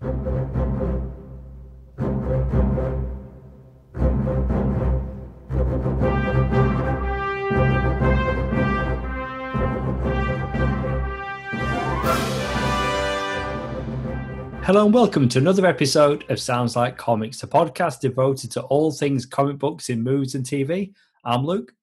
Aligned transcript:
Hello 0.00 0.10
and 14.84 14.94
welcome 14.94 15.28
to 15.30 15.38
another 15.38 15.66
episode 15.66 16.24
of 16.30 16.38
Sounds 16.38 16.76
Like 16.76 16.96
Comics, 16.96 17.42
a 17.42 17.48
podcast 17.48 17.98
devoted 17.98 18.52
to 18.52 18.62
all 18.62 18.92
things 18.92 19.26
comic 19.26 19.58
books 19.58 19.90
in 19.90 20.04
movies 20.04 20.36
and 20.36 20.44
TV. 20.44 20.92
I'm 21.24 21.44
Luke. 21.44 21.74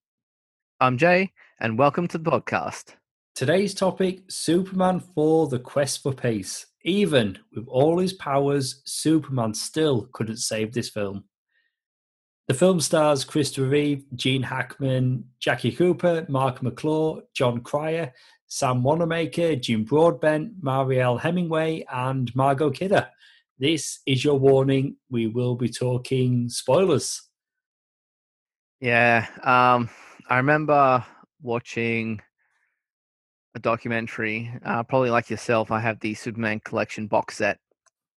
I'm 0.79 0.97
Jay, 0.97 1.33
and 1.59 1.77
welcome 1.77 2.07
to 2.07 2.17
the 2.17 2.31
podcast. 2.31 2.95
Today's 3.35 3.73
topic 3.73 4.21
Superman 4.29 5.01
4 5.01 5.49
The 5.49 5.59
Quest 5.59 6.01
for 6.01 6.13
Peace. 6.13 6.67
Even 6.85 7.37
with 7.53 7.67
all 7.67 7.99
his 7.99 8.13
powers, 8.13 8.81
Superman 8.85 9.53
still 9.53 10.07
couldn't 10.13 10.37
save 10.37 10.71
this 10.71 10.87
film. 10.87 11.25
The 12.47 12.53
film 12.53 12.79
stars 12.79 13.25
Christopher 13.25 13.67
Reeve, 13.67 14.05
Gene 14.15 14.41
Hackman, 14.41 15.25
Jackie 15.41 15.73
Cooper, 15.73 16.25
Marc 16.29 16.63
McClure, 16.63 17.23
Jon 17.33 17.59
Cryer, 17.59 18.13
Sam 18.47 18.83
Wanamaker, 18.83 19.57
Jim 19.57 19.83
Broadbent, 19.83 20.53
Mariel 20.61 21.17
Hemingway, 21.17 21.85
and 21.91 22.33
Margot 22.37 22.69
Kidder. 22.69 23.09
This 23.59 23.99
is 24.05 24.23
your 24.23 24.39
warning. 24.39 24.95
We 25.09 25.27
will 25.27 25.55
be 25.55 25.67
talking 25.67 26.47
spoilers. 26.47 27.21
Yeah, 28.79 29.27
um, 29.43 29.89
I 30.29 30.37
remember 30.37 31.03
watching 31.41 32.21
a 33.55 33.59
documentary. 33.59 34.51
Uh, 34.63 34.83
probably 34.83 35.09
like 35.09 35.29
yourself, 35.29 35.71
I 35.71 35.79
have 35.79 35.99
the 35.99 36.13
Superman 36.13 36.59
collection 36.63 37.07
box 37.07 37.37
set 37.37 37.57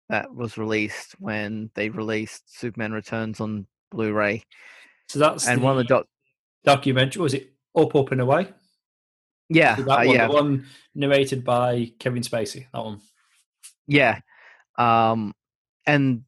that 0.08 0.34
was 0.34 0.58
released 0.58 1.12
when 1.18 1.70
they 1.74 1.88
released 1.88 2.58
Superman 2.58 2.92
Returns 2.92 3.40
on 3.40 3.66
Blu-ray. 3.90 4.42
So 5.08 5.18
that's 5.18 5.46
and 5.46 5.62
one 5.62 5.72
of 5.72 5.78
the 5.78 5.84
doc- 5.84 6.08
documentary 6.64 7.22
was 7.22 7.34
it 7.34 7.52
Up, 7.76 7.94
Up 7.94 8.12
and 8.12 8.20
Away? 8.20 8.48
Yeah, 9.48 9.76
that 9.76 9.88
uh, 9.88 10.04
one, 10.04 10.08
yeah, 10.10 10.26
the 10.26 10.34
one 10.34 10.66
narrated 10.94 11.44
by 11.44 11.92
Kevin 11.98 12.22
Spacey. 12.22 12.66
That 12.74 12.84
one. 12.84 13.00
yeah. 13.86 14.20
Um, 14.76 15.34
and 15.86 16.24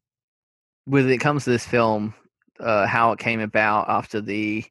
when 0.85 1.07
it 1.09 1.19
comes 1.19 1.43
to 1.43 1.51
this 1.51 1.65
film, 1.65 2.15
uh, 2.59 2.87
how 2.87 3.11
it 3.11 3.19
came 3.19 3.39
about 3.39 3.89
after 3.89 4.21
the 4.21 4.65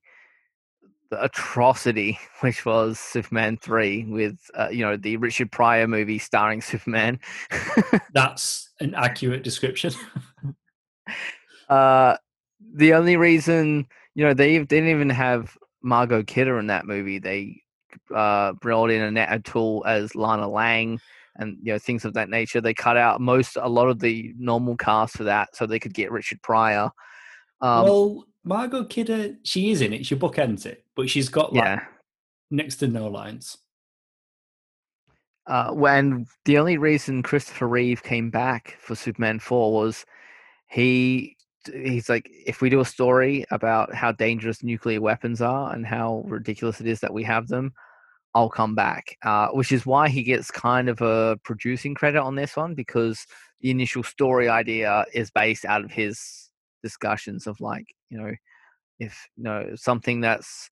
the 1.10 1.22
atrocity, 1.22 2.18
which 2.40 2.64
was 2.64 2.98
Superman 2.98 3.58
three, 3.58 4.04
with 4.04 4.38
uh, 4.54 4.68
you 4.70 4.84
know 4.84 4.96
the 4.96 5.16
Richard 5.16 5.52
Pryor 5.52 5.86
movie 5.86 6.18
starring 6.18 6.60
Superman. 6.62 7.20
That's 8.12 8.70
an 8.80 8.94
accurate 8.94 9.42
description. 9.42 9.92
uh, 11.68 12.16
the 12.74 12.94
only 12.94 13.16
reason 13.16 13.86
you 14.14 14.24
know 14.24 14.34
they, 14.34 14.58
they 14.58 14.64
didn't 14.64 14.90
even 14.90 15.10
have 15.10 15.56
Margot 15.82 16.22
Kidder 16.22 16.58
in 16.58 16.68
that 16.68 16.86
movie. 16.86 17.18
They 17.18 17.62
uh, 18.14 18.52
brought 18.54 18.90
in 18.90 19.02
Annette 19.02 19.32
O'Toole 19.32 19.84
as 19.86 20.14
Lana 20.14 20.48
Lang 20.48 21.00
and 21.36 21.56
you 21.62 21.72
know 21.72 21.78
things 21.78 22.04
of 22.04 22.14
that 22.14 22.28
nature. 22.28 22.60
They 22.60 22.74
cut 22.74 22.96
out 22.96 23.20
most 23.20 23.56
a 23.60 23.68
lot 23.68 23.88
of 23.88 23.98
the 23.98 24.32
normal 24.38 24.76
cast 24.76 25.16
for 25.16 25.24
that 25.24 25.54
so 25.56 25.66
they 25.66 25.78
could 25.78 25.94
get 25.94 26.12
Richard 26.12 26.42
Pryor. 26.42 26.90
Um, 27.60 27.84
well, 27.84 28.24
Margot 28.44 28.84
Kidder, 28.84 29.36
she 29.42 29.70
is 29.70 29.82
in 29.82 29.92
it. 29.92 30.06
She 30.06 30.16
bookends 30.16 30.66
it, 30.66 30.84
but 30.96 31.10
she's 31.10 31.28
got 31.28 31.52
like 31.52 31.64
yeah. 31.64 31.84
next 32.50 32.76
to 32.76 32.88
no 32.88 33.08
lines. 33.08 33.58
Uh, 35.46 35.72
when 35.72 36.26
the 36.44 36.58
only 36.58 36.78
reason 36.78 37.22
Christopher 37.22 37.66
Reeve 37.66 38.02
came 38.02 38.30
back 38.30 38.76
for 38.80 38.94
Superman 38.94 39.40
four 39.40 39.72
was 39.72 40.04
he 40.68 41.36
he's 41.66 42.08
like 42.08 42.28
if 42.46 42.60
we 42.60 42.70
do 42.70 42.80
a 42.80 42.84
story 42.84 43.44
about 43.50 43.94
how 43.94 44.12
dangerous 44.12 44.62
nuclear 44.62 45.00
weapons 45.00 45.42
are 45.42 45.72
and 45.74 45.86
how 45.86 46.22
ridiculous 46.26 46.80
it 46.80 46.86
is 46.86 47.00
that 47.00 47.12
we 47.12 47.22
have 47.22 47.48
them 47.48 47.72
i'll 48.34 48.48
come 48.48 48.74
back 48.74 49.16
uh, 49.24 49.48
which 49.48 49.72
is 49.72 49.84
why 49.84 50.08
he 50.08 50.22
gets 50.22 50.50
kind 50.50 50.88
of 50.88 51.00
a 51.02 51.36
producing 51.44 51.94
credit 51.94 52.20
on 52.20 52.34
this 52.34 52.56
one 52.56 52.74
because 52.74 53.26
the 53.60 53.70
initial 53.70 54.02
story 54.02 54.48
idea 54.48 55.04
is 55.12 55.30
based 55.30 55.64
out 55.64 55.84
of 55.84 55.90
his 55.90 56.49
discussions 56.82 57.46
of 57.46 57.60
like 57.60 57.86
you 58.08 58.18
know 58.18 58.32
if 58.98 59.28
you 59.36 59.44
know 59.44 59.70
something 59.74 60.20
that's 60.20 60.70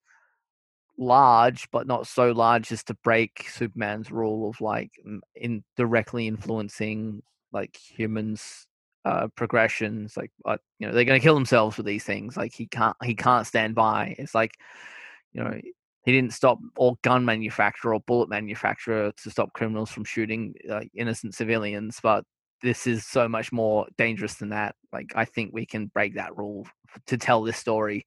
large 0.97 1.71
but 1.71 1.87
not 1.87 2.07
so 2.07 2.33
large 2.33 2.73
as 2.73 2.83
to 2.83 2.95
break 3.05 3.49
superman's 3.49 4.11
rule 4.11 4.51
of 4.51 4.61
like 4.61 4.91
in 5.37 5.63
directly 5.77 6.27
influencing 6.27 7.23
like 7.53 7.77
humans 7.77 8.67
uh, 9.05 9.29
progressions. 9.37 10.17
Like, 10.17 10.31
uh, 10.45 10.59
you 10.79 10.87
know, 10.87 10.93
they're 10.93 11.05
going 11.05 11.19
to 11.19 11.25
kill 11.25 11.35
themselves 11.35 11.77
with 11.79 11.87
these 11.87 12.05
things. 12.05 12.37
Like, 12.37 12.53
he 12.55 12.67
can't, 12.67 12.97
he 13.03 13.15
can't 13.15 13.47
stand 13.47 13.75
by. 13.75 14.15
It's 14.19 14.35
like, 14.35 14.53
you 15.33 15.43
know, 15.43 15.59
he 16.05 16.13
didn't 16.13 16.35
stop 16.35 16.59
all 16.77 16.99
gun 17.03 17.25
manufacturer 17.25 17.95
or 17.95 18.01
bullet 18.01 18.29
manufacturer 18.29 19.13
to 19.23 19.31
stop 19.31 19.53
criminals 19.55 19.91
from 19.91 20.05
shooting 20.05 20.55
uh, 20.71 20.81
innocent 20.95 21.35
civilians, 21.35 22.01
but 22.03 22.25
this 22.63 22.87
is 22.87 23.07
so 23.07 23.29
much 23.29 23.53
more 23.53 23.87
dangerous 23.97 24.35
than 24.35 24.51
that. 24.51 24.75
Like, 24.93 25.13
I 25.15 25.25
think 25.25 25.53
we 25.53 25.67
can 25.67 25.87
break 25.87 26.15
that 26.15 26.37
rule 26.37 26.67
to 27.07 27.17
tell 27.17 27.43
this 27.43 27.57
story. 27.57 28.07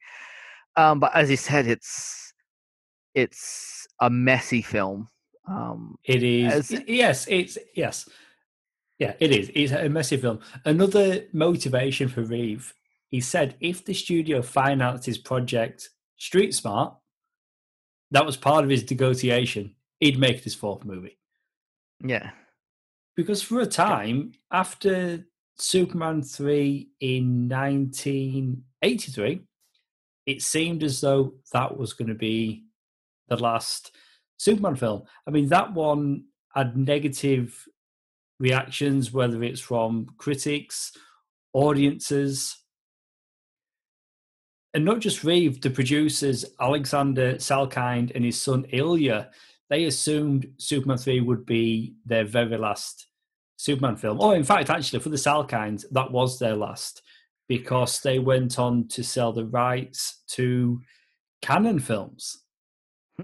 Um, 0.76 1.00
but 1.00 1.16
as 1.16 1.30
you 1.30 1.38
said, 1.38 1.68
it's 1.68 2.34
it's 3.14 3.88
a 4.00 4.10
messy 4.10 4.62
film. 4.62 5.10
Um, 5.48 5.98
it 6.04 6.24
is. 6.24 6.72
As, 6.72 6.84
yes, 6.88 7.28
it's 7.30 7.58
yes. 7.76 8.08
Yeah, 9.00 9.14
it 9.20 9.32
is. 9.32 9.52
It's 9.56 9.72
a 9.72 9.90
messy 9.90 10.18
film. 10.18 10.40
Another 10.64 11.26
motivation 11.34 12.08
for 12.08 12.22
Reeve, 12.22 12.74
he 13.08 13.20
said 13.20 13.56
if 13.60 13.84
the 13.84 13.94
studio 13.94 14.42
financed 14.42 15.06
his 15.08 15.18
project 15.18 15.90
Street 16.18 16.54
Smart, 16.54 16.96
that 18.12 18.26
was 18.26 18.38
part 18.38 18.64
of 18.64 18.70
his 18.70 18.88
negotiation, 18.90 19.76
he'd 20.00 20.20
make 20.20 20.44
this 20.44 20.54
fourth 20.54 20.86
movie. 20.86 21.18
Yeah. 22.06 22.32
Because 23.16 23.42
for 23.42 23.60
a 23.60 23.66
time, 23.66 24.34
after 24.52 25.26
Superman 25.58 26.22
3 26.24 26.90
in 27.02 27.50
1983, 27.50 29.42
it 30.26 30.42
seemed 30.42 30.84
as 30.84 31.02
though 31.02 31.34
that 31.54 31.78
was 31.78 31.94
going 31.94 32.08
to 32.08 32.16
be 32.16 32.64
the 33.28 33.38
last 33.38 33.96
Superman 34.38 34.76
film. 34.76 35.04
I 35.28 35.32
mean, 35.32 35.50
that 35.50 35.74
one 35.74 36.26
had 36.54 36.78
negative 36.78 37.68
reactions, 38.40 39.12
whether 39.12 39.44
it's 39.44 39.62
from 39.62 40.08
critics, 40.18 40.92
audiences, 41.54 42.58
and 44.74 44.86
not 44.86 45.00
just 45.00 45.24
Reeve, 45.24 45.62
the 45.62 45.70
producers, 45.70 46.46
Alexander 46.60 47.36
Salkind 47.36 48.12
and 48.16 48.24
his 48.24 48.42
son 48.42 48.66
Ilya, 48.72 49.30
they 49.72 49.86
assumed 49.86 50.48
Superman 50.58 50.98
3 50.98 51.22
would 51.22 51.46
be 51.46 51.96
their 52.06 52.26
very 52.26 52.58
last 52.58 53.08
Superman 53.56 53.96
film. 53.96 54.18
Oh, 54.20 54.32
in 54.32 54.44
fact, 54.44 54.70
actually, 54.70 55.00
for 55.00 55.08
the 55.08 55.16
Salkinds, 55.16 55.86
that 55.92 56.12
was 56.12 56.38
their 56.38 56.58
last 56.58 57.02
because 57.48 58.02
they 58.02 58.20
went 58.20 58.60
on 58.60 58.90
to 58.90 59.02
sell 59.02 59.32
the 59.32 59.46
rights 59.46 60.24
to 60.32 60.82
Cannon 61.42 61.80
films. 61.80 62.38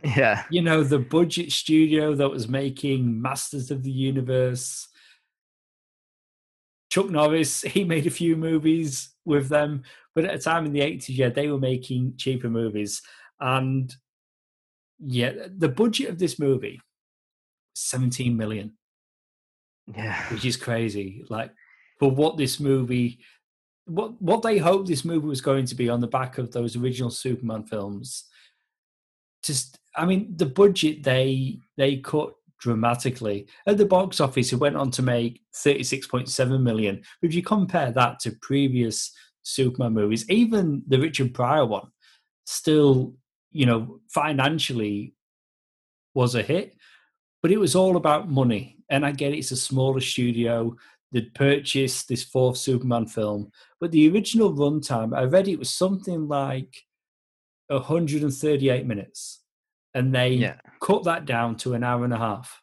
Yeah. 0.03 0.43
You 0.51 0.61
know, 0.61 0.83
the 0.83 0.99
budget 0.99 1.51
studio 1.51 2.13
that 2.13 2.29
was 2.29 2.47
making 2.47 3.19
Masters 3.19 3.71
of 3.71 3.81
the 3.81 3.89
Universe, 3.89 4.87
Chuck 6.91 7.09
Norris, 7.09 7.61
he 7.63 7.83
made 7.83 8.05
a 8.05 8.11
few 8.11 8.35
movies 8.35 9.09
with 9.25 9.49
them, 9.49 9.81
but 10.13 10.25
at 10.25 10.35
a 10.35 10.39
time 10.39 10.67
in 10.67 10.73
the 10.73 10.81
80s, 10.81 11.05
yeah, 11.09 11.29
they 11.29 11.47
were 11.47 11.57
making 11.57 12.13
cheaper 12.17 12.49
movies. 12.49 13.01
And 13.39 13.91
yeah, 14.99 15.31
the 15.55 15.69
budget 15.69 16.09
of 16.09 16.19
this 16.19 16.39
movie, 16.39 16.79
17 17.75 18.35
million. 18.35 18.73
Yeah. 19.95 20.21
Which 20.31 20.45
is 20.45 20.57
crazy. 20.57 21.25
Like, 21.29 21.51
for 21.99 22.11
what 22.11 22.37
this 22.37 22.59
movie, 22.59 23.19
what 23.85 24.21
what 24.21 24.41
they 24.41 24.57
hoped 24.57 24.87
this 24.87 25.05
movie 25.05 25.27
was 25.27 25.41
going 25.41 25.65
to 25.65 25.75
be 25.75 25.89
on 25.89 26.01
the 26.01 26.07
back 26.07 26.37
of 26.37 26.51
those 26.51 26.75
original 26.75 27.09
Superman 27.09 27.63
films. 27.63 28.25
Just, 29.43 29.79
I 29.95 30.05
mean, 30.05 30.35
the 30.35 30.45
budget 30.45 31.03
they 31.03 31.59
they 31.77 31.97
cut 31.97 32.33
dramatically. 32.59 33.47
At 33.65 33.77
the 33.77 33.85
box 33.85 34.19
office, 34.19 34.51
it 34.51 34.57
went 34.57 34.75
on 34.75 34.91
to 34.91 35.01
make 35.01 35.41
36.7 35.55 36.61
million. 36.61 37.01
If 37.21 37.33
you 37.33 37.43
compare 37.43 37.91
that 37.91 38.19
to 38.21 38.31
previous 38.41 39.11
Superman 39.43 39.93
movies, 39.93 40.29
even 40.29 40.83
the 40.87 40.99
Richard 40.99 41.33
Pryor 41.33 41.65
one, 41.65 41.87
still, 42.45 43.13
you 43.57 43.65
know, 43.65 43.99
financially 44.09 45.13
was 46.13 46.35
a 46.35 46.43
hit. 46.43 46.75
But 47.41 47.51
it 47.51 47.57
was 47.57 47.75
all 47.75 47.97
about 47.97 48.29
money. 48.29 48.77
And 48.89 49.05
I 49.05 49.11
get 49.11 49.33
it, 49.33 49.39
it's 49.39 49.51
a 49.51 49.57
smaller 49.57 49.99
studio 49.99 50.75
that 51.11 51.33
purchased 51.33 52.07
this 52.07 52.23
fourth 52.23 52.57
Superman 52.57 53.07
film. 53.07 53.51
But 53.79 53.91
the 53.91 54.09
original 54.09 54.53
runtime, 54.53 55.15
I 55.15 55.23
read 55.23 55.47
it 55.47 55.59
was 55.59 55.69
something 55.69 56.27
like 56.27 56.83
138 57.67 58.85
minutes 58.85 59.41
and 59.93 60.13
they 60.13 60.29
yeah. 60.29 60.57
cut 60.81 61.03
that 61.05 61.25
down 61.25 61.55
to 61.57 61.73
an 61.73 61.83
hour 61.83 62.03
and 62.03 62.13
a 62.13 62.17
half. 62.17 62.61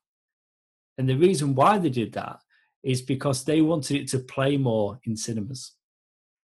And 0.98 1.08
the 1.08 1.16
reason 1.16 1.54
why 1.54 1.78
they 1.78 1.90
did 1.90 2.12
that 2.12 2.38
is 2.82 3.02
because 3.02 3.44
they 3.44 3.60
wanted 3.62 3.96
it 3.96 4.08
to 4.08 4.18
play 4.18 4.56
more 4.56 5.00
in 5.04 5.16
cinemas. 5.16 5.72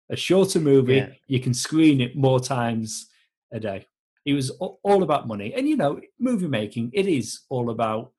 A 0.09 0.15
shorter 0.15 0.59
movie, 0.59 0.95
Yeah. 0.95 1.09
you 1.27 1.39
can 1.39 1.53
screen 1.53 2.01
it 2.01 2.15
more 2.15 2.39
times 2.39 3.07
a 3.51 3.59
day. 3.59 3.87
It 4.25 4.33
was 4.33 4.49
all 4.51 5.03
about 5.03 5.27
money. 5.27 5.53
And 5.53 5.67
you 5.67 5.75
know, 5.75 5.99
movie 6.19 6.47
making, 6.47 6.91
it 6.93 7.07
is 7.07 7.41
all 7.49 7.69
about 7.69 8.13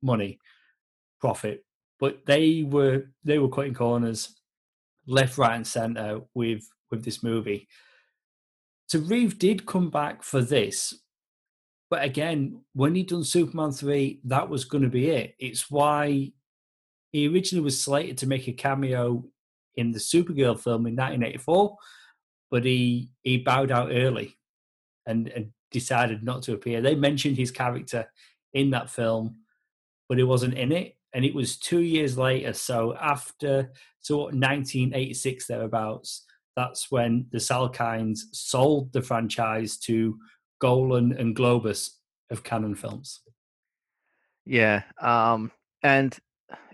money, 0.00 0.38
profit. 1.20 1.64
But 1.98 2.26
they 2.26 2.62
were 2.62 3.06
they 3.24 3.38
were 3.38 3.48
cutting 3.48 3.74
corners 3.74 4.36
left, 5.06 5.38
right, 5.38 5.56
and 5.56 5.66
centre 5.66 6.20
with 6.34 6.68
with 6.90 7.04
this 7.04 7.22
movie. 7.22 7.68
So 8.86 8.98
Reeve 9.00 9.38
did 9.38 9.66
come 9.66 9.90
back 9.90 10.22
for 10.22 10.42
this, 10.42 10.94
but 11.88 12.04
again, 12.04 12.60
when 12.74 12.94
he 12.94 13.04
done 13.04 13.24
Superman 13.24 13.72
three, 13.72 14.20
that 14.24 14.48
was 14.48 14.64
going 14.64 14.82
to 14.82 14.90
be 14.90 15.10
it. 15.10 15.34
It's 15.38 15.70
why 15.70 16.32
he 17.10 17.28
originally 17.28 17.64
was 17.64 17.80
slated 17.80 18.18
to 18.18 18.26
make 18.26 18.48
a 18.48 18.52
cameo 18.52 19.24
in 19.76 19.92
the 19.92 19.98
Supergirl 19.98 20.58
film 20.58 20.86
in 20.86 20.96
1984, 20.96 21.76
but 22.50 22.64
he 22.64 23.10
he 23.22 23.38
bowed 23.38 23.70
out 23.70 23.90
early 23.92 24.36
and, 25.06 25.28
and 25.28 25.50
decided 25.70 26.22
not 26.22 26.42
to 26.42 26.52
appear. 26.52 26.80
They 26.80 26.94
mentioned 26.94 27.36
his 27.36 27.50
character 27.50 28.06
in 28.52 28.70
that 28.70 28.90
film, 28.90 29.36
but 30.08 30.18
he 30.18 30.24
wasn't 30.24 30.54
in 30.54 30.72
it. 30.72 30.96
And 31.14 31.24
it 31.24 31.34
was 31.34 31.58
two 31.58 31.80
years 31.80 32.16
later, 32.16 32.52
so 32.52 32.94
after 33.00 33.70
so 34.00 34.16
what, 34.16 34.34
1986 34.34 35.46
thereabouts, 35.46 36.24
that's 36.56 36.90
when 36.90 37.26
the 37.32 37.38
Salkinds 37.38 38.20
sold 38.32 38.92
the 38.92 39.02
franchise 39.02 39.76
to 39.78 40.18
Golan 40.60 41.12
and 41.12 41.36
Globus 41.36 41.90
of 42.30 42.42
Cannon 42.42 42.74
Films. 42.74 43.20
Yeah, 44.44 44.82
um, 45.00 45.52
and 45.82 46.16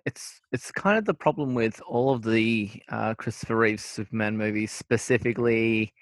it's 0.06 0.40
it's 0.52 0.72
kind 0.72 0.96
of 0.96 1.04
the 1.04 1.14
problem 1.14 1.54
with 1.54 1.80
all 1.86 2.14
of 2.14 2.22
the 2.22 2.70
uh, 2.88 3.14
Christopher 3.14 3.56
Reeves 3.56 3.84
Superman 3.84 4.36
movies, 4.36 4.72
specifically 4.72 5.92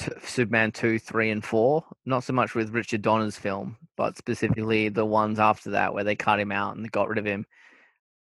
t- 0.00 0.12
Superman 0.24 0.72
two, 0.72 0.98
three, 0.98 1.30
and 1.30 1.44
four. 1.44 1.84
Not 2.06 2.24
so 2.24 2.32
much 2.32 2.54
with 2.54 2.70
Richard 2.74 3.02
Donner's 3.02 3.36
film, 3.36 3.76
but 3.96 4.16
specifically 4.16 4.88
the 4.88 5.06
ones 5.06 5.38
after 5.38 5.70
that 5.70 5.94
where 5.94 6.04
they 6.04 6.16
cut 6.16 6.40
him 6.40 6.52
out 6.52 6.76
and 6.76 6.90
got 6.90 7.08
rid 7.08 7.18
of 7.18 7.24
him. 7.24 7.46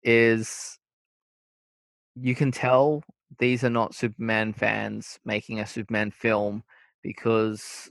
Is 0.02 0.78
you 2.14 2.34
can 2.34 2.52
tell 2.52 3.02
these 3.38 3.64
are 3.64 3.70
not 3.70 3.94
Superman 3.94 4.52
fans 4.52 5.18
making 5.24 5.60
a 5.60 5.66
Superman 5.66 6.10
film 6.10 6.62
because 7.02 7.90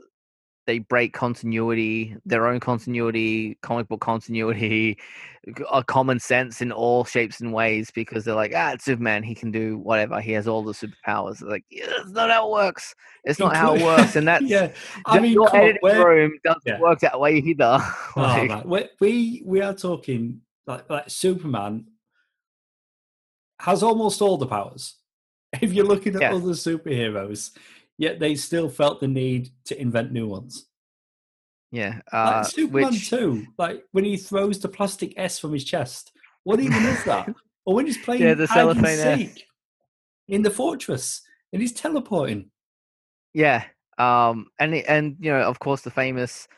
they 0.66 0.80
break 0.80 1.14
continuity, 1.14 2.16
their 2.26 2.48
own 2.48 2.60
continuity, 2.60 3.58
comic 3.62 3.88
book 3.88 4.02
continuity, 4.02 4.98
a 5.72 5.84
common 5.84 6.20
sense 6.20 6.62
in 6.62 6.72
all 6.72 7.04
shapes 7.04 7.42
and 7.42 7.54
ways 7.54 7.92
because 7.92 8.24
they're 8.24 8.36
like, 8.36 8.54
ah, 8.56 8.72
it's 8.74 8.86
Superman, 8.86 9.24
he 9.24 9.36
can 9.36 9.52
do 9.52 9.78
whatever, 9.78 10.22
he 10.22 10.32
has 10.34 10.48
all 10.48 10.64
the 10.64 10.72
superpowers. 10.74 11.40
They're 11.40 11.50
like, 11.50 11.66
yeah, 11.70 11.88
that's 11.98 12.12
not 12.12 12.30
how 12.30 12.48
it 12.48 12.52
works. 12.52 12.96
It's 13.26 13.40
not 13.40 13.56
how 13.56 13.76
it 13.76 13.82
works, 13.84 14.16
and 14.16 14.28
that's 14.28 14.44
yeah. 14.44 14.72
I 15.06 15.20
mean, 15.20 15.34
your 15.34 15.48
come 15.50 15.62
on, 15.62 15.68
editing 15.68 16.00
room 16.00 16.40
doesn't 16.44 16.62
Yeah. 16.66 16.80
work 16.80 17.00
that 17.00 17.20
way 17.20 17.38
either. 17.38 17.80
Oh, 18.16 18.46
man. 18.46 18.64
we, 18.66 18.90
we 19.00 19.44
we 19.46 19.62
are 19.62 19.74
talking 19.74 20.42
like 20.68 20.90
like 20.90 21.10
Superman 21.10 21.88
has 23.60 23.82
almost 23.84 24.22
all 24.22 24.38
the 24.38 24.46
powers. 24.48 24.96
If 25.62 25.74
you're 25.74 25.86
looking 25.86 26.16
at 26.16 26.22
Yeah. 26.22 26.34
other 26.34 26.52
superheroes, 26.52 27.52
yet 28.04 28.20
they 28.20 28.36
still 28.36 28.70
felt 28.70 29.00
the 29.00 29.08
need 29.08 29.50
to 29.70 29.74
invent 29.86 30.12
new 30.12 30.28
ones. 30.28 30.54
yeah, 31.72 31.94
Like 32.12 32.36
uh, 32.36 32.44
Superman 32.44 32.92
which 32.94 33.10
too, 33.10 33.46
like 33.58 33.84
when 33.94 34.04
he 34.04 34.18
throws 34.18 34.60
the 34.60 34.68
plastic 34.78 35.14
S 35.18 35.40
from 35.40 35.54
his 35.54 35.64
chest. 35.64 36.12
What 36.44 36.60
even 36.60 36.84
is 36.94 37.04
that? 37.06 37.26
Or 37.66 37.76
when 37.76 37.86
he's 37.86 37.98
playing 37.98 38.24
Yeah, 38.24 38.34
the 38.34 38.46
cellophane 38.46 39.00
S. 39.00 39.30
in 40.28 40.42
the 40.42 40.50
fortress 40.52 41.22
and 41.54 41.62
he's 41.62 41.72
teleporting. 41.72 42.52
Yeah, 43.34 43.64
um, 43.98 44.48
and 44.60 44.76
and 44.76 45.16
you 45.22 45.32
know, 45.32 45.44
of 45.52 45.60
course, 45.60 45.80
the 45.82 45.90
famous 46.04 46.50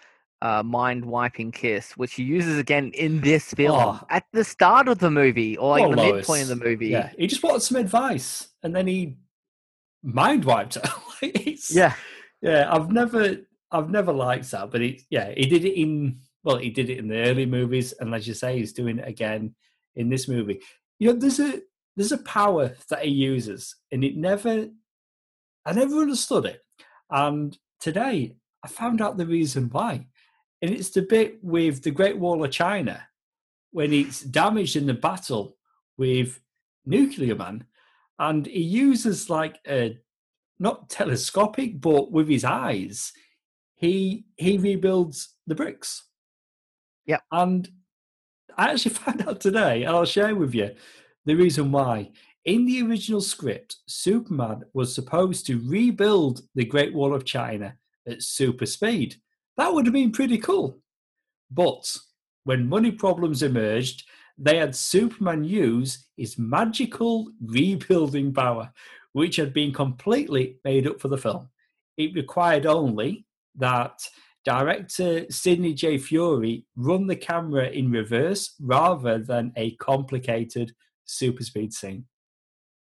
uh, 0.42 0.64
mind 0.64 1.06
wiping 1.06 1.52
kiss, 1.52 1.92
which 1.96 2.16
he 2.16 2.24
uses 2.24 2.58
again 2.58 2.90
in 2.96 3.22
this 3.22 3.54
film 3.54 3.78
Oh. 3.80 4.02
at 4.10 4.26
the 4.34 4.44
start 4.44 4.88
of 4.88 4.98
the 4.98 5.12
movie 5.12 5.56
or 5.58 5.70
like 5.78 5.84
Poor 5.86 5.96
the 5.96 6.02
midpoint 6.14 6.42
of 6.42 6.48
the 6.58 6.66
movie. 6.66 6.88
Yeah, 6.98 7.12
he 7.20 7.28
just 7.28 7.44
wanted 7.44 7.62
some 7.62 7.78
advice, 7.78 8.50
and 8.64 8.76
then 8.76 8.88
he 8.88 9.18
mind 10.06 10.46
wiped 10.46 10.78
yeah, 11.72 11.94
yeah. 12.42 12.74
I've 12.74 12.92
never, 12.92 13.38
I've 13.72 13.90
never 13.90 14.14
liked 14.14 14.50
that, 14.52 14.72
but 14.72 14.82
it, 14.82 15.02
yeah, 15.10 15.34
he 15.36 15.46
did 15.46 15.66
it 15.66 15.80
in. 15.80 16.20
Well, 16.44 16.58
he 16.58 16.70
did 16.70 16.90
it 16.90 17.00
in 17.00 17.08
the 17.08 17.24
early 17.24 17.46
movies, 17.46 17.94
and 17.94 18.14
as 18.14 18.28
you 18.28 18.36
say, 18.36 18.58
he's 18.58 18.74
doing 18.74 19.00
it 19.00 19.08
again 19.08 19.56
in 19.96 20.10
this 20.10 20.28
movie. 20.28 20.62
You 21.00 21.14
know, 21.14 21.20
there's 21.20 21.40
a 21.40 21.62
there's 21.96 22.12
a 22.12 22.20
power 22.20 22.76
that 22.90 23.04
he 23.04 23.12
uses, 23.12 23.76
and 23.92 24.04
it 24.04 24.16
never, 24.16 24.68
I 25.66 25.74
never 25.74 26.02
understood 26.02 26.46
it, 26.46 26.62
and 27.10 27.58
today 27.80 28.36
I 28.64 28.68
found 28.68 29.02
out 29.02 29.18
the 29.18 29.26
reason 29.26 29.70
why, 29.70 30.06
and 30.62 30.72
it's 30.72 30.90
the 30.90 31.02
bit 31.02 31.44
with 31.44 31.82
the 31.82 31.92
Great 31.92 32.18
Wall 32.18 32.44
of 32.44 32.52
China 32.52 33.08
when 33.72 33.92
it's 33.92 34.22
damaged 34.22 34.78
in 34.78 34.86
the 34.86 34.94
battle 34.94 35.58
with 35.98 36.40
Nuclear 36.86 37.36
Man, 37.36 37.66
and 38.20 38.46
he 38.46 38.62
uses 38.62 39.30
like 39.30 39.60
a 39.68 39.98
not 40.60 40.90
telescopic, 40.90 41.82
but 41.82 42.12
with 42.12 42.30
his 42.30 42.46
eyes, 42.46 43.12
he 43.76 44.26
he 44.38 44.58
rebuilds 44.58 45.36
the 45.48 45.56
bricks. 45.56 46.04
Yeah, 47.06 47.20
And 47.32 47.70
I 48.58 48.72
actually 48.72 48.96
found 48.96 49.28
out 49.28 49.42
today, 49.42 49.84
and 49.84 49.96
I'll 49.96 50.06
share 50.06 50.36
with 50.36 50.54
you 50.54 50.72
the 51.26 51.36
reason 51.36 51.72
why. 51.72 52.12
In 52.46 52.66
the 52.66 52.84
original 52.84 53.22
script, 53.22 53.78
Superman 53.88 54.64
was 54.74 54.94
supposed 54.94 55.48
to 55.48 55.68
rebuild 55.68 56.42
the 56.54 56.66
Great 56.66 56.94
Wall 56.94 57.14
of 57.14 57.26
China 57.26 57.76
at 58.08 58.22
super 58.22 58.68
speed. 58.68 59.16
That 59.58 59.74
would 59.74 59.88
have 59.88 59.94
been 59.94 60.12
pretty 60.12 60.38
cool. 60.38 60.80
But 61.50 61.98
when 62.44 62.70
money 62.70 62.92
problems 62.92 63.42
emerged, 63.42 64.08
they 64.38 64.58
had 64.58 64.76
Superman 64.76 65.44
use 65.44 66.08
his 66.18 66.38
magical 66.38 67.32
rebuilding 67.46 68.34
power, 68.34 68.72
which 69.14 69.38
had 69.38 69.54
been 69.54 69.72
completely 69.74 70.60
made 70.64 70.88
up 70.88 71.00
for 71.00 71.08
the 71.08 71.18
film. 71.18 71.50
It 71.98 72.16
required 72.16 72.66
only 72.66 73.26
that 73.56 74.02
director 74.44 75.26
Sidney 75.32 75.74
J. 75.74 75.98
Furie 75.98 76.66
run 76.76 77.08
the 77.08 77.16
camera 77.16 77.70
in 77.70 77.90
reverse 77.90 78.54
rather 78.60 79.18
than 79.18 79.54
a 79.56 79.72
complicated 79.78 80.76
super 81.06 81.44
speed 81.44 81.74
scene. 81.74 82.06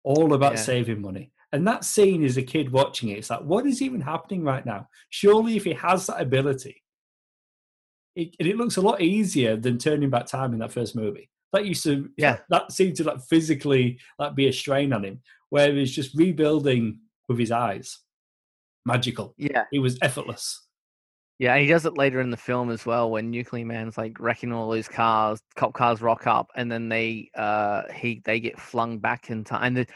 All 0.03 0.33
about 0.33 0.53
Yeah. 0.53 0.60
saving 0.62 1.01
money. 1.01 1.31
And 1.51 1.67
that 1.67 1.86
scene 1.86 2.24
is 2.24 2.36
a 2.36 2.41
kid 2.41 2.72
watching 2.72 3.10
it. 3.10 3.19
It's 3.19 3.29
like, 3.29 3.41
what 3.43 3.67
is 3.67 3.81
even 3.81 4.01
happening 4.01 4.43
right 4.43 4.65
now? 4.65 4.89
Surely, 5.12 5.55
if 5.55 5.63
he 5.63 5.74
has 5.74 6.07
that 6.07 6.19
ability, 6.19 6.83
it, 8.15 8.36
and 8.39 8.48
it 8.48 8.57
looks 8.57 8.77
a 8.77 8.81
lot 8.81 9.01
easier 9.01 9.55
than 9.55 9.77
turning 9.77 10.10
back 10.10 10.25
time 10.25 10.53
in 10.53 10.60
that 10.60 10.72
first 10.72 10.95
movie. 10.95 11.29
That 11.53 11.65
used 11.65 11.83
to, 11.83 12.10
Yeah. 12.17 12.39
that 12.50 12.72
seemed 12.72 12.95
to 12.98 13.03
like 13.03 13.22
physically 13.22 14.00
like 14.19 14.36
be 14.36 14.48
a 14.48 14.53
strain 14.53 14.91
on 14.91 15.05
him, 15.05 15.22
where 15.50 15.72
he's 15.74 15.95
just 15.95 16.13
rebuilding 16.15 17.00
with 17.29 17.38
his 17.39 17.51
eyes. 17.51 18.00
Magical. 18.86 19.33
yeah, 19.38 19.63
It 19.72 19.79
was 19.79 19.98
effortless. 20.01 20.60
yeah. 21.39 21.53
And 21.53 21.62
he 21.62 21.67
does 21.67 21.86
it 21.86 21.98
later 21.98 22.19
in 22.19 22.31
the 22.31 22.38
film 22.38 22.69
as 22.69 22.86
well 22.86 23.10
when 23.10 23.31
Nuclear 23.31 23.65
Man's 23.65 23.98
like 23.98 24.19
wrecking 24.19 24.51
all 24.51 24.69
these 24.72 24.89
cars, 24.89 25.39
cop 25.55 25.74
cars 25.74 26.01
rock 26.01 26.27
up, 26.27 26.50
and 26.55 26.69
then 26.72 26.89
they 26.89 27.29
uh 27.36 27.83
he 27.93 28.22
they 28.25 28.39
get 28.41 28.60
flung 28.60 28.98
back 29.00 29.29
in 29.29 29.43
time. 29.45 29.63
And 29.63 29.77
the, 29.77 29.88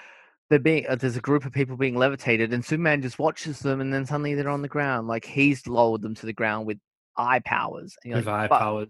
they're 0.49 0.59
being 0.59 0.85
uh, 0.87 0.95
there's 0.95 1.17
a 1.17 1.21
group 1.21 1.43
of 1.45 1.51
people 1.51 1.75
being 1.75 1.95
levitated, 1.97 2.53
and 2.53 2.63
Superman 2.63 3.01
just 3.01 3.19
watches 3.19 3.59
them, 3.59 3.81
and 3.81 3.93
then 3.93 4.05
suddenly 4.05 4.35
they're 4.35 4.47
on 4.47 4.61
the 4.61 4.67
ground. 4.69 5.07
Like 5.09 5.25
he's 5.25 5.67
lowered 5.67 6.01
them 6.01 6.15
to 6.15 6.25
the 6.25 6.31
ground 6.33 6.65
with 6.65 6.77
eye 7.17 7.39
powers. 7.39 7.97
And 8.05 8.13
With 8.13 8.27
like, 8.27 8.33
eye 8.35 8.47
"But- 8.47 8.59
powers. 8.59 8.87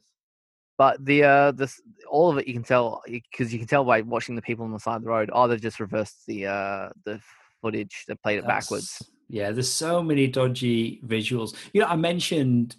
But 0.77 1.03
the 1.03 1.23
uh 1.23 1.51
this 1.51 1.81
all 2.09 2.29
of 2.29 2.37
it 2.37 2.47
you 2.47 2.53
can 2.53 2.63
tell 2.63 3.01
because 3.07 3.51
you 3.51 3.59
can 3.59 3.67
tell 3.67 3.83
by 3.83 4.01
watching 4.01 4.35
the 4.35 4.41
people 4.41 4.65
on 4.65 4.71
the 4.71 4.79
side 4.79 4.97
of 4.97 5.03
the 5.03 5.09
road. 5.09 5.29
Oh, 5.33 5.47
they've 5.47 5.61
just 5.61 5.79
reversed 5.79 6.25
the 6.27 6.47
uh 6.47 6.89
the 7.05 7.19
footage. 7.61 8.05
They 8.07 8.15
played 8.15 8.39
it 8.39 8.47
backwards. 8.47 9.01
Yeah, 9.29 9.51
there's 9.51 9.71
so 9.71 10.01
many 10.01 10.27
dodgy 10.27 11.01
visuals. 11.05 11.55
You 11.73 11.81
know, 11.81 11.87
I 11.87 11.95
mentioned 11.95 12.75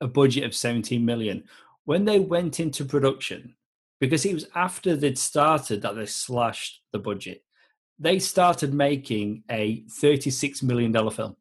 a 0.00 0.06
budget 0.06 0.44
of 0.44 0.54
17 0.54 1.04
million. 1.04 1.44
When 1.84 2.04
they 2.04 2.20
went 2.20 2.60
into 2.60 2.84
production, 2.84 3.54
because 4.00 4.24
it 4.24 4.34
was 4.34 4.46
after 4.54 4.94
they'd 4.94 5.18
started 5.18 5.82
that 5.82 5.96
they 5.96 6.06
slashed 6.06 6.82
the 6.92 6.98
budget, 6.98 7.42
they 7.98 8.18
started 8.18 8.72
making 8.72 9.42
a 9.50 9.82
$36 9.84 10.62
million 10.62 10.92
film. 11.10 11.36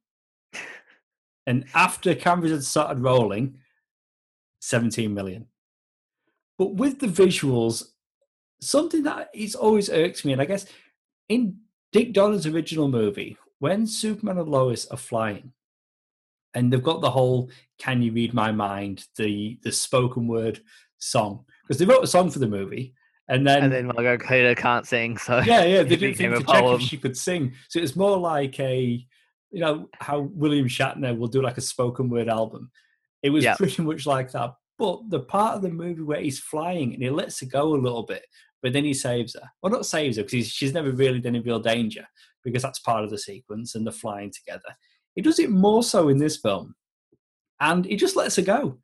And 1.45 1.65
after 1.73 2.15
cameras 2.15 2.51
had 2.51 2.63
started 2.63 2.99
rolling, 2.99 3.59
17 4.61 5.13
million. 5.13 5.45
But 6.57 6.73
with 6.75 6.99
the 6.99 7.07
visuals, 7.07 7.83
something 8.61 9.03
that 9.03 9.29
is 9.33 9.55
always 9.55 9.89
irks 9.89 10.25
me, 10.25 10.33
and 10.33 10.41
I 10.41 10.45
guess 10.45 10.65
in 11.29 11.57
Dick 11.91 12.13
Donner's 12.13 12.45
original 12.47 12.87
movie, 12.87 13.37
when 13.59 13.85
Superman 13.87 14.37
and 14.37 14.49
Lois 14.49 14.85
are 14.87 14.97
flying, 14.97 15.53
and 16.53 16.71
they've 16.71 16.81
got 16.83 17.01
the 17.01 17.11
whole 17.11 17.49
"Can 17.77 18.01
you 18.01 18.11
read 18.11 18.33
my 18.33 18.51
mind?" 18.51 19.05
the 19.17 19.59
the 19.63 19.71
spoken 19.71 20.27
word 20.27 20.61
song, 20.97 21.45
because 21.63 21.77
they 21.77 21.85
wrote 21.85 22.03
a 22.03 22.07
song 22.07 22.31
for 22.31 22.39
the 22.39 22.47
movie, 22.47 22.95
and 23.27 23.45
then 23.45 23.63
and 23.63 23.71
then 23.71 23.87
Margot 23.87 24.17
Kidder 24.17 24.55
can't 24.55 24.87
sing, 24.87 25.17
so 25.17 25.39
yeah, 25.39 25.63
yeah, 25.63 25.83
they 25.83 25.95
didn't 25.97 26.15
think 26.15 26.33
to 26.35 26.43
check 26.43 26.63
if 26.65 26.81
she 26.81 26.97
could 26.97 27.17
sing. 27.17 27.53
So 27.69 27.79
it's 27.79 27.95
more 27.95 28.17
like 28.17 28.59
a, 28.59 29.05
you 29.51 29.59
know, 29.61 29.89
how 29.93 30.21
William 30.21 30.67
Shatner 30.67 31.15
will 31.17 31.27
do 31.27 31.41
like 31.41 31.57
a 31.57 31.61
spoken 31.61 32.09
word 32.09 32.29
album. 32.29 32.71
It 33.21 33.29
was 33.29 33.43
Yeah. 33.43 33.55
pretty 33.55 33.81
much 33.83 34.05
like 34.05 34.31
that. 34.31 34.53
But 34.77 35.09
the 35.09 35.21
part 35.21 35.55
of 35.55 35.61
the 35.61 35.69
movie 35.69 36.03
where 36.03 36.21
he's 36.21 36.39
flying 36.39 36.93
and 36.93 37.01
he 37.01 37.09
lets 37.09 37.39
her 37.39 37.47
go 37.47 37.73
a 37.73 37.75
little 37.75 38.03
bit, 38.03 38.25
but 38.61 38.73
then 38.73 38.83
he 38.83 38.93
saves 38.93 39.33
her. 39.33 39.49
Well, 39.61 39.71
not 39.71 39.85
saves 39.85 40.17
her 40.17 40.23
because 40.23 40.47
she's 40.47 40.73
never 40.73 40.91
really 40.91 41.19
been 41.19 41.35
in 41.35 41.43
real 41.43 41.59
danger 41.59 42.07
because 42.43 42.61
that's 42.61 42.79
part 42.79 43.03
of 43.03 43.09
the 43.09 43.17
sequence 43.17 43.75
and 43.75 43.85
the 43.85 43.91
flying 43.91 44.31
together. 44.31 44.75
He 45.15 45.21
does 45.21 45.39
it 45.39 45.49
more 45.49 45.83
so 45.83 46.09
in 46.09 46.17
this 46.17 46.37
film, 46.37 46.75
and 47.59 47.85
he 47.85 47.95
just 47.95 48.15
lets 48.15 48.35
her 48.35 48.41
go, 48.41 48.77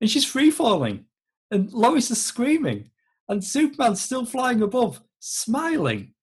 and 0.00 0.08
she's 0.08 0.24
free 0.24 0.50
falling, 0.50 1.06
and 1.50 1.72
Lois 1.72 2.10
is 2.10 2.24
screaming, 2.24 2.90
and 3.28 3.42
Superman's 3.42 4.00
still 4.00 4.24
flying 4.24 4.62
above, 4.62 5.02
smiling. 5.18 6.14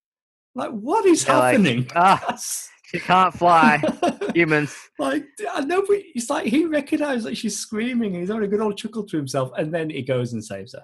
Like, 0.56 0.72
what 0.72 1.06
is 1.06 1.28
like, 1.28 1.54
happening? 1.54 1.88
ah, 1.96 2.38
she 2.92 3.00
can't 3.00 3.34
fly. 3.34 3.82
Humans. 4.36 4.76
like, 5.00 5.26
I 5.54 5.62
know, 5.62 5.82
but 5.88 6.00
it's 6.14 6.30
like 6.30 6.48
he 6.48 6.66
recognizes 6.66 7.24
that 7.24 7.38
she's 7.38 7.58
screaming, 7.58 8.12
and 8.12 8.18
he's 8.18 8.30
having 8.30 8.44
a 8.44 8.48
good 8.48 8.60
old 8.60 8.78
chuckle 8.78 9.06
to 9.06 9.18
himself, 9.18 9.52
and 9.58 9.74
then 9.74 9.90
he 9.90 10.02
goes 10.02 10.34
and 10.34 10.44
saves 10.44 10.74
her. 10.74 10.84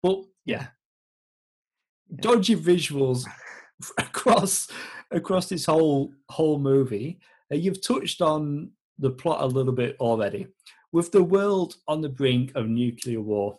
But 0.00 0.22
yeah, 0.44 0.68
dodgy 2.20 2.54
visuals 2.54 3.26
across 3.98 4.68
across 5.10 5.48
this 5.48 5.66
whole 5.66 6.12
whole 6.28 6.60
movie. 6.60 7.18
Uh, 7.52 7.56
you've 7.56 7.84
touched 7.84 8.22
on 8.22 8.70
the 9.00 9.10
plot 9.10 9.42
a 9.42 9.46
little 9.46 9.72
bit 9.72 9.96
already. 9.98 10.46
With 10.92 11.10
the 11.10 11.24
world 11.24 11.74
on 11.88 12.00
the 12.00 12.08
brink 12.08 12.52
of 12.54 12.68
nuclear 12.68 13.20
war, 13.20 13.58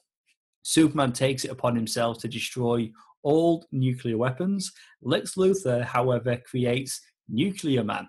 Superman 0.63 1.11
takes 1.11 1.43
it 1.43 1.51
upon 1.51 1.75
himself 1.75 2.19
to 2.19 2.29
destroy 2.29 2.89
all 3.23 3.65
nuclear 3.73 4.17
weapons. 4.17 4.71
Lex 5.01 5.35
Luthor, 5.35 5.83
however, 5.83 6.37
creates 6.45 7.01
Nuclear 7.31 7.83
Man, 7.83 8.07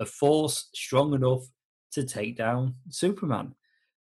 a 0.00 0.06
force 0.06 0.68
strong 0.74 1.14
enough 1.14 1.42
to 1.92 2.04
take 2.04 2.36
down 2.36 2.74
Superman. 2.88 3.54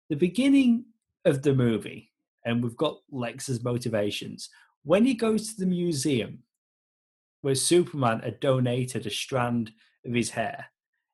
The 0.10 0.16
beginning 0.16 0.86
of 1.26 1.42
the 1.42 1.54
movie, 1.54 2.12
and 2.46 2.64
we've 2.64 2.78
got 2.78 3.00
Lex's 3.12 3.64
motivations. 3.64 4.50
When 4.84 5.06
he 5.06 5.14
goes 5.14 5.50
to 5.54 5.60
the 5.60 5.68
museum 5.68 6.40
where 7.42 7.56
Superman 7.56 8.20
had 8.22 8.40
donated 8.40 9.06
a 9.06 9.12
strand 9.12 9.72
of 10.06 10.14
his 10.14 10.32
hair 10.32 10.66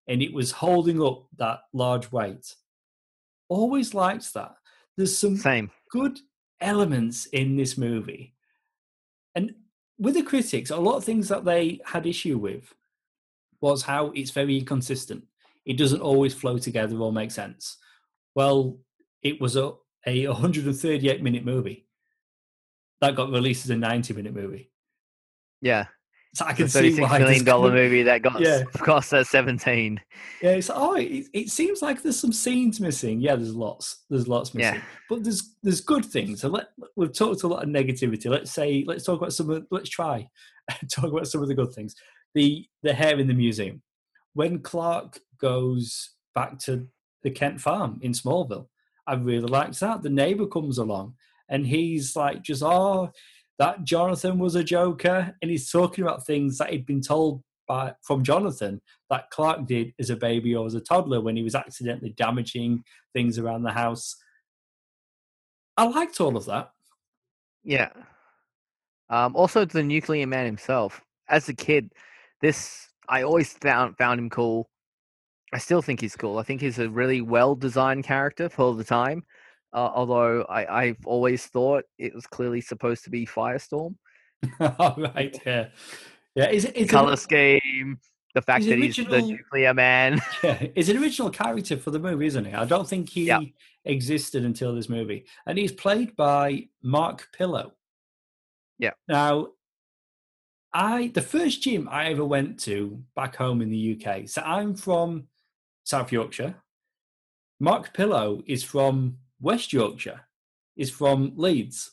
and 0.08 0.22
it 0.22 0.34
was 0.34 0.52
holding 0.52 1.02
up 1.02 1.26
that 1.38 1.62
large 1.74 2.12
weight, 2.12 2.56
always 3.50 3.94
liked 3.94 4.34
that. 4.34 4.56
There's 4.96 5.18
some 5.18 5.38
Same. 5.38 5.70
good 5.92 6.20
elements 6.62 7.26
in 7.28 7.56
this 7.56 7.78
movie. 7.78 8.34
And 9.36 9.54
with 10.00 10.16
the 10.16 10.24
critics, 10.24 10.70
a 10.70 10.78
lot 10.78 10.98
of 10.98 11.04
things 11.04 11.28
that 11.30 11.46
they 11.46 11.80
had 11.86 12.06
issue 12.06 12.38
with 12.38 12.74
was 13.62 13.84
how 13.84 14.12
it's 14.12 14.32
very 14.32 14.58
inconsistent. 14.58 15.24
It 15.66 15.78
doesn't 15.78 16.02
always 16.02 16.34
flow 16.34 16.58
together 16.58 16.98
or 16.98 17.12
make 17.12 17.32
sense. 17.32 17.78
Well, 18.36 18.80
it 19.22 19.42
was 19.42 19.56
a, 19.56 19.74
a 20.06 20.28
138 20.28 21.24
minute 21.24 21.46
movie 21.46 21.88
that 23.02 23.16
got 23.16 23.32
released 23.32 23.66
as 23.66 23.72
a 23.72 23.78
90 23.78 24.14
minute 24.14 24.34
movie. 24.34 24.72
Yeah. 25.62 25.86
So 26.38 26.46
I 26.46 26.54
can 26.54 26.68
see 26.68 27.00
why 27.02 27.18
million 27.18 27.44
dollar 27.44 27.72
movie 27.72 28.04
that 28.04 28.22
got 28.22 28.40
Yeah. 28.42 28.64
cost 28.78 29.12
us 29.12 29.28
seventeen. 29.30 30.00
Yeah, 30.40 30.52
it's 30.52 30.70
oh, 30.72 30.94
it, 30.94 31.26
it 31.34 31.50
seems 31.50 31.82
like 31.82 32.04
there's 32.04 32.20
some 32.20 32.34
scenes 32.34 32.80
missing. 32.80 33.22
Yeah, 33.22 33.36
there's 33.38 33.56
lots. 33.56 34.04
There's 34.10 34.28
lots 34.28 34.54
missing. 34.54 34.76
Yeah. 34.76 34.82
But 35.10 35.24
there's 35.24 35.56
there's 35.64 35.82
good 35.82 36.06
things. 36.06 36.42
So 36.42 36.50
let 36.50 36.68
we've 36.96 37.12
talked 37.12 37.42
a 37.42 37.48
lot 37.48 37.64
of 37.64 37.70
negativity. 37.70 38.30
Let's 38.30 38.52
say 38.52 38.84
let's 38.86 39.04
talk 39.04 39.20
about 39.20 39.34
some 39.34 39.50
of 39.50 39.66
let's 39.72 39.90
try 39.90 40.30
talk 40.92 41.12
about 41.12 41.28
some 41.28 41.42
of 41.42 41.48
the 41.48 41.56
good 41.56 41.74
things. 41.74 41.96
The 42.38 42.68
the 42.84 42.94
hair 42.94 43.18
in 43.20 43.26
the 43.26 43.34
museum. 43.34 43.82
When 44.36 44.60
Clark 44.60 45.22
goes 45.42 46.12
back 46.36 46.60
to 46.60 46.88
the 47.24 47.32
Kent 47.32 47.60
farm 47.60 47.98
in 48.04 48.12
Smallville, 48.12 48.68
I 49.08 49.16
really 49.16 49.48
liked 49.48 49.80
that. 49.80 50.04
The 50.04 50.12
neighbor 50.12 50.46
comes 50.46 50.78
along 50.78 51.16
and 51.50 51.66
he's 51.66 52.16
like 52.16 52.44
just 52.44 52.62
oh 52.62 53.12
that 53.58 53.84
Jonathan 53.86 54.38
was 54.38 54.54
a 54.54 54.64
joker 54.64 55.34
and 55.42 55.50
he's 55.50 55.72
talking 55.72 56.04
about 56.04 56.28
things 56.28 56.60
that 56.60 56.70
he'd 56.70 56.86
been 56.86 57.02
told 57.02 57.42
by 57.68 57.96
from 58.04 58.24
Jonathan 58.24 58.82
that 59.10 59.32
Clark 59.32 59.66
did 59.66 59.96
as 59.98 60.12
a 60.12 60.16
baby 60.16 60.54
or 60.54 60.68
as 60.68 60.76
a 60.76 60.80
toddler 60.80 61.22
when 61.22 61.36
he 61.36 61.42
was 61.42 61.56
accidentally 61.56 62.12
damaging 62.12 62.84
things 63.14 63.40
around 63.40 63.64
the 63.64 63.72
house. 63.72 64.16
I 65.76 65.88
liked 65.88 66.22
all 66.22 66.38
of 66.38 66.46
that. 66.46 66.70
Yeah. 67.64 67.90
Um, 69.10 69.36
also, 69.36 69.66
the 69.66 69.82
Nuclear 69.82 70.28
Man 70.28 70.46
himself. 70.46 71.02
As 71.30 71.50
a 71.50 71.54
kid, 71.54 71.92
this 72.42 72.88
I 73.10 73.24
always 73.24 73.54
found 73.54 73.98
found 73.98 74.20
him 74.20 74.30
cool. 74.30 74.70
I 75.54 75.60
still 75.60 75.82
think 75.82 76.02
he's 76.02 76.16
cool. 76.16 76.40
I 76.40 76.44
think 76.44 76.60
he's 76.62 76.80
a 76.80 76.90
really 76.90 77.22
well 77.22 77.56
designed 77.56 78.04
character 78.04 78.50
for 78.50 78.76
the 78.76 78.84
time. 78.84 79.24
Uh, 79.74 79.92
although 79.94 80.44
I, 80.44 80.84
I've 80.84 81.06
always 81.06 81.46
thought 81.46 81.84
it 81.98 82.14
was 82.14 82.26
clearly 82.26 82.62
supposed 82.62 83.04
to 83.06 83.10
be 83.10 83.26
Firestorm. 83.26 83.96
Right. 84.60 85.40
yeah, 85.46 85.68
yeah. 86.36 86.50
Is 86.50 86.66
it 86.66 86.90
Color 86.90 87.16
scheme, 87.16 88.00
the 88.36 88.42
fact 88.42 88.64
He's 88.66 88.70
that 88.70 88.80
he's 88.80 89.08
the 89.08 89.22
Nuclear 89.22 89.74
Man. 89.74 90.22
yeah, 90.44 90.68
is 90.76 90.90
an 90.90 90.98
original 90.98 91.30
character 91.30 91.76
for 91.78 91.92
the 91.92 92.00
movie, 92.00 92.28
isn't 92.28 92.46
he? 92.46 92.54
I 92.54 92.66
don't 92.66 92.88
think 92.88 93.10
he 93.10 93.26
Yeah. 93.26 93.40
existed 93.86 94.46
until 94.46 94.76
this 94.76 94.90
movie, 94.90 95.26
and 95.48 95.58
he's 95.58 95.72
played 95.72 96.16
by 96.16 96.68
Mark 96.84 97.28
Pillow. 97.36 97.74
Yeah. 98.78 98.92
Now, 99.08 99.48
I 100.78 101.08
the 101.08 101.24
first 101.24 101.64
gym 101.64 101.90
I 101.92 102.06
ever 102.12 102.24
went 102.24 102.60
to 102.62 103.04
back 103.16 103.36
home 103.36 103.64
in 103.64 103.72
the 103.72 104.00
UK. 104.00 104.30
So 104.30 104.44
I'm 104.44 104.76
from 104.76 105.28
South 105.84 106.12
Yorkshire. 106.12 106.54
Mark 107.60 107.96
Pillow 107.96 108.44
is 108.46 108.64
from 108.64 109.18
West 109.42 109.74
Yorkshire. 109.74 110.22
Is 110.76 110.92
from 110.92 111.34
Leeds, 111.36 111.90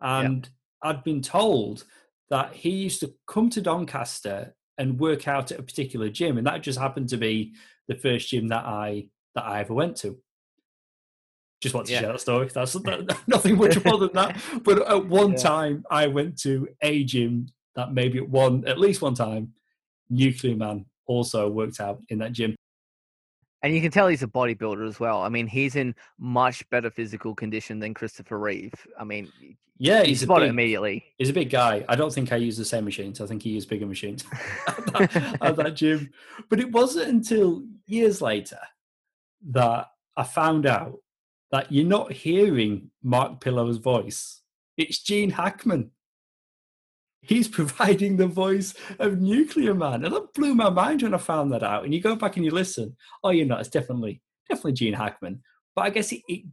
and 0.00 0.48
I'd 0.82 1.04
been 1.04 1.22
told 1.22 1.84
that 2.30 2.52
he 2.52 2.70
used 2.70 2.98
to 2.98 3.14
come 3.28 3.48
to 3.50 3.60
Doncaster 3.60 4.56
and 4.76 4.98
work 4.98 5.28
out 5.28 5.52
at 5.52 5.60
a 5.60 5.62
particular 5.62 6.08
gym, 6.08 6.36
and 6.36 6.44
that 6.48 6.62
just 6.62 6.80
happened 6.80 7.10
to 7.10 7.16
be 7.16 7.54
the 7.86 7.94
first 7.94 8.28
gym 8.30 8.48
that 8.48 8.64
I 8.64 9.10
that 9.36 9.44
I 9.44 9.60
ever 9.60 9.72
went 9.72 9.96
to. 9.98 10.18
Just 11.60 11.76
want 11.76 11.86
to 11.86 11.92
Yeah. 11.92 12.00
share 12.00 12.12
that 12.12 12.20
story. 12.20 12.48
That's 12.52 12.72
that, 12.72 13.16
nothing 13.28 13.56
much 13.56 13.84
more 13.84 13.98
than 13.98 14.12
that. 14.14 14.36
But 14.64 14.82
at 14.90 15.06
one 15.06 15.34
Yeah. 15.34 15.36
time, 15.36 15.84
I 15.88 16.08
went 16.08 16.36
to 16.40 16.66
a 16.82 17.04
gym 17.04 17.46
that 17.76 17.92
maybe 17.92 18.18
at 18.18 18.28
one, 18.28 18.66
at 18.66 18.78
least 18.78 19.02
one 19.02 19.14
time, 19.14 19.52
Nuclear 20.10 20.56
Man 20.56 20.86
also 21.06 21.48
worked 21.48 21.80
out 21.80 22.00
in 22.08 22.18
that 22.18 22.32
gym. 22.32 22.54
And 23.62 23.74
you 23.74 23.80
can 23.80 23.90
tell 23.90 24.08
he's 24.08 24.22
a 24.22 24.26
bodybuilder 24.26 24.86
as 24.86 25.00
well. 25.00 25.22
I 25.22 25.30
mean, 25.30 25.46
he's 25.46 25.74
in 25.74 25.94
much 26.18 26.68
better 26.68 26.90
physical 26.90 27.34
condition 27.34 27.78
than 27.78 27.94
Christopher 27.94 28.38
Reeve. 28.38 28.74
I 29.00 29.04
mean, 29.04 29.32
Yeah, 29.78 30.02
he's 30.02 30.20
a 30.22 30.26
spot 30.26 30.42
it 30.42 30.50
immediately. 30.50 31.02
he's 31.16 31.30
a 31.30 31.32
big 31.32 31.48
guy. 31.48 31.82
I 31.88 31.96
don't 31.96 32.12
think 32.12 32.30
I 32.30 32.36
use 32.36 32.58
the 32.58 32.64
same 32.64 32.84
machines. 32.84 33.22
I 33.22 33.26
think 33.26 33.42
he 33.42 33.50
used 33.50 33.70
bigger 33.70 33.86
machines 33.86 34.22
at, 34.68 34.86
that, 34.92 35.38
at 35.40 35.56
that 35.56 35.74
gym. 35.76 36.10
But 36.50 36.60
it 36.60 36.70
wasn't 36.70 37.08
until 37.08 37.64
years 37.86 38.20
later 38.20 38.58
that 39.50 39.88
I 40.16 40.24
found 40.24 40.66
out 40.66 40.98
that 41.50 41.72
you're 41.72 41.86
not 41.86 42.12
hearing 42.12 42.90
Mark 43.02 43.40
Pillow's 43.40 43.78
voice. 43.78 44.42
It's 44.76 44.98
Gene 44.98 45.30
Hackman. 45.30 45.90
He's 47.26 47.48
providing 47.60 48.16
the 48.16 48.26
voice 48.26 48.74
of 48.98 49.20
Nuclear 49.20 49.74
Man. 49.74 50.04
And 50.04 50.14
that 50.14 50.34
blew 50.34 50.54
my 50.54 50.70
mind 50.70 51.02
when 51.02 51.14
I 51.14 51.18
found 51.18 51.52
that 51.52 51.62
out. 51.62 51.84
And 51.84 51.94
you 51.94 52.00
go 52.00 52.16
back 52.16 52.36
and 52.36 52.44
you 52.44 52.50
listen. 52.50 52.96
Oh, 53.22 53.30
you 53.30 53.44
know, 53.44 53.56
it's 53.56 53.68
definitely, 53.68 54.20
definitely 54.48 54.74
Gene 54.74 54.94
Hackman. 54.94 55.42
But 55.74 55.86
I 55.86 55.90
guess 55.90 56.12
it, 56.12 56.22
it 56.28 56.44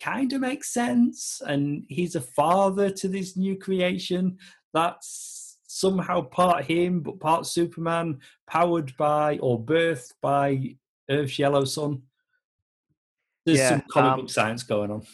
kind 0.00 0.32
of 0.32 0.40
makes 0.40 0.72
sense. 0.72 1.42
And 1.46 1.84
he's 1.88 2.14
a 2.14 2.20
father 2.20 2.90
to 2.90 3.08
this 3.08 3.36
new 3.36 3.56
creation 3.56 4.38
that's 4.72 5.58
somehow 5.66 6.22
part 6.22 6.64
him, 6.64 7.00
but 7.00 7.20
part 7.20 7.46
Superman, 7.46 8.18
powered 8.46 8.96
by 8.96 9.38
or 9.38 9.62
birthed 9.62 10.12
by 10.20 10.74
Earth's 11.08 11.38
yellow 11.38 11.64
sun. 11.64 12.02
There's 13.46 13.58
Yeah, 13.58 13.68
some 13.68 13.82
comic 13.90 14.12
um, 14.12 14.20
book 14.20 14.30
science 14.30 14.62
going 14.62 14.90
on. 14.90 15.06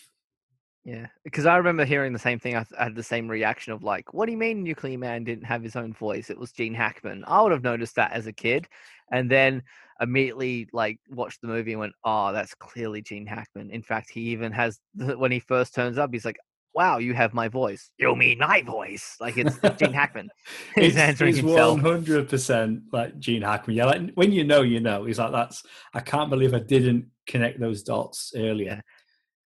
Yeah, 0.84 1.06
because 1.22 1.46
I 1.46 1.56
remember 1.56 1.86
hearing 1.86 2.12
the 2.12 2.18
same 2.18 2.38
thing. 2.38 2.56
I, 2.56 2.64
th- 2.64 2.78
I 2.78 2.84
had 2.84 2.94
the 2.94 3.02
same 3.02 3.26
reaction 3.26 3.72
of 3.72 3.82
like, 3.82 4.12
"What 4.12 4.26
do 4.26 4.32
you 4.32 4.38
mean 4.38 4.62
Nuclear 4.62 4.98
Man 4.98 5.24
didn't 5.24 5.44
have 5.44 5.62
his 5.62 5.76
own 5.76 5.94
voice? 5.94 6.28
It 6.28 6.38
was 6.38 6.52
Gene 6.52 6.74
Hackman." 6.74 7.24
I 7.26 7.40
would 7.40 7.52
have 7.52 7.62
noticed 7.62 7.96
that 7.96 8.12
as 8.12 8.26
a 8.26 8.32
kid, 8.32 8.68
and 9.10 9.30
then 9.30 9.62
immediately 9.98 10.68
like 10.74 10.98
watched 11.08 11.40
the 11.40 11.46
movie 11.46 11.72
and 11.72 11.80
went, 11.80 11.94
"Oh, 12.04 12.34
that's 12.34 12.54
clearly 12.54 13.00
Gene 13.00 13.26
Hackman." 13.26 13.70
In 13.70 13.82
fact, 13.82 14.10
he 14.10 14.20
even 14.32 14.52
has 14.52 14.78
when 14.94 15.32
he 15.32 15.40
first 15.40 15.74
turns 15.74 15.96
up, 15.96 16.10
he's 16.12 16.26
like, 16.26 16.36
"Wow, 16.74 16.98
you 16.98 17.14
have 17.14 17.32
my 17.32 17.48
voice. 17.48 17.90
You 17.96 18.14
mean 18.14 18.38
my 18.40 18.60
voice?" 18.60 19.16
Like 19.20 19.38
it's 19.38 19.58
Gene 19.78 19.94
Hackman. 19.94 20.28
he's 20.74 20.98
answering 20.98 21.30
it's 21.30 21.38
himself. 21.38 21.80
100% 21.80 22.82
like 22.92 23.18
Gene 23.18 23.40
Hackman. 23.40 23.74
Yeah, 23.74 23.86
like 23.86 24.10
when 24.16 24.32
you 24.32 24.44
know, 24.44 24.60
you 24.60 24.80
know. 24.80 25.06
He's 25.06 25.18
like, 25.18 25.32
that's, 25.32 25.62
I 25.94 26.00
can't 26.00 26.28
believe 26.28 26.52
I 26.52 26.58
didn't 26.58 27.06
connect 27.26 27.58
those 27.58 27.82
dots 27.82 28.34
earlier. 28.36 28.82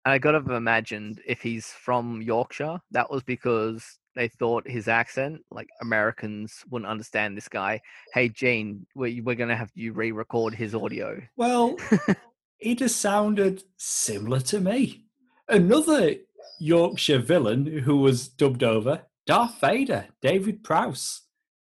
I 0.04 0.18
gotta 0.18 0.38
have 0.38 0.50
imagined 0.50 1.20
if 1.26 1.42
he's 1.42 1.66
from 1.66 2.22
Yorkshire, 2.22 2.80
that 2.92 3.10
was 3.10 3.22
because 3.22 3.98
they 4.14 4.28
thought 4.28 4.68
his 4.68 4.88
accent, 4.88 5.40
like 5.50 5.68
Americans 5.80 6.64
wouldn't 6.70 6.90
understand 6.90 7.36
this 7.36 7.48
guy. 7.48 7.80
Hey, 8.12 8.28
Gene, 8.28 8.86
we, 8.94 9.20
we're 9.20 9.36
gonna 9.36 9.56
have 9.56 9.70
you 9.74 9.92
re-record 9.92 10.54
his 10.54 10.74
audio. 10.74 11.20
Well, 11.36 11.76
he 12.58 12.74
just 12.74 13.00
sounded 13.00 13.62
similar 13.76 14.40
to 14.40 14.60
me. 14.60 15.04
Another 15.48 16.16
Yorkshire 16.60 17.20
villain 17.20 17.66
who 17.66 17.98
was 17.98 18.28
dubbed 18.28 18.62
over, 18.62 19.02
Darth 19.26 19.60
Vader, 19.60 20.06
David 20.20 20.64
Prowse, 20.64 21.22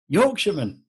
Yorkshireman. 0.09 0.83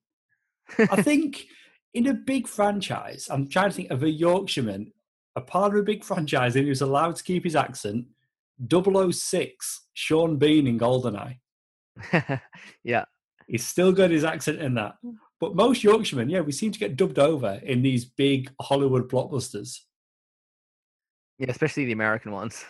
I 0.78 1.02
think 1.02 1.46
in 1.94 2.06
a 2.06 2.14
big 2.14 2.46
franchise, 2.46 3.28
I'm 3.30 3.48
trying 3.48 3.70
to 3.70 3.76
think 3.76 3.90
of 3.90 4.02
a 4.02 4.10
Yorkshireman, 4.10 4.92
a 5.36 5.40
part 5.40 5.74
of 5.74 5.80
a 5.80 5.84
big 5.84 6.02
franchise, 6.02 6.56
and 6.56 6.64
he 6.64 6.70
was 6.70 6.80
allowed 6.80 7.16
to 7.16 7.22
keep 7.22 7.44
his 7.44 7.54
accent. 7.54 8.06
006, 8.70 9.82
Sean 9.92 10.36
Bean 10.38 10.66
in 10.66 10.78
Goldeneye. 10.78 11.38
yeah. 12.82 13.04
He's 13.46 13.66
still 13.66 13.92
got 13.92 14.10
his 14.10 14.24
accent 14.24 14.60
in 14.60 14.74
that. 14.74 14.96
But 15.38 15.54
most 15.54 15.84
Yorkshiremen, 15.84 16.30
yeah, 16.30 16.40
we 16.40 16.52
seem 16.52 16.72
to 16.72 16.78
get 16.78 16.96
dubbed 16.96 17.18
over 17.18 17.60
in 17.62 17.82
these 17.82 18.06
big 18.06 18.50
Hollywood 18.60 19.10
blockbusters. 19.10 19.80
Yeah, 21.38 21.50
especially 21.50 21.84
the 21.84 21.92
American 21.92 22.32
ones. 22.32 22.64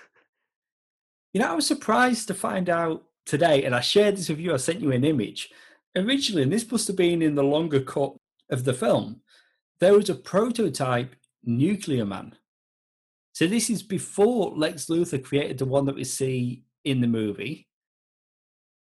You 1.33 1.41
know, 1.41 1.53
I 1.53 1.55
was 1.55 1.67
surprised 1.67 2.27
to 2.29 2.35
find 2.35 2.69
out 2.69 3.05
today, 3.25 3.65
and 3.65 3.75
I 3.75 3.81
shared 3.81 4.17
this 4.17 4.29
with 4.29 4.41
you, 4.41 4.53
I 4.53 4.57
sent 4.57 4.81
you 4.81 4.91
an 4.91 5.05
image. 5.05 5.51
Originally, 5.95 6.43
and 6.43 6.53
this 6.53 6.71
must 6.71 6.89
have 6.89 6.97
been 6.97 7.23
in 7.23 7.37
the 7.37 7.45
longer 7.45 7.81
cut 7.81 8.15
of 8.51 8.65
the 8.65 8.75
film, 8.75 9.21
there 9.79 9.95
was 9.95 10.11
a 10.11 10.15
prototype 10.15 11.15
nuclear 11.45 12.05
man. 12.05 12.35
So 13.37 13.47
this 13.47 13.69
is 13.69 13.83
before 13.83 14.57
Lex 14.57 14.87
Luthor 14.87 15.23
created 15.23 15.59
the 15.59 15.67
one 15.67 15.85
that 15.85 15.95
we 15.95 16.05
see 16.05 16.63
in 16.85 17.03
the 17.03 17.07
movie. 17.07 17.69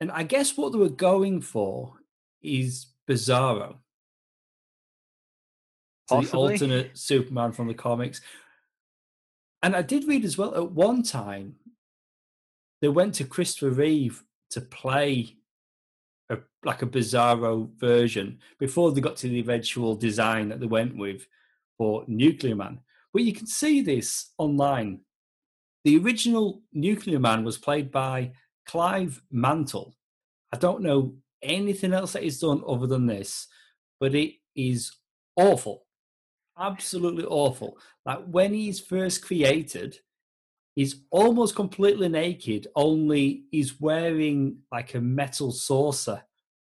And 0.01 0.11
I 0.11 0.25
guess 0.25 0.57
what 0.57 0.73
they 0.73 0.81
were 0.81 0.89
going 0.89 1.43
for 1.43 1.93
is 2.43 2.89
Bizarro. 3.09 3.77
So 6.09 6.23
the 6.23 6.37
alternate 6.37 6.99
Superman 6.99 7.53
from 7.53 7.69
the 7.69 7.75
comics. 7.75 8.21
And 9.63 9.77
I 9.77 9.83
did 9.83 10.09
read 10.09 10.25
as 10.25 10.37
well 10.37 10.57
at 10.57 10.73
one 10.73 11.05
time 11.05 11.55
they 12.81 12.89
went 12.89 13.15
to 13.15 13.25
Christopher 13.25 13.71
Reeve 13.71 14.25
to 14.51 14.61
play 14.61 15.37
a, 16.31 16.39
like 16.65 16.83
a 16.83 16.87
Bizarro 16.87 17.71
version 17.79 18.41
before 18.59 18.91
they 18.91 19.01
got 19.01 19.19
to 19.19 19.29
the 19.29 19.39
eventual 19.39 19.95
design 19.95 20.49
that 20.49 20.59
they 20.59 20.67
went 20.67 20.97
with 20.97 21.29
for 21.79 22.03
Nuclear 22.09 22.57
Man. 22.57 22.81
But 23.13 23.23
you 23.23 23.33
can 23.33 23.47
see 23.47 23.83
this 23.83 24.31
online. 24.39 25.01
The 25.85 25.99
original 25.99 26.63
Nuclear 26.73 27.19
Man 27.19 27.45
was 27.45 27.59
played 27.59 27.91
by 27.91 28.33
Clive 28.67 29.23
Mantle. 29.31 29.97
I 30.53 30.57
don't 30.57 30.83
know 30.83 31.15
anything 31.43 31.93
else 31.93 32.13
that 32.13 32.23
he's 32.23 32.39
done 32.39 32.63
other 32.67 32.87
than 32.87 33.07
this, 33.07 33.49
but 33.99 34.15
it 34.15 34.35
is 34.55 34.93
awful. 35.37 35.85
Absolutely 36.59 37.25
awful. 37.25 37.79
Like 38.05 38.25
when 38.27 38.53
he's 38.55 38.81
first 38.81 39.25
created, 39.25 39.99
he's 40.75 41.03
almost 41.11 41.57
completely 41.57 42.09
naked, 42.09 42.69
only 42.77 43.45
he's 43.51 43.81
wearing 43.81 44.59
like 44.71 44.95
a 44.95 45.01
metal 45.01 45.51
saucer 45.51 46.23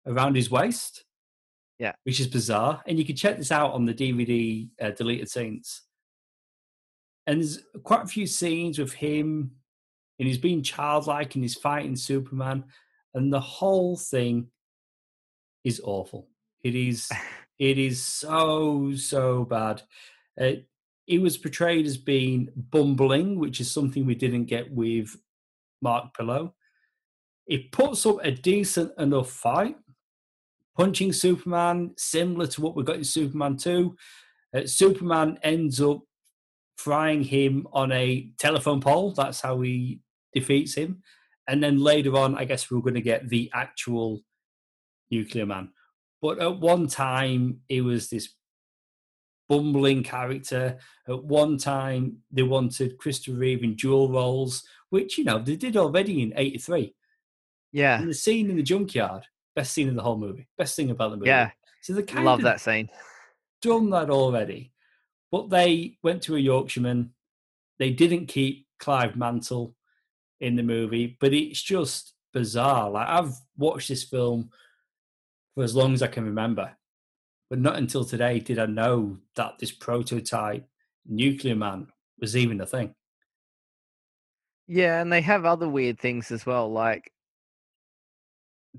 around 0.06 0.36
his 0.36 0.52
waist. 0.52 1.04
Yeah. 1.80 1.94
Which 2.04 2.20
is 2.20 2.28
bizarre. 2.28 2.82
And 2.88 2.98
you 2.98 3.06
can 3.06 3.16
check 3.16 3.38
this 3.38 3.52
out 3.52 3.74
on 3.74 3.86
the 3.86 3.94
DVD 3.94 4.70
uh, 4.82 4.92
deleted 4.92 5.30
scenes. 5.30 5.82
And 7.27 7.41
there's 7.41 7.60
quite 7.84 8.03
a 8.03 8.08
few 8.08 8.27
scenes 8.27 8.77
with 8.79 8.94
him, 8.94 9.51
and 10.20 10.27
he's 10.27 10.38
being 10.38 10.62
childlike 10.62 11.36
and 11.36 11.44
he's 11.44 11.55
fighting 11.55 11.96
Superman. 11.96 12.65
And 13.13 13.32
the 13.32 13.39
whole 13.39 13.98
thing 13.98 14.48
is 15.63 15.82
awful. 15.84 16.29
It 16.63 16.75
is 16.75 17.10
it 17.59 17.77
is 17.77 18.03
so 18.03 18.94
so 18.96 19.46
bad. 19.46 19.81
Uh, 20.40 20.51
he 21.05 21.20
was 21.20 21.38
portrayed 21.38 21.85
as 21.85 21.98
being 21.98 22.50
bumbling, 22.55 23.40
which 23.40 23.59
is 23.59 23.72
something 23.72 24.05
we 24.05 24.16
didn't 24.16 24.46
get 24.46 24.72
with 24.72 25.16
Mark 25.81 26.16
Pillow. 26.16 26.55
He 27.46 27.59
puts 27.59 28.05
up 28.05 28.18
a 28.24 28.31
decent 28.31 28.92
enough 28.98 29.29
fight, 29.29 29.75
punching 30.75 31.14
Superman, 31.14 31.94
similar 31.96 32.48
to 32.48 32.61
what 32.61 32.75
we 32.75 32.83
got 32.83 32.96
in 32.96 33.03
Superman 33.03 33.55
2. 33.55 33.96
Uh, 34.55 34.66
Superman 34.66 35.38
ends 35.44 35.79
up 35.79 36.01
frying 36.77 37.24
him 37.24 37.68
on 37.74 37.92
a 37.92 38.29
telephone 38.38 38.81
pole. 38.81 39.11
That's 39.11 39.42
how 39.42 39.61
he 39.61 40.01
defeats 40.33 40.75
him. 40.75 41.01
And 41.48 41.61
then 41.64 41.79
later 41.79 42.16
on, 42.18 42.35
I 42.35 42.46
guess 42.46 42.70
we're 42.70 42.81
going 42.81 42.96
to 42.96 43.01
get 43.01 43.29
the 43.29 43.51
actual 43.53 44.22
Nuclear 45.11 45.46
Man. 45.46 45.70
But 46.22 46.40
at 46.40 46.59
one 46.59 46.88
time, 46.88 47.61
it 47.70 47.81
was 47.81 48.09
this 48.09 48.33
bumbling 49.48 50.01
character. 50.03 50.77
At 51.07 51.24
one 51.24 51.57
time, 51.57 52.18
they 52.31 52.42
wanted 52.44 52.98
Christopher 52.98 53.38
Reeve 53.38 53.64
in 53.64 53.75
dual 53.75 54.11
roles, 54.11 54.64
which, 54.90 55.18
you 55.18 55.24
know, 55.24 55.38
they 55.40 55.55
did 55.55 55.77
already 55.77 56.24
in 56.24 56.33
83. 56.35 56.96
Yeah. 57.72 58.00
And 58.00 58.09
the 58.09 58.14
scene 58.14 58.50
in 58.50 58.55
the 58.55 58.64
junkyard, 58.64 59.24
best 59.55 59.74
scene 59.74 59.88
in 59.88 59.96
the 59.96 60.01
whole 60.01 60.18
movie. 60.18 60.48
Best 60.57 60.75
thing 60.75 60.90
about 60.90 61.11
the 61.11 61.18
movie. 61.18 61.29
Yeah. 61.29 61.51
So 61.81 61.94
they 61.94 62.01
kind 62.01 62.25
Love 62.25 62.40
of 62.40 62.46
that 62.46 62.61
scene. 62.61 62.90
done 63.61 63.92
that 63.92 64.09
already. 64.09 64.72
But 65.35 65.50
they 65.50 65.98
went 66.01 66.21
to 66.24 66.37
a 66.37 66.39
Yorkshireman. 66.39 67.13
They 67.77 67.89
didn't 67.89 68.27
keep 68.27 68.67
Clive 68.79 69.17
Mantle 69.17 69.75
in 70.39 70.55
the 70.55 70.63
movie, 70.63 71.17
but 71.19 71.33
it's 71.33 71.61
just 71.61 72.13
bizarre. 72.31 72.89
Like 72.89 73.09
I've 73.09 73.33
watched 73.57 73.89
this 73.89 74.05
film 74.05 74.50
for 75.53 75.65
as 75.65 75.75
long 75.75 75.93
as 75.93 76.01
I 76.01 76.07
can 76.07 76.24
remember, 76.24 76.71
but 77.50 77.59
not 77.59 77.75
until 77.75 78.05
today 78.05 78.39
did 78.39 78.59
I 78.59 78.65
know 78.65 79.17
that 79.35 79.59
this 79.59 79.74
prototype 79.74 80.65
nuclear 81.05 81.57
man 81.57 81.87
was 82.17 82.37
even 82.37 82.61
a 82.61 82.65
thing. 82.65 82.95
Yeah, 84.67 85.01
and 85.01 85.11
they 85.11 85.19
have 85.19 85.43
other 85.43 85.67
weird 85.67 86.00
things 86.00 86.31
as 86.31 86.45
well, 86.45 86.71
like 86.71 87.11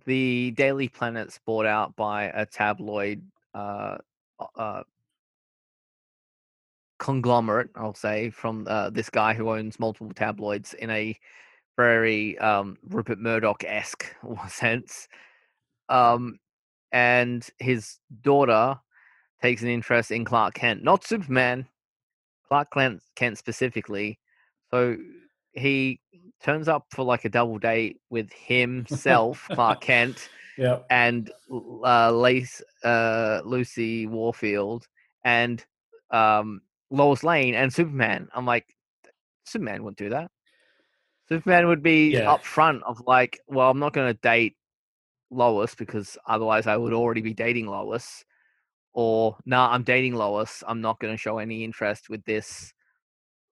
the 0.07 0.53
Daily 0.53 0.89
Planet's 0.89 1.39
bought 1.45 1.67
out 1.67 1.97
by 1.97 2.31
a 2.35 2.47
tabloid 2.47 3.21
uh, 3.53 3.99
uh, 4.57 4.85
conglomerate, 6.99 7.71
I'll 7.77 7.95
say, 7.95 8.31
from 8.31 8.67
uh, 8.69 8.91
this 8.91 9.11
guy 9.11 9.35
who 9.35 9.51
owns 9.51 9.79
multiple 9.79 10.13
tabloids 10.15 10.75
in 10.75 10.91
a 10.91 11.19
very 11.77 12.39
um, 12.39 12.79
Rupert 12.89 13.19
Murdoch 13.19 13.65
esque 13.65 14.07
sense. 14.49 15.09
Um, 15.89 16.39
and 16.93 17.49
his 17.59 17.99
daughter 18.23 18.79
takes 19.43 19.63
an 19.63 19.69
interest 19.69 20.11
in 20.11 20.25
Clark 20.25 20.55
Kent, 20.55 20.83
not 20.83 21.05
Superman, 21.05 21.67
Clark 22.49 22.69
Kent, 22.73 23.03
Kent 23.15 23.39
specifically. 23.39 24.19
So 24.71 24.97
he 25.53 26.01
turns 26.43 26.69
up 26.69 26.87
for 26.91 27.05
like 27.05 27.25
a 27.25 27.29
double 27.29 27.59
date 27.59 28.01
with 28.11 28.31
himself, 28.33 29.49
Clark 29.53 29.81
Kent, 29.81 30.29
Yeah. 30.59 30.79
and 30.89 31.31
uh, 31.51 32.11
Lace, 32.13 32.63
uh, 32.83 33.43
Lucy 33.45 34.07
Warfield, 34.07 34.87
and 35.23 35.63
um, 36.11 36.63
Lois 36.91 37.23
Lane 37.25 37.55
and 37.55 37.73
Superman. 37.73 38.29
I'm 38.35 38.47
like, 38.47 38.67
Superman 39.45 39.83
wouldn't 39.83 39.99
do 39.99 40.11
that. 40.11 40.31
Superman 41.29 41.67
would 41.69 41.83
be 41.83 42.13
Yeah. 42.13 42.31
up 42.31 42.45
front 42.45 42.83
of 42.85 43.01
like, 43.07 43.41
well, 43.49 43.71
I'm 43.71 43.79
not 43.81 43.93
going 43.93 44.13
to 44.13 44.21
date 44.21 44.57
Lois 45.31 45.75
because 45.75 46.17
otherwise 46.27 46.67
I 46.67 46.77
would 46.77 46.93
already 46.93 47.21
be 47.21 47.35
dating 47.35 47.67
Lois. 47.67 48.25
Or, 48.93 49.37
nah, 49.45 49.71
I'm 49.71 49.83
dating 49.83 50.15
Lois. 50.15 50.63
I'm 50.67 50.81
not 50.81 50.99
going 51.01 51.13
to 51.13 51.19
show 51.19 51.39
any 51.39 51.65
interest 51.65 52.09
with 52.09 52.25
this 52.25 52.73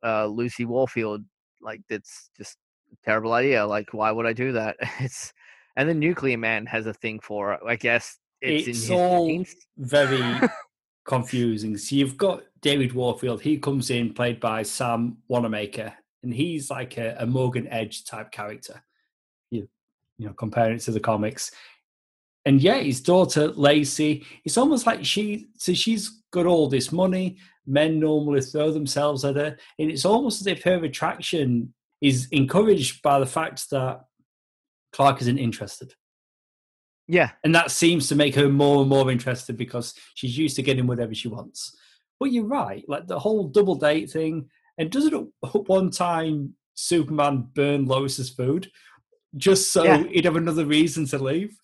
uh, 0.04 0.26
Lucy 0.26 0.64
Warfield. 0.64 1.24
Like, 1.60 1.82
that's 1.88 2.30
just 2.36 2.56
a 2.92 2.96
terrible 3.04 3.32
idea. 3.32 3.66
Like, 3.66 3.92
why 3.92 4.10
would 4.12 4.26
I 4.26 4.32
do 4.32 4.52
that? 4.52 4.76
It's 5.00 5.32
and 5.76 5.88
the 5.88 5.94
Nuclear 5.94 6.38
Man 6.38 6.66
has 6.66 6.86
a 6.86 6.94
thing 6.94 7.18
for 7.18 7.52
it. 7.54 7.60
I 7.66 7.74
guess 7.74 8.18
it's, 8.40 8.68
It's 8.68 8.78
in 8.78 8.82
his 8.82 8.90
all 8.92 9.26
genes. 9.26 9.54
very 9.76 10.22
confusing. 11.04 11.76
So 11.76 11.96
you've 11.96 12.16
got 12.16 12.42
David 12.60 12.92
Warfield. 12.92 13.42
He 13.42 13.58
comes 13.58 13.90
in, 13.90 14.12
played 14.14 14.40
by 14.40 14.62
Sam 14.62 15.18
Wanamaker, 15.28 15.92
and 16.22 16.32
he's 16.34 16.70
like 16.70 16.96
a, 16.96 17.16
a 17.18 17.26
Morgan 17.26 17.68
Edge 17.68 18.04
type 18.04 18.30
character. 18.30 18.82
You, 19.50 19.68
you 20.18 20.26
know, 20.26 20.32
comparing 20.32 20.76
it 20.76 20.80
to 20.82 20.90
the 20.90 21.00
comics. 21.00 21.50
And 22.46 22.60
yeah, 22.60 22.78
his 22.78 23.00
daughter 23.00 23.48
Lacey. 23.48 24.24
It's 24.44 24.58
almost 24.58 24.86
like 24.86 25.04
she. 25.04 25.48
So 25.56 25.72
she's 25.72 26.22
got 26.30 26.46
all 26.46 26.68
this 26.68 26.92
money. 26.92 27.38
Men 27.66 27.98
normally 27.98 28.42
throw 28.42 28.70
themselves 28.70 29.24
at 29.24 29.36
her, 29.36 29.56
and 29.78 29.90
it's 29.90 30.04
almost 30.04 30.40
as 30.40 30.46
if 30.46 30.62
her 30.64 30.84
attraction 30.84 31.72
is 32.02 32.28
encouraged 32.32 33.00
by 33.02 33.18
the 33.18 33.26
fact 33.26 33.70
that 33.70 34.04
Clark 34.92 35.22
isn't 35.22 35.38
interested. 35.38 35.94
Yeah, 37.06 37.30
And 37.44 37.54
that 37.54 37.70
seems 37.70 38.08
to 38.08 38.14
make 38.14 38.34
her 38.34 38.48
more 38.48 38.80
and 38.80 38.88
more 38.88 39.10
interested 39.10 39.56
because 39.58 39.94
she's 40.14 40.38
used 40.38 40.56
to 40.56 40.62
getting 40.62 40.86
whatever 40.86 41.14
she 41.14 41.28
wants. 41.28 41.76
But 42.18 42.32
you're 42.32 42.46
right, 42.46 42.82
like 42.88 43.06
the 43.06 43.18
whole 43.18 43.48
double 43.48 43.74
date 43.74 44.10
thing, 44.10 44.48
and 44.78 44.90
doesn't 44.90 45.30
one 45.66 45.90
time 45.90 46.54
Superman 46.74 47.48
burn 47.54 47.84
Lois's 47.86 48.30
food 48.30 48.70
just 49.36 49.72
so 49.72 49.84
Yeah. 49.84 50.04
he'd 50.04 50.24
have 50.24 50.36
another 50.36 50.64
reason 50.64 51.06
to 51.08 51.18
leave. 51.18 51.54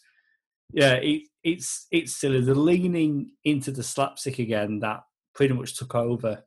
Yeah, 0.72 0.94
it, 0.94 1.22
it's 1.42 1.87
it's 1.90 2.16
silly. 2.16 2.40
The 2.42 2.55
leaning 2.55 3.33
into 3.44 3.70
the 3.70 3.83
slapstick 3.83 4.38
again 4.38 4.81
that 4.81 5.05
pretty 5.35 5.55
much 5.55 5.76
took 5.76 5.94
over 5.94 6.44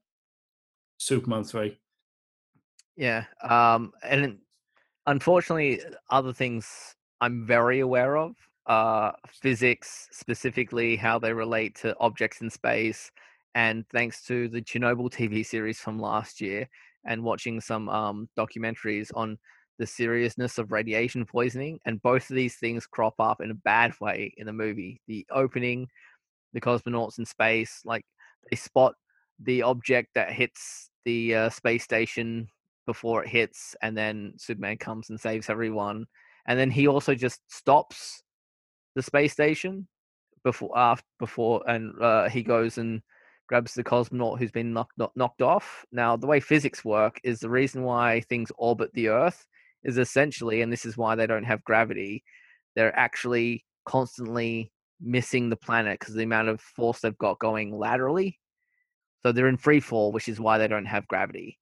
Superman 0.97 1.43
three. 1.45 1.79
Yeah. 2.95 3.25
Um, 3.41 3.91
and 4.03 4.37
unfortunately, 5.07 5.81
other 6.09 6.31
things 6.33 6.95
I'm 7.21 7.45
very 7.45 7.79
aware 7.79 8.17
of, 8.17 8.35
uh, 8.65 9.11
physics 9.27 10.07
specifically, 10.11 10.95
how 10.95 11.19
they 11.19 11.33
relate 11.33 11.75
to 11.75 11.95
objects 11.99 12.41
in 12.41 12.49
space, 12.49 13.11
and 13.55 13.85
thanks 13.89 14.23
to 14.25 14.47
the 14.47 14.61
Chernobyl 14.61 15.11
TV 15.11 15.45
series 15.45 15.79
from 15.79 15.99
last 15.99 16.41
year, 16.41 16.67
and 17.05 17.23
watching 17.23 17.59
some 17.59 17.89
um, 17.89 18.29
documentaries 18.37 19.11
on 19.15 19.37
the 19.79 19.87
seriousness 19.87 20.57
of 20.57 20.71
radiation 20.71 21.25
poisoning, 21.25 21.79
and 21.85 22.01
both 22.01 22.29
of 22.29 22.35
these 22.35 22.55
things 22.55 22.87
crop 22.87 23.15
up 23.19 23.41
in 23.41 23.51
a 23.51 23.55
bad 23.55 23.93
way 23.99 24.33
in 24.37 24.45
the 24.45 24.53
movie. 24.53 25.01
The 25.07 25.25
opening, 25.31 25.87
the 26.53 26.61
cosmonauts 26.61 27.19
in 27.19 27.25
space, 27.25 27.81
like 27.85 28.05
they 28.49 28.55
spot 28.55 28.93
the 29.39 29.63
object 29.63 30.09
that 30.15 30.31
hits 30.31 30.89
the 31.05 31.35
uh, 31.35 31.49
space 31.49 31.83
station 31.83 32.47
before 32.85 33.23
it 33.23 33.29
hits, 33.29 33.75
and 33.81 33.97
then 33.97 34.33
Superman 34.37 34.77
comes 34.77 35.09
and 35.09 35.19
saves 35.19 35.49
everyone. 35.49 36.05
And 36.45 36.59
then 36.59 36.71
he 36.71 36.87
also 36.87 37.15
just 37.15 37.39
stops 37.47 38.22
the 38.95 39.03
space 39.03 39.33
station 39.33 39.87
before 40.43 40.77
after 40.77 41.07
before, 41.19 41.63
and 41.67 41.93
uh, 42.01 42.29
he 42.29 42.43
goes 42.43 42.77
and 42.77 43.01
grabs 43.47 43.73
the 43.73 43.83
cosmonaut 43.83 44.39
who's 44.39 44.51
been 44.51 44.73
knocked 44.73 44.93
knocked 45.15 45.41
off. 45.41 45.85
Now, 45.91 46.15
the 46.15 46.27
way 46.27 46.39
physics 46.39 46.83
work 46.83 47.19
is 47.23 47.39
the 47.39 47.49
reason 47.49 47.83
why 47.83 48.21
things 48.21 48.51
orbit 48.57 48.91
the 48.93 49.09
Earth 49.09 49.45
is 49.83 49.97
essentially, 49.97 50.61
and 50.61 50.71
this 50.71 50.85
is 50.85 50.97
why 50.97 51.15
they 51.15 51.27
don't 51.27 51.43
have 51.43 51.63
gravity. 51.63 52.23
They're 52.75 52.97
actually 52.97 53.65
constantly 53.85 54.71
missing 55.01 55.49
the 55.49 55.57
planet 55.57 55.99
because 55.99 56.15
the 56.15 56.23
amount 56.23 56.47
of 56.47 56.61
force 56.61 57.01
they've 57.01 57.17
got 57.17 57.39
going 57.39 57.77
laterally. 57.77 58.39
So 59.21 59.31
they're 59.31 59.47
in 59.47 59.57
free 59.57 59.79
fall, 59.79 60.11
which 60.11 60.27
is 60.27 60.39
why 60.39 60.57
they 60.57 60.67
don't 60.67 60.85
have 60.85 61.07
gravity. 61.07 61.57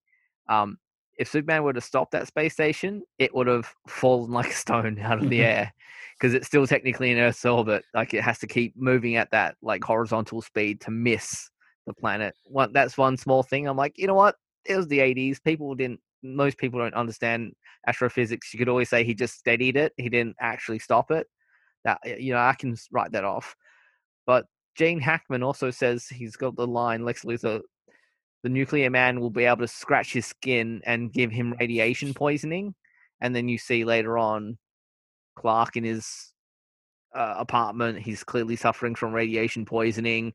Um, 0.49 0.77
if 1.21 1.29
Superman 1.29 1.61
were 1.61 1.73
to 1.73 1.81
stop 1.81 2.09
that 2.11 2.25
space 2.25 2.53
station, 2.53 3.03
it 3.19 3.33
would 3.35 3.45
have 3.45 3.71
fallen 3.87 4.31
like 4.31 4.49
a 4.49 4.55
stone 4.55 4.97
out 4.97 5.21
of 5.21 5.29
the 5.29 5.41
air 5.43 5.71
because 6.19 6.33
it's 6.33 6.47
still 6.47 6.65
technically 6.65 7.11
in 7.11 7.19
Earth's 7.19 7.45
orbit. 7.45 7.85
Like 7.93 8.15
it 8.15 8.23
has 8.23 8.39
to 8.39 8.47
keep 8.47 8.73
moving 8.75 9.17
at 9.17 9.29
that 9.29 9.55
like 9.61 9.83
horizontal 9.83 10.41
speed 10.41 10.81
to 10.81 10.91
miss 10.91 11.47
the 11.85 11.93
planet. 11.93 12.33
One 12.45 12.73
that's 12.73 12.97
one 12.97 13.17
small 13.17 13.43
thing. 13.43 13.67
I'm 13.67 13.77
like, 13.77 13.99
you 13.99 14.07
know 14.07 14.15
what? 14.15 14.35
It 14.65 14.75
was 14.75 14.87
the 14.87 14.97
80s. 14.97 15.43
People 15.43 15.75
didn't. 15.75 15.99
Most 16.23 16.57
people 16.57 16.79
don't 16.79 16.95
understand 16.95 17.53
astrophysics. 17.85 18.51
You 18.51 18.57
could 18.57 18.69
always 18.69 18.89
say 18.89 19.03
he 19.03 19.13
just 19.13 19.37
steadied 19.37 19.77
it. 19.77 19.93
He 19.97 20.09
didn't 20.09 20.37
actually 20.39 20.79
stop 20.79 21.11
it. 21.11 21.27
That 21.85 21.99
eh, 22.03 22.15
you 22.17 22.33
know, 22.33 22.39
I 22.39 22.55
can 22.57 22.75
write 22.91 23.11
that 23.11 23.25
off. 23.25 23.55
But 24.25 24.47
Gene 24.75 24.99
Hackman 24.99 25.43
also 25.43 25.69
says 25.69 26.07
he's 26.07 26.35
got 26.35 26.55
the 26.55 26.65
line 26.65 27.05
Lex 27.05 27.25
Luthor 27.25 27.61
the 28.43 28.49
nuclear 28.49 28.89
man 28.89 29.19
will 29.19 29.29
be 29.29 29.45
able 29.45 29.57
to 29.57 29.67
scratch 29.67 30.13
his 30.13 30.25
skin 30.25 30.81
and 30.85 31.13
give 31.13 31.31
him 31.31 31.55
radiation 31.59 32.13
poisoning. 32.13 32.73
And 33.19 33.35
then 33.35 33.47
you 33.47 33.57
see 33.57 33.85
later 33.85 34.17
on 34.17 34.57
Clark 35.35 35.77
in 35.77 35.83
his 35.83 36.33
uh, 37.15 37.35
apartment, 37.37 37.99
he's 37.99 38.23
clearly 38.23 38.55
suffering 38.55 38.95
from 38.95 39.13
radiation 39.13 39.65
poisoning. 39.65 40.33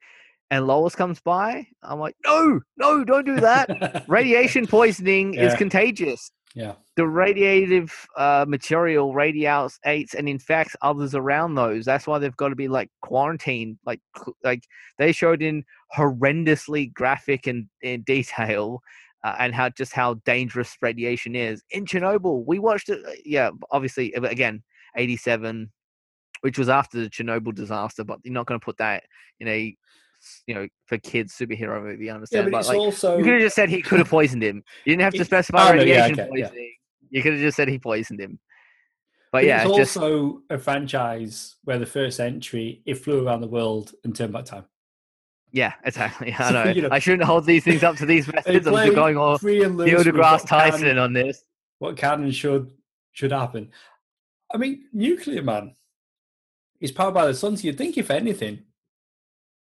And 0.51 0.67
Lois 0.67 0.95
comes 0.95 1.21
by. 1.21 1.67
I'm 1.83 1.99
like, 1.99 2.15
no, 2.25 2.61
no, 2.77 3.03
don't 3.03 3.27
do 3.27 3.41
that. 3.41 4.05
radiation 4.09 4.67
poisoning 4.67 5.35
is 5.35 5.55
contagious. 5.55 6.31
Yeah. 6.57 6.73
The 6.97 7.03
radiative 7.03 7.91
uh, 8.17 8.47
material 8.49 9.13
radiates 9.13 9.79
and 9.85 10.27
infects 10.27 10.75
others 10.81 11.15
around 11.15 11.55
those. 11.55 11.85
That's 11.85 12.07
why 12.07 12.19
they've 12.19 12.35
got 12.37 12.49
to 12.49 12.57
be 12.57 12.67
like 12.67 12.91
quarantined. 13.03 13.79
Like, 13.85 14.01
like 14.43 14.63
they 14.99 15.13
showed 15.13 15.43
in 15.43 15.65
horrendously 15.95 16.95
graphic 16.95 17.47
and 17.47 17.67
in 17.83 18.03
detail, 18.05 18.81
uh, 19.23 19.37
and 19.39 19.55
how 19.55 19.69
just 19.69 19.93
how 19.93 20.15
dangerous 20.25 20.75
radiation 20.81 21.37
is 21.37 21.63
in 21.73 21.85
Chernobyl. 21.85 22.45
We 22.47 22.59
watched 22.59 22.89
it. 22.89 23.05
uh, 23.07 23.11
Yeah, 23.23 23.51
obviously, 23.71 24.15
uh, 24.17 24.23
again, 24.23 24.63
'87, 24.97 25.71
which 26.41 26.59
was 26.59 26.71
after 26.71 26.99
the 27.03 27.11
Chernobyl 27.11 27.55
disaster. 27.55 28.03
But 28.03 28.21
you're 28.25 28.33
not 28.33 28.47
going 28.47 28.59
to 28.59 28.65
put 28.65 28.79
that 28.79 29.05
in 29.41 29.49
a 29.49 29.77
you 30.47 30.55
know 30.55 30.67
for 30.87 30.99
kids 30.99 31.35
superhero 31.35 31.83
movie. 31.83 32.05
I 32.05 32.07
Yeah, 32.07 32.15
understand, 32.15 32.51
but 32.51 32.59
but 32.63 32.67
like 32.69 32.79
also 32.79 33.19
you 33.19 33.25
could 33.25 33.33
have 33.35 33.43
just 33.43 33.57
said 33.57 33.69
he 33.69 33.83
could 33.83 33.99
have 33.99 34.09
poisoned 34.19 34.43
him. 34.43 34.63
You 34.85 34.93
didn't 34.93 35.03
have 35.03 35.15
to 35.15 35.25
specify 35.25 35.71
oh, 35.71 35.75
no, 35.75 35.83
yeah, 35.83 36.03
radiation 36.07 36.21
okay, 36.21 36.31
yeah. 36.35 36.47
poisoning. 36.49 36.73
You 37.11 37.23
could 37.23 37.33
have 37.35 37.43
just 37.43 37.57
said 37.57 37.69
he 37.69 37.79
poisoned 37.79 38.21
him. 38.21 38.39
But 39.33 39.39
But 39.41 39.45
yeah, 39.45 39.67
it's 39.67 39.77
just 39.77 39.97
also 39.97 40.43
a 40.51 40.59
franchise 40.59 41.57
where 41.65 41.79
the 41.79 41.87
first 41.87 42.21
entry 42.21 42.83
it 42.87 42.95
flew 42.95 43.27
around 43.27 43.41
the 43.43 43.49
world 43.49 43.93
and 44.05 44.15
turned 44.15 44.33
back 44.33 44.45
time. 44.47 44.65
yeah, 45.53 45.73
exactly. 45.85 46.35
I 46.39 46.53
know. 46.53 46.71
you 46.73 46.83
know- 46.83 46.89
I 46.93 46.99
shouldn't 46.99 47.25
hold 47.25 47.45
these 47.47 47.65
things 47.65 47.83
up 47.83 47.97
to 47.97 48.07
these 48.07 48.27
methods. 48.33 48.67
I'm 48.67 48.95
going 48.95 49.17
all 49.17 49.39
free 49.39 49.63
and 49.65 49.77
loose 49.77 49.87
Neil 49.89 50.01
deGrasse 50.05 50.41
what 50.41 50.49
can- 50.49 50.71
Tyson 50.71 50.99
on 50.99 51.13
this. 51.13 51.45
what 51.79 51.97
can 51.97 52.23
and 52.25 52.35
should 52.35 52.71
should 53.13 53.33
happen. 53.33 53.71
I 54.53 54.59
mean, 54.59 54.85
Nuclear 54.93 55.43
Man 55.43 55.75
is 56.81 56.93
powered 56.93 57.15
by 57.15 57.27
the 57.27 57.35
sun, 57.35 57.57
so 57.57 57.67
you'd 57.67 57.79
think 57.79 57.99
if 57.99 58.11
anything, 58.11 58.61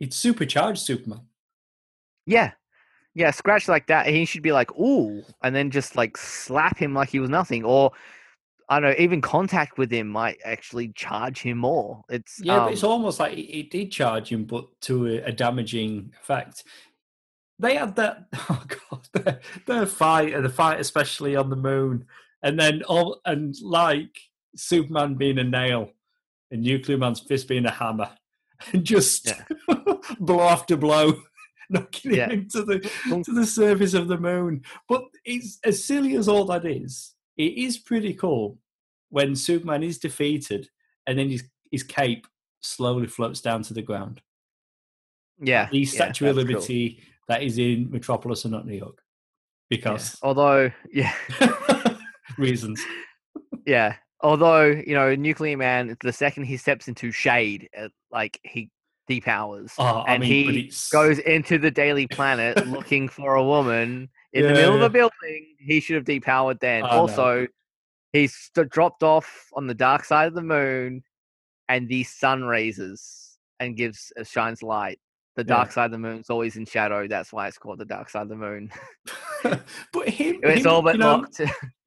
he'd 0.03 0.11
supercharge 0.11 0.79
Superman. 0.79 1.21
Yeah. 2.25 2.51
Yeah, 3.15 3.31
scratch 3.31 3.69
like 3.69 3.87
that. 3.87 4.07
He 4.07 4.25
should 4.25 4.41
be 4.41 4.51
like, 4.51 4.71
ooh, 4.77 5.23
and 5.41 5.55
then 5.55 5.71
just 5.71 5.95
like 5.95 6.17
slap 6.17 6.77
him 6.77 6.93
like 6.93 7.09
he 7.09 7.19
was 7.19 7.29
nothing. 7.29 7.63
Or 7.63 7.91
I 8.67 8.79
don't 8.79 8.89
know, 8.89 8.95
even 8.97 9.21
contact 9.21 9.77
with 9.77 9.91
him 9.91 10.07
might 10.07 10.39
actually 10.43 10.89
charge 10.89 11.41
him 11.41 11.59
more. 11.59 12.03
It's 12.09 12.39
Yeah, 12.41 12.57
um, 12.57 12.65
but 12.65 12.73
it's 12.73 12.83
almost 12.83 13.19
like 13.19 13.33
it, 13.33 13.57
it 13.57 13.71
did 13.71 13.91
charge 13.91 14.29
him, 14.29 14.43
but 14.45 14.65
to 14.81 15.07
a, 15.07 15.29
a 15.29 15.31
damaging 15.31 16.11
effect. 16.21 16.65
They 17.59 17.75
had 17.75 17.95
that. 17.95 18.27
Oh 18.49 18.63
god, 18.89 19.07
their, 19.13 19.39
their 19.67 19.85
fight, 19.85 20.33
and 20.33 20.43
the 20.43 20.49
fight 20.49 20.79
especially 20.79 21.35
on 21.35 21.49
the 21.49 21.55
moon, 21.55 22.05
and 22.41 22.59
then 22.59 22.83
all 22.83 23.21
and 23.25 23.55
like 23.61 24.17
Superman 24.55 25.15
being 25.15 25.37
a 25.37 25.43
nail, 25.43 25.91
and 26.51 26.63
Nuclear 26.63 26.97
Man's 26.97 27.19
fist 27.19 27.47
being 27.47 27.65
a 27.65 27.71
hammer, 27.71 28.09
and 28.71 28.83
just 28.85 29.31
blow 30.19 30.41
after 30.41 30.77
blow, 30.77 31.13
knocking 31.69 32.13
Yeah. 32.15 32.25
him 32.29 32.41
into 32.41 32.63
the 32.63 32.79
to 33.23 33.31
the 33.33 33.45
surface 33.45 33.93
of 33.93 34.07
the 34.07 34.17
moon. 34.17 34.61
But 34.87 35.03
it's 35.25 35.59
as 35.63 35.83
silly 35.83 36.15
as 36.15 36.27
all 36.27 36.45
that 36.45 36.65
is. 36.65 37.15
It 37.37 37.57
is 37.57 37.77
pretty 37.79 38.13
cool 38.13 38.59
when 39.09 39.35
Superman 39.35 39.83
is 39.83 39.97
defeated, 39.99 40.69
and 41.07 41.17
then 41.17 41.29
his 41.29 41.43
his 41.71 41.83
cape 41.83 42.27
slowly 42.61 43.07
floats 43.07 43.41
down 43.41 43.63
to 43.63 43.73
the 43.73 43.81
ground. 43.81 44.21
yeah. 45.41 45.67
The 45.71 45.79
yeah, 45.79 45.85
Statue 45.89 46.29
of 46.29 46.35
that's 46.35 46.45
cool. 46.47 46.53
Liberty 46.55 47.03
that 47.27 47.41
is 47.43 47.57
in 47.57 47.89
Metropolis 47.91 48.45
and 48.45 48.51
not 48.53 48.65
New 48.65 48.75
York. 48.77 48.99
Yeah. 49.69 49.77
Because 49.77 50.17
Although, 50.21 50.71
yeah, 50.91 51.13
reasons. 52.37 52.81
yeah. 53.65 53.95
Although, 54.23 54.67
you 54.67 54.93
know, 54.95 55.13
Nuclear 55.15 55.57
Man, 55.57 55.97
the 56.01 56.13
second 56.13 56.45
he 56.45 56.55
steps 56.55 56.87
into 56.87 57.11
shade, 57.11 57.69
uh, 57.77 57.89
like 58.09 58.39
he 58.43 58.69
depowers. 59.09 59.73
Oh, 59.77 60.05
and 60.07 60.21
mean, 60.21 60.53
he 60.53 60.71
goes 60.93 61.19
into 61.19 61.57
the 61.57 61.69
Daily 61.69 62.07
Planet 62.07 62.65
looking 62.67 63.09
for 63.09 63.35
a 63.35 63.43
woman 63.43 64.09
in 64.31 64.43
the 64.43 64.49
Yeah, 64.49 64.55
middle 64.55 64.75
of 64.75 64.81
a 64.81 64.89
building. 64.89 65.55
He 65.59 65.81
should 65.81 65.97
have 65.97 66.05
depowered 66.05 66.61
then. 66.61 66.83
Oh, 66.83 66.87
no. 66.87 66.93
also, 66.93 67.47
he's 68.13 68.33
st- 68.33 68.69
dropped 68.69 69.03
off 69.03 69.49
on 69.55 69.67
the 69.67 69.73
dark 69.73 70.05
side 70.05 70.29
of 70.29 70.35
the 70.35 70.41
moon, 70.41 71.03
and 71.67 71.89
the 71.89 72.03
sun 72.03 72.45
raises 72.45 73.37
and 73.59 73.75
gives 73.75 74.13
uh, 74.17 74.23
shines 74.23 74.63
light. 74.63 74.99
The 75.35 75.41
Yeah. 75.41 75.55
dark 75.55 75.73
side 75.73 75.85
of 75.85 75.91
the 75.91 75.97
moon 75.97 76.19
is 76.19 76.29
always 76.29 76.55
in 76.55 76.65
shadow. 76.65 77.07
That's 77.09 77.33
why 77.33 77.47
it's 77.49 77.57
called 77.57 77.79
the 77.79 77.85
dark 77.85 78.09
side 78.09 78.21
of 78.21 78.29
the 78.29 78.35
moon. 78.37 78.71
but 79.43 80.07
him, 80.07 80.39
it's 80.43 80.63
him, 80.63 80.71
all 80.71 80.81
but 80.81 80.93
you 80.93 80.99
know, 80.99 81.25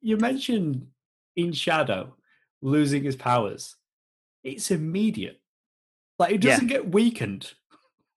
you 0.01 0.17
mentioned 0.17 0.85
in 1.35 1.51
Shadow 1.51 2.13
losing 2.61 3.03
his 3.03 3.15
powers. 3.15 3.75
It's 4.43 4.71
immediate. 4.71 5.39
Like 6.19 6.33
it 6.33 6.41
doesn't 6.41 6.67
get 6.67 6.91
weakened. 6.91 7.53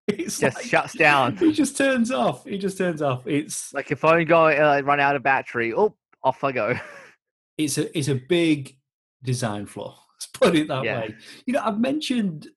It's 0.09 0.41
Just 0.41 0.57
like, 0.57 0.67
shuts 0.67 0.95
down. 0.95 1.37
He 1.37 1.53
just 1.53 1.77
turns 1.77 2.11
off. 2.11 2.45
He 2.45 2.59
just 2.59 2.77
turns 2.77 3.01
off. 3.01 3.29
It's 3.29 3.73
like 3.73 3.93
if 3.93 4.01
phone 4.01 4.25
going 4.25 4.59
uh, 4.61 4.81
run 4.83 4.99
out 4.99 5.15
of 5.15 5.23
battery, 5.23 5.73
oh, 5.73 5.95
off 6.25 6.43
I 6.43 6.51
go. 6.51 6.75
it's 7.59 7.79
a 7.79 7.97
it's 7.97 8.09
a 8.09 8.17
big 8.17 8.77
design 9.23 9.67
flaw. 9.67 9.97
Let's 10.17 10.27
put 10.27 10.57
it 10.57 10.67
that 10.67 10.83
Yeah. 10.83 11.01
way. 11.03 11.15
You 11.47 11.53
know, 11.53 11.63
I've 11.65 11.79
mentioned 11.79 12.49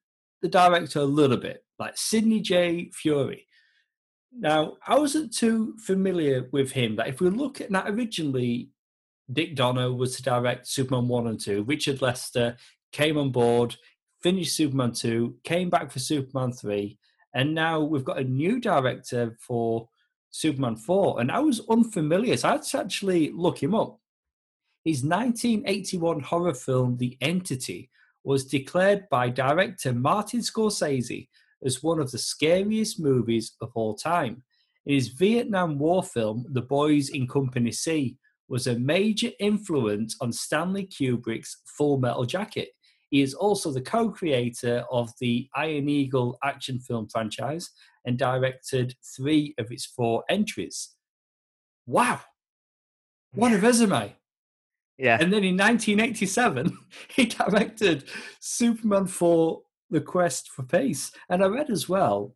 the 0.41 0.47
director 0.47 1.01
a 1.01 1.03
little 1.05 1.37
bit, 1.37 1.63
like 1.77 1.95
Sidney 1.95 2.39
J. 2.39 2.89
Furie. 2.91 3.45
Now, 4.35 4.77
I 4.87 4.97
wasn't 4.97 5.31
too 5.31 5.75
familiar 5.77 6.49
with 6.51 6.71
him. 6.71 6.95
That 6.95 7.07
if 7.07 7.21
we 7.21 7.29
look 7.29 7.61
at 7.61 7.69
that 7.71 7.87
originally, 7.87 8.71
Dick 9.31 9.55
Donner 9.55 9.91
was 9.91 10.15
to 10.15 10.23
direct 10.23 10.67
Superman 10.67 11.07
one 11.07 11.27
and 11.27 11.39
two. 11.39 11.63
Richard 11.63 12.01
Lester 12.01 12.57
came 12.91 13.17
on 13.17 13.31
board, 13.31 13.75
finished 14.21 14.55
Superman 14.55 14.91
two, 14.91 15.37
came 15.43 15.69
back 15.69 15.91
for 15.91 15.99
Superman 15.99 16.51
three, 16.51 16.97
and 17.33 17.53
now 17.53 17.79
we've 17.79 18.03
got 18.03 18.19
a 18.19 18.23
new 18.23 18.59
director 18.59 19.37
for 19.39 19.87
Superman 20.29 20.75
four. 20.75 21.21
And 21.21 21.31
I 21.31 21.39
was 21.39 21.61
unfamiliar, 21.69 22.35
so 22.37 22.49
I 22.49 22.51
had 22.53 22.63
to 22.63 22.79
actually 22.79 23.31
look 23.31 23.61
him 23.61 23.73
up. 23.73 23.99
His 24.83 25.03
1981 25.03 26.19
horror 26.19 26.53
film, 26.53 26.97
The 26.97 27.17
Entity, 27.21 27.89
was 28.23 28.45
declared 28.45 29.07
by 29.09 29.29
director 29.29 29.93
Martin 29.93 30.41
Scorsese 30.41 31.27
as 31.63 31.81
one 31.81 31.99
of 31.99 32.11
the 32.11 32.17
scariest 32.17 32.99
movies 32.99 33.53
of 33.61 33.71
all 33.75 33.95
time. 33.95 34.43
In 34.85 34.95
His 34.95 35.09
Vietnam 35.09 35.79
War 35.79 36.03
film, 36.03 36.45
The 36.49 36.61
Boys 36.61 37.09
in 37.09 37.27
Company 37.27 37.71
C, 37.71 38.17
was 38.53 38.67
a 38.67 38.77
major 38.77 39.31
influence 39.39 40.15
on 40.21 40.31
Stanley 40.31 40.85
Kubrick's 40.85 41.63
Full 41.65 41.97
Metal 41.97 42.23
Jacket. 42.23 42.69
He 43.09 43.23
is 43.23 43.33
also 43.33 43.71
the 43.71 43.81
co 43.81 44.11
creator 44.11 44.85
of 44.91 45.11
the 45.19 45.49
Iron 45.55 45.89
Eagle 45.89 46.37
action 46.43 46.77
film 46.77 47.07
franchise 47.09 47.71
and 48.05 48.15
directed 48.15 48.93
three 49.17 49.55
of 49.57 49.71
its 49.71 49.87
four 49.87 50.23
entries. 50.29 50.91
Wow. 51.87 52.21
What 53.33 53.53
a 53.53 53.57
resume. 53.57 54.15
Yeah. 54.99 55.17
And 55.19 55.33
then 55.33 55.43
in 55.43 55.57
1987, 55.57 56.77
he 57.07 57.25
directed 57.25 58.03
Superman 58.39 59.07
4 59.07 59.61
The 59.89 60.01
Quest 60.01 60.51
for 60.51 60.61
Peace. 60.61 61.11
And 61.27 61.43
I 61.43 61.47
read 61.47 61.71
as 61.71 61.89
well, 61.89 62.35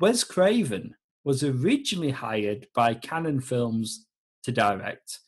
Wes 0.00 0.24
Craven 0.24 0.96
was 1.22 1.44
originally 1.44 2.10
hired 2.10 2.66
by 2.74 2.94
Cannon 2.94 3.40
Films 3.40 4.06
to 4.42 4.50
direct, 4.50 5.20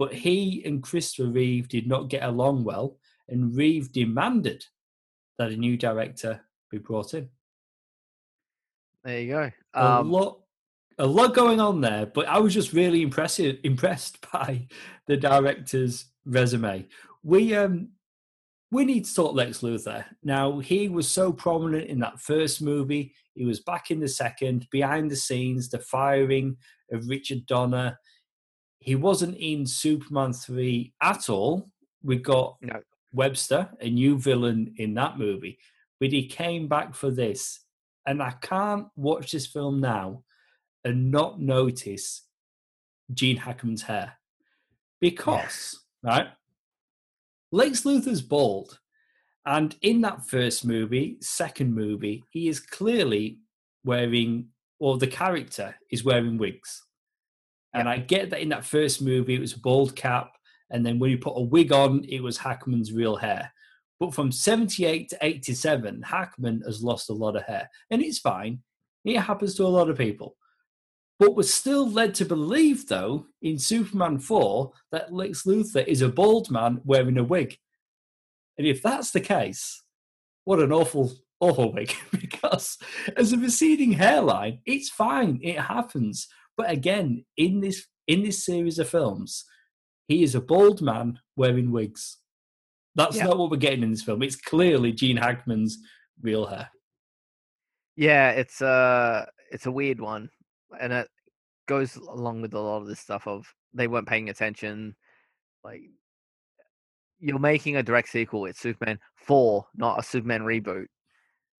but 0.00 0.14
he 0.14 0.62
and 0.64 0.82
Christopher 0.82 1.28
Reeve 1.28 1.68
did 1.68 1.86
not 1.86 2.08
get 2.08 2.22
along 2.22 2.64
well, 2.64 2.96
and 3.28 3.54
Reeve 3.54 3.92
demanded 3.92 4.64
that 5.38 5.52
a 5.52 5.56
new 5.56 5.76
director 5.76 6.40
be 6.70 6.78
brought 6.78 7.12
in. 7.12 7.28
There 9.04 9.20
you 9.20 9.28
go. 9.28 9.50
a 9.74 9.84
Um, 10.00 10.10
lot 10.10 10.38
a 10.98 11.06
lot 11.06 11.34
going 11.34 11.60
on 11.60 11.80
there 11.80 12.04
but 12.04 12.28
i 12.28 12.38
was 12.38 12.52
just 12.52 12.74
really 12.74 13.00
impressive 13.00 13.56
impressed 13.64 14.18
by 14.32 14.66
the 15.06 15.16
director's 15.16 16.04
resume 16.26 16.86
we 17.22 17.54
um 17.56 17.88
we 18.70 18.84
need 18.84 19.06
to 19.06 19.14
talk 19.14 19.34
lex 19.34 19.60
luthor 19.60 20.04
now 20.22 20.58
he 20.58 20.90
was 20.90 21.08
so 21.10 21.32
prominent 21.32 21.86
in 21.88 21.98
that 22.00 22.20
first 22.20 22.60
movie 22.60 23.14
he 23.34 23.46
was 23.46 23.60
back 23.60 23.90
in 23.90 23.98
the 23.98 24.08
second 24.08 24.66
behind 24.70 25.10
the 25.10 25.16
scenes 25.16 25.70
the 25.70 25.78
firing 25.78 26.54
of 26.92 27.08
richard 27.08 27.46
donner 27.46 27.96
he 28.80 28.94
wasn't 28.94 29.36
in 29.36 29.66
superman 29.66 30.32
3 30.32 30.92
at 31.02 31.28
all 31.28 31.68
we 32.02 32.16
got 32.16 32.56
No. 32.62 32.80
webster 33.12 33.70
a 33.80 33.88
new 33.88 34.18
villain 34.18 34.74
in 34.78 34.94
that 34.94 35.18
movie 35.18 35.58
but 36.00 36.12
he 36.12 36.26
came 36.26 36.66
back 36.66 36.94
for 36.94 37.10
this 37.10 37.60
and 38.06 38.22
i 38.22 38.30
can't 38.42 38.88
watch 38.96 39.32
this 39.32 39.46
film 39.46 39.80
now 39.80 40.22
and 40.84 41.10
not 41.10 41.40
notice 41.40 42.26
Gene 43.12 43.36
Hackman's 43.36 43.82
hair. 43.82 44.14
Because, 45.00 45.80
right, 46.02 46.28
Lex 47.52 47.84
Luthor's 47.84 48.22
bald. 48.22 48.78
And 49.46 49.74
in 49.82 50.02
that 50.02 50.26
first 50.26 50.64
movie, 50.64 51.16
second 51.20 51.74
movie, 51.74 52.24
he 52.30 52.48
is 52.48 52.60
clearly 52.60 53.38
wearing, 53.84 54.48
or 54.78 54.98
the 54.98 55.06
character 55.06 55.74
is 55.90 56.04
wearing 56.04 56.36
wigs. 56.36 56.82
And 57.72 57.88
I 57.88 57.98
get 57.98 58.30
that 58.30 58.40
in 58.40 58.48
that 58.50 58.64
first 58.64 59.00
movie, 59.00 59.34
it 59.34 59.40
was 59.40 59.54
a 59.54 59.60
bald 59.60 59.94
cap. 59.94 60.32
And 60.70 60.84
then 60.84 60.98
when 60.98 61.10
you 61.10 61.18
put 61.18 61.36
a 61.36 61.42
wig 61.42 61.72
on, 61.72 62.04
it 62.08 62.22
was 62.22 62.38
Hackman's 62.38 62.92
real 62.92 63.16
hair. 63.16 63.52
But 63.98 64.14
from 64.14 64.32
78 64.32 65.10
to 65.10 65.18
87, 65.20 66.02
Hackman 66.02 66.62
has 66.64 66.82
lost 66.82 67.10
a 67.10 67.14
lot 67.14 67.36
of 67.36 67.42
hair. 67.42 67.68
And 67.90 68.02
it's 68.02 68.18
fine. 68.18 68.60
It 69.04 69.18
happens 69.18 69.54
to 69.56 69.64
a 69.64 69.68
lot 69.68 69.90
of 69.90 69.98
people 69.98 70.36
but 71.20 71.36
we're 71.36 71.42
still 71.42 71.88
led 71.88 72.14
to 72.14 72.24
believe, 72.24 72.88
though, 72.88 73.26
in 73.42 73.58
Superman 73.58 74.18
4, 74.18 74.72
that 74.90 75.12
Lex 75.12 75.42
Luthor 75.42 75.86
is 75.86 76.00
a 76.00 76.08
bald 76.08 76.50
man 76.50 76.80
wearing 76.82 77.18
a 77.18 77.22
wig. 77.22 77.58
And 78.56 78.66
if 78.66 78.82
that's 78.82 79.10
the 79.10 79.20
case, 79.20 79.82
what 80.44 80.60
an 80.60 80.72
awful, 80.72 81.12
awful 81.38 81.74
wig. 81.74 81.92
because 82.10 82.78
as 83.18 83.34
a 83.34 83.38
receding 83.38 83.92
hairline, 83.92 84.60
it's 84.64 84.88
fine, 84.88 85.40
it 85.42 85.60
happens. 85.60 86.26
But 86.60 86.70
again, 86.70 87.24
in 87.38 87.60
this 87.60 87.86
in 88.06 88.22
this 88.22 88.44
series 88.44 88.78
of 88.78 88.88
films, 88.88 89.44
he 90.08 90.22
is 90.22 90.34
a 90.34 90.40
bald 90.42 90.82
man 90.82 91.18
wearing 91.36 91.70
wigs. 91.70 92.18
That's 92.96 93.16
Yeah. 93.16 93.24
not 93.24 93.38
what 93.38 93.50
we're 93.50 93.56
getting 93.56 93.82
in 93.82 93.90
this 93.92 94.02
film. 94.02 94.22
It's 94.22 94.36
clearly 94.36 94.92
Gene 94.92 95.16
Hackman's 95.16 95.78
real 96.20 96.44
hair. 96.46 96.68
yeah, 97.96 98.32
it's 98.32 98.60
a 98.60 99.26
it's 99.50 99.64
a 99.64 99.72
weird 99.72 100.00
one, 100.00 100.28
and 100.78 100.92
it 100.92 101.08
goes 101.66 101.96
along 101.96 102.42
with 102.42 102.52
a 102.52 102.60
lot 102.60 102.82
of 102.82 102.86
this 102.88 103.00
stuff 103.00 103.26
of 103.26 103.46
they 103.72 103.86
weren't 103.88 104.08
paying 104.08 104.28
attention. 104.28 104.94
Like 105.64 105.80
you're 107.20 107.38
making 107.38 107.76
a 107.76 107.82
direct 107.82 108.10
sequel. 108.10 108.44
It's 108.44 108.60
Superman 108.60 108.98
four, 109.14 109.66
not 109.74 109.98
a 109.98 110.02
Superman 110.02 110.42
reboot. 110.42 110.86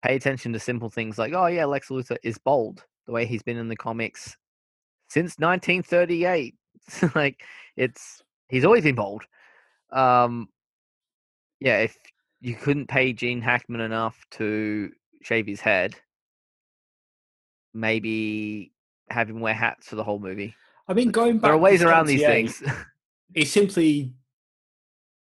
Pay 0.04 0.16
attention 0.16 0.52
to 0.52 0.58
simple 0.60 0.90
things 0.90 1.16
like, 1.18 1.32
oh 1.32 1.46
yeah, 1.46 1.64
Lex 1.64 1.88
Luthor 1.88 2.18
is 2.22 2.36
bold 2.36 2.84
the 3.06 3.12
way 3.12 3.24
he's 3.24 3.42
been 3.42 3.56
in 3.56 3.68
the 3.68 3.76
comics 3.76 4.36
since 5.10 5.38
1938. 5.38 6.54
like 7.14 7.42
it's 7.76 8.22
he's 8.48 8.64
always 8.64 8.84
been 8.84 8.94
bold. 8.94 9.24
Um, 9.92 10.48
yeah, 11.60 11.78
if 11.80 11.96
you 12.40 12.54
couldn't 12.54 12.86
pay 12.86 13.12
Gene 13.12 13.42
Hackman 13.42 13.80
enough 13.80 14.16
to 14.32 14.90
shave 15.22 15.46
his 15.46 15.60
head, 15.60 15.94
maybe 17.74 18.72
have 19.10 19.28
him 19.28 19.40
wear 19.40 19.54
hats 19.54 19.88
for 19.88 19.96
the 19.96 20.04
whole 20.04 20.18
movie. 20.18 20.54
I 20.88 20.94
mean, 20.94 21.10
going 21.10 21.38
back 21.38 21.42
There 21.42 21.52
are 21.52 21.58
ways 21.58 21.82
around 21.82 22.06
these 22.06 22.22
things. 22.22 22.62
he 23.34 23.44
simply 23.44 24.12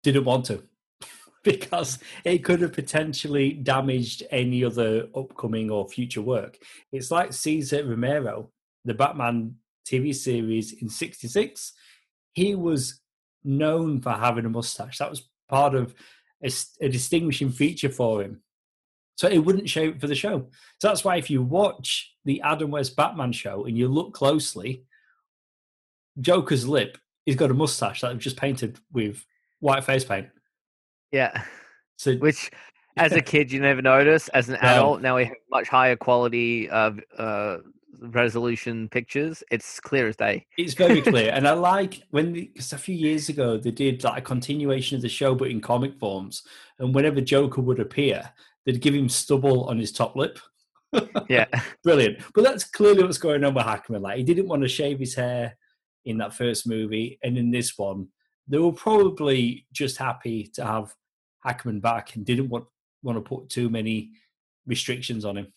didn't 0.04 0.26
want 0.26 0.46
to 0.46 0.64
because 1.44 2.00
it 2.24 2.44
could 2.44 2.62
have 2.62 2.74
potentially 2.74 3.52
damaged 3.52 4.24
any 4.32 4.64
other 4.64 5.08
upcoming 5.16 5.72
or 5.72 5.88
future 5.88 6.22
work. 6.22 6.58
It's 6.92 7.12
like 7.12 7.34
Cesar 7.34 7.84
Romero, 7.84 8.52
the 8.86 8.94
Batman 8.94 9.56
TV 9.88 10.14
series 10.14 10.74
in 10.74 10.90
66. 10.90 11.74
He 12.34 12.56
was 12.56 13.00
known 13.44 14.02
for 14.02 14.12
having 14.12 14.46
a 14.46 14.50
mustache. 14.50 14.98
That 15.00 15.10
was 15.10 15.30
part 15.50 15.74
of 15.76 15.96
a 16.44 16.90
distinguishing 16.90 17.50
feature 17.50 17.90
for 17.90 18.22
him. 18.22 18.42
So 19.16 19.28
it 19.28 19.40
wouldn't 19.40 19.70
show 19.70 19.94
for 19.98 20.06
the 20.06 20.14
show. 20.16 20.48
So 20.80 20.88
that's 20.90 21.04
why 21.04 21.16
if 21.18 21.30
you 21.30 21.42
watch 21.42 22.14
the 22.26 22.42
Adam 22.42 22.70
West 22.70 22.96
Batman 22.96 23.32
show 23.32 23.66
and 23.66 23.76
you 23.76 23.88
look 23.88 24.14
closely, 24.14 24.84
Joker's 26.20 26.68
lip, 26.68 26.98
he's 27.26 27.36
got 27.36 27.52
a 27.52 27.56
mustache 27.56 28.02
that 28.02 28.14
was 28.14 28.24
just 28.24 28.38
painted 28.38 28.80
with 28.92 29.26
white 29.60 29.84
face 29.84 30.06
paint. 30.06 30.28
yeah, 31.12 31.44
So 31.98 32.16
which 32.18 32.52
as 32.96 33.12
a 33.14 33.22
kid 33.22 33.52
you 33.52 33.60
never 33.60 33.82
notice. 33.82 34.28
As 34.30 34.50
an 34.50 34.58
No. 34.62 34.70
adult, 34.70 35.02
now 35.02 35.16
we 35.18 35.26
have 35.26 35.34
much 35.52 35.68
higher 35.68 35.96
quality 35.96 36.70
of 36.70 37.00
uh, 37.18 37.58
resolution 38.00 38.90
pictures. 38.90 39.44
It's 39.52 39.80
clear 39.80 40.08
as 40.08 40.16
day. 40.16 40.46
it's 40.58 40.74
very 40.74 41.02
clear. 41.02 41.32
and 41.32 41.48
I 41.48 41.54
like 41.74 42.04
when, 42.12 42.34
because 42.34 42.74
a 42.74 42.78
few 42.78 42.96
years 42.96 43.30
ago 43.30 43.58
they 43.58 43.72
did 43.72 44.04
like 44.04 44.20
a 44.20 44.26
continuation 44.26 44.96
of 44.96 45.02
the 45.02 45.10
show, 45.10 45.36
but 45.36 45.50
in 45.50 45.62
comic 45.62 45.98
forms. 46.00 46.44
And 46.80 46.94
whenever 46.94 47.22
Joker 47.22 47.62
would 47.62 47.80
appear, 47.80 48.30
they'd 48.66 48.82
give 48.82 48.94
him 48.94 49.10
stubble 49.10 49.66
on 49.66 49.78
his 49.78 49.92
top 49.92 50.16
lip. 50.16 50.40
Yeah, 51.30 51.46
Brilliant. 51.84 52.20
But 52.34 52.44
that's 52.44 52.64
clearly 52.64 53.04
what's 53.04 53.18
going 53.18 53.44
on 53.44 53.54
with 53.54 53.66
Hackman. 53.66 54.02
Like 54.02 54.18
he 54.18 54.24
didn't 54.24 54.48
want 54.48 54.62
to 54.62 54.68
shave 54.68 55.00
his 55.00 55.16
hair 55.16 55.58
in 56.06 56.18
that 56.20 56.34
first 56.34 56.68
movie, 56.68 57.20
and 57.24 57.38
in 57.38 57.52
this 57.52 57.78
one, 57.78 58.08
they 58.48 58.58
were 58.58 58.72
probably 58.72 59.66
just 59.74 59.98
happy 59.98 60.50
to 60.54 60.66
have 60.66 60.94
Hackman 61.44 61.82
back 61.82 62.16
and 62.16 62.26
didn't 62.26 62.50
want 62.50 62.66
want 63.04 63.18
to 63.18 63.22
put 63.22 63.50
too 63.50 63.70
many 63.70 64.12
restrictions 64.66 65.26
on 65.26 65.38
him. 65.38 65.48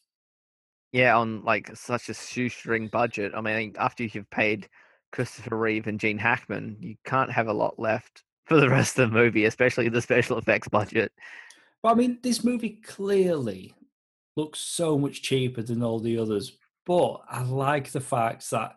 Yeah, 0.92 1.16
on 1.16 1.44
like 1.44 1.74
such 1.76 2.08
a 2.08 2.14
shoestring 2.14 2.88
budget. 2.88 3.32
I 3.34 3.40
mean, 3.40 3.74
after 3.78 4.04
you've 4.04 4.30
paid 4.30 4.68
Christopher 5.12 5.56
Reeve 5.56 5.86
and 5.86 6.00
Gene 6.00 6.18
Hackman, 6.18 6.78
you 6.80 6.96
can't 7.04 7.30
have 7.30 7.46
a 7.48 7.52
lot 7.52 7.78
left 7.78 8.24
for 8.46 8.58
the 8.58 8.68
rest 8.68 8.98
of 8.98 9.10
the 9.10 9.16
movie, 9.16 9.44
especially 9.44 9.88
the 9.88 10.02
special 10.02 10.38
effects 10.38 10.68
budget. 10.68 11.12
But 11.82 11.92
I 11.92 11.94
mean, 11.94 12.18
this 12.22 12.44
movie 12.44 12.80
clearly 12.84 13.74
looks 14.36 14.60
so 14.60 14.98
much 14.98 15.22
cheaper 15.22 15.62
than 15.62 15.82
all 15.82 16.00
the 16.00 16.18
others. 16.18 16.56
But 16.86 17.22
I 17.28 17.42
like 17.42 17.90
the 17.92 18.00
fact 18.00 18.50
that 18.50 18.76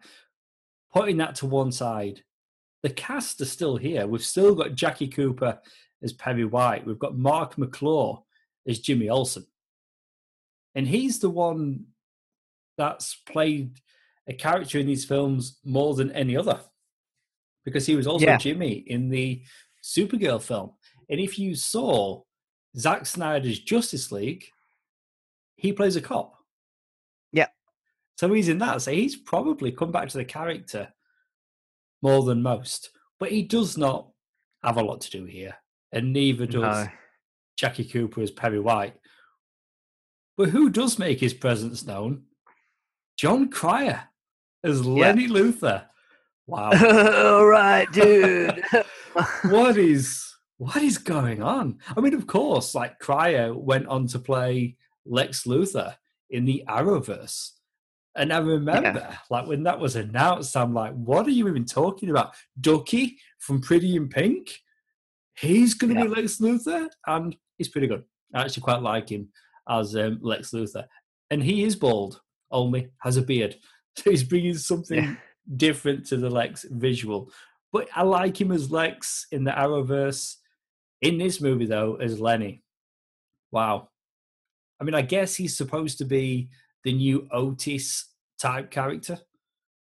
putting 0.93 1.17
that 1.17 1.35
to 1.35 1.45
one 1.45 1.71
side, 1.71 2.23
the 2.83 2.89
cast 2.89 3.41
are 3.41 3.45
still 3.45 3.77
here. 3.77 4.05
We've 4.05 4.23
still 4.23 4.53
got 4.53 4.75
Jackie 4.75 5.07
Cooper 5.07 5.59
as 6.03 6.13
Perry 6.13 6.45
White. 6.45 6.85
We've 6.85 6.99
got 6.99 7.17
Marc 7.17 7.57
McClure 7.57 8.21
as 8.67 8.79
Jimmy 8.79 9.09
Olsen. 9.09 9.47
And 10.75 10.87
he's 10.87 11.19
the 11.19 11.29
one 11.29 11.85
that's 12.77 13.15
played 13.15 13.79
a 14.27 14.33
character 14.33 14.79
in 14.79 14.87
these 14.87 15.05
films 15.05 15.59
more 15.63 15.95
than 15.95 16.11
any 16.11 16.35
other. 16.37 16.59
Because 17.65 17.85
he 17.85 17.95
was 17.95 18.07
also 18.07 18.25
Yeah. 18.25 18.37
Jimmy 18.37 18.83
in 18.87 19.09
the 19.09 19.43
Supergirl 19.83 20.41
film. 20.41 20.73
And 21.09 21.19
if 21.19 21.37
you 21.37 21.55
saw 21.55 22.23
Zack 22.77 23.05
Snyder's 23.05 23.59
Justice 23.59 24.11
League, 24.11 24.45
he 25.55 25.73
plays 25.73 25.95
a 25.95 26.01
cop. 26.01 26.33
Yeah. 27.31 27.49
So 28.17 28.31
he's 28.33 28.49
in 28.49 28.57
that. 28.59 28.81
So 28.81 28.91
he's 28.91 29.15
probably 29.15 29.71
come 29.71 29.91
back 29.91 30.09
to 30.09 30.17
the 30.17 30.25
character 30.25 30.93
more 32.01 32.23
than 32.23 32.41
most. 32.41 32.89
But 33.19 33.31
he 33.31 33.43
does 33.43 33.77
not 33.77 34.09
have 34.63 34.77
a 34.77 34.83
lot 34.83 35.01
to 35.01 35.11
do 35.11 35.25
here, 35.25 35.55
and 35.91 36.13
neither 36.13 36.45
does 36.45 36.85
No. 36.85 36.91
Jackie 37.55 37.85
Cooper 37.85 38.21
as 38.21 38.31
Perry 38.31 38.59
White. 38.59 38.95
But 40.35 40.49
who 40.49 40.69
does 40.69 40.97
make 40.97 41.19
his 41.19 41.33
presence 41.33 41.85
known? 41.85 42.25
Jon 43.23 43.47
Cryer 43.47 44.03
as 44.65 44.85
Lenny 44.85 45.29
Luthor. 45.29 45.85
Wow. 46.45 46.71
All 47.39 47.45
right, 47.45 47.89
dude. 47.93 48.61
what 49.43 49.77
is 49.77 50.29
what 50.57 50.83
is 50.83 50.97
going 50.97 51.41
on? 51.41 51.77
I 51.95 52.01
mean, 52.01 52.15
of 52.15 52.27
course, 52.27 52.75
like 52.75 52.99
Cryer 52.99 53.53
went 53.57 53.87
on 53.87 54.07
to 54.07 54.19
play 54.19 54.75
Lex 55.05 55.45
Luthor 55.45 55.95
in 56.31 56.43
the 56.43 56.65
Arrowverse. 56.67 57.51
And 58.13 58.33
I 58.33 58.39
remember, 58.39 59.17
like, 59.29 59.47
when 59.47 59.63
that 59.63 59.79
was 59.79 59.95
announced, 59.95 60.57
I'm 60.57 60.73
like, 60.73 60.91
what 60.91 61.25
are 61.25 61.31
you 61.31 61.47
even 61.47 61.63
talking 61.63 62.09
about? 62.09 62.33
Ducky 62.59 63.19
from 63.39 63.61
Pretty 63.61 63.95
in 63.95 64.09
Pink? 64.09 64.51
He's 65.39 65.75
going 65.75 65.93
to 65.93 65.99
Yeah. 66.01 66.07
be 66.07 66.21
Lex 66.21 66.39
Luthor? 66.41 66.89
And 67.07 67.37
he's 67.57 67.69
pretty 67.69 67.87
good. 67.87 68.03
I 68.35 68.41
actually 68.41 68.63
quite 68.63 68.81
like 68.81 69.07
him 69.07 69.29
as 69.69 69.95
um, 69.95 70.19
Lex 70.21 70.51
Luthor. 70.51 70.87
And 71.31 71.41
he 71.41 71.63
is 71.63 71.77
bald, 71.77 72.19
only 72.53 72.89
has 72.99 73.17
a 73.17 73.21
beard. 73.21 73.57
So 73.95 74.09
he's 74.09 74.23
bringing 74.23 74.57
something 74.57 75.03
Yeah. 75.03 75.15
different 75.55 76.07
to 76.07 76.17
the 76.17 76.29
Lex 76.29 76.63
visual. 76.71 77.29
But 77.71 77.87
I 77.95 78.01
like 78.01 78.41
him 78.41 78.51
as 78.51 78.71
Lex 78.71 79.27
in 79.31 79.43
the 79.43 79.51
Arrowverse. 79.51 80.35
In 81.01 81.19
this 81.19 81.39
movie, 81.41 81.67
though, 81.67 81.97
as 81.97 82.19
Lenny. 82.19 82.63
Wow. 83.51 83.89
I 84.81 84.83
mean, 84.83 84.95
I 84.95 85.03
guess 85.03 85.35
he's 85.35 85.55
supposed 85.55 85.99
to 85.99 86.05
be 86.05 86.49
the 86.83 86.91
new 86.93 87.27
Otis 87.31 88.05
type 88.39 88.71
character. 88.71 89.19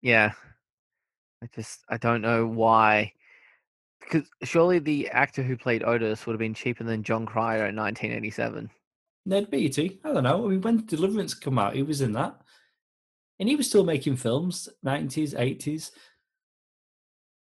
yeah. 0.02 0.32
I 1.42 1.46
just 1.54 1.80
I 1.88 1.98
don't 1.98 2.22
know 2.22 2.46
why. 2.48 3.12
Because 4.00 4.28
surely 4.42 4.78
the 4.80 5.08
actor 5.10 5.42
who 5.44 5.56
played 5.56 5.84
Otis 5.84 6.26
would 6.26 6.32
have 6.32 6.38
been 6.40 6.54
cheaper 6.54 6.82
than 6.84 7.02
Jon 7.04 7.26
Cryer 7.26 7.66
in 7.66 7.76
1987. 7.76 8.70
Ned 9.26 9.50
Beatty, 9.50 10.00
I 10.04 10.12
don't 10.12 10.24
know. 10.24 10.46
I 10.46 10.48
mean, 10.50 10.62
when 10.62 10.84
Deliverance 10.86 11.32
come 11.34 11.58
out, 11.58 11.74
he 11.76 11.82
was 11.82 12.00
in 12.00 12.12
that. 12.12 12.34
And 13.40 13.48
he 13.48 13.56
was 13.56 13.68
still 13.68 13.84
making 13.84 14.16
films, 14.16 14.68
90s, 14.84 15.34
80s, 15.34 15.90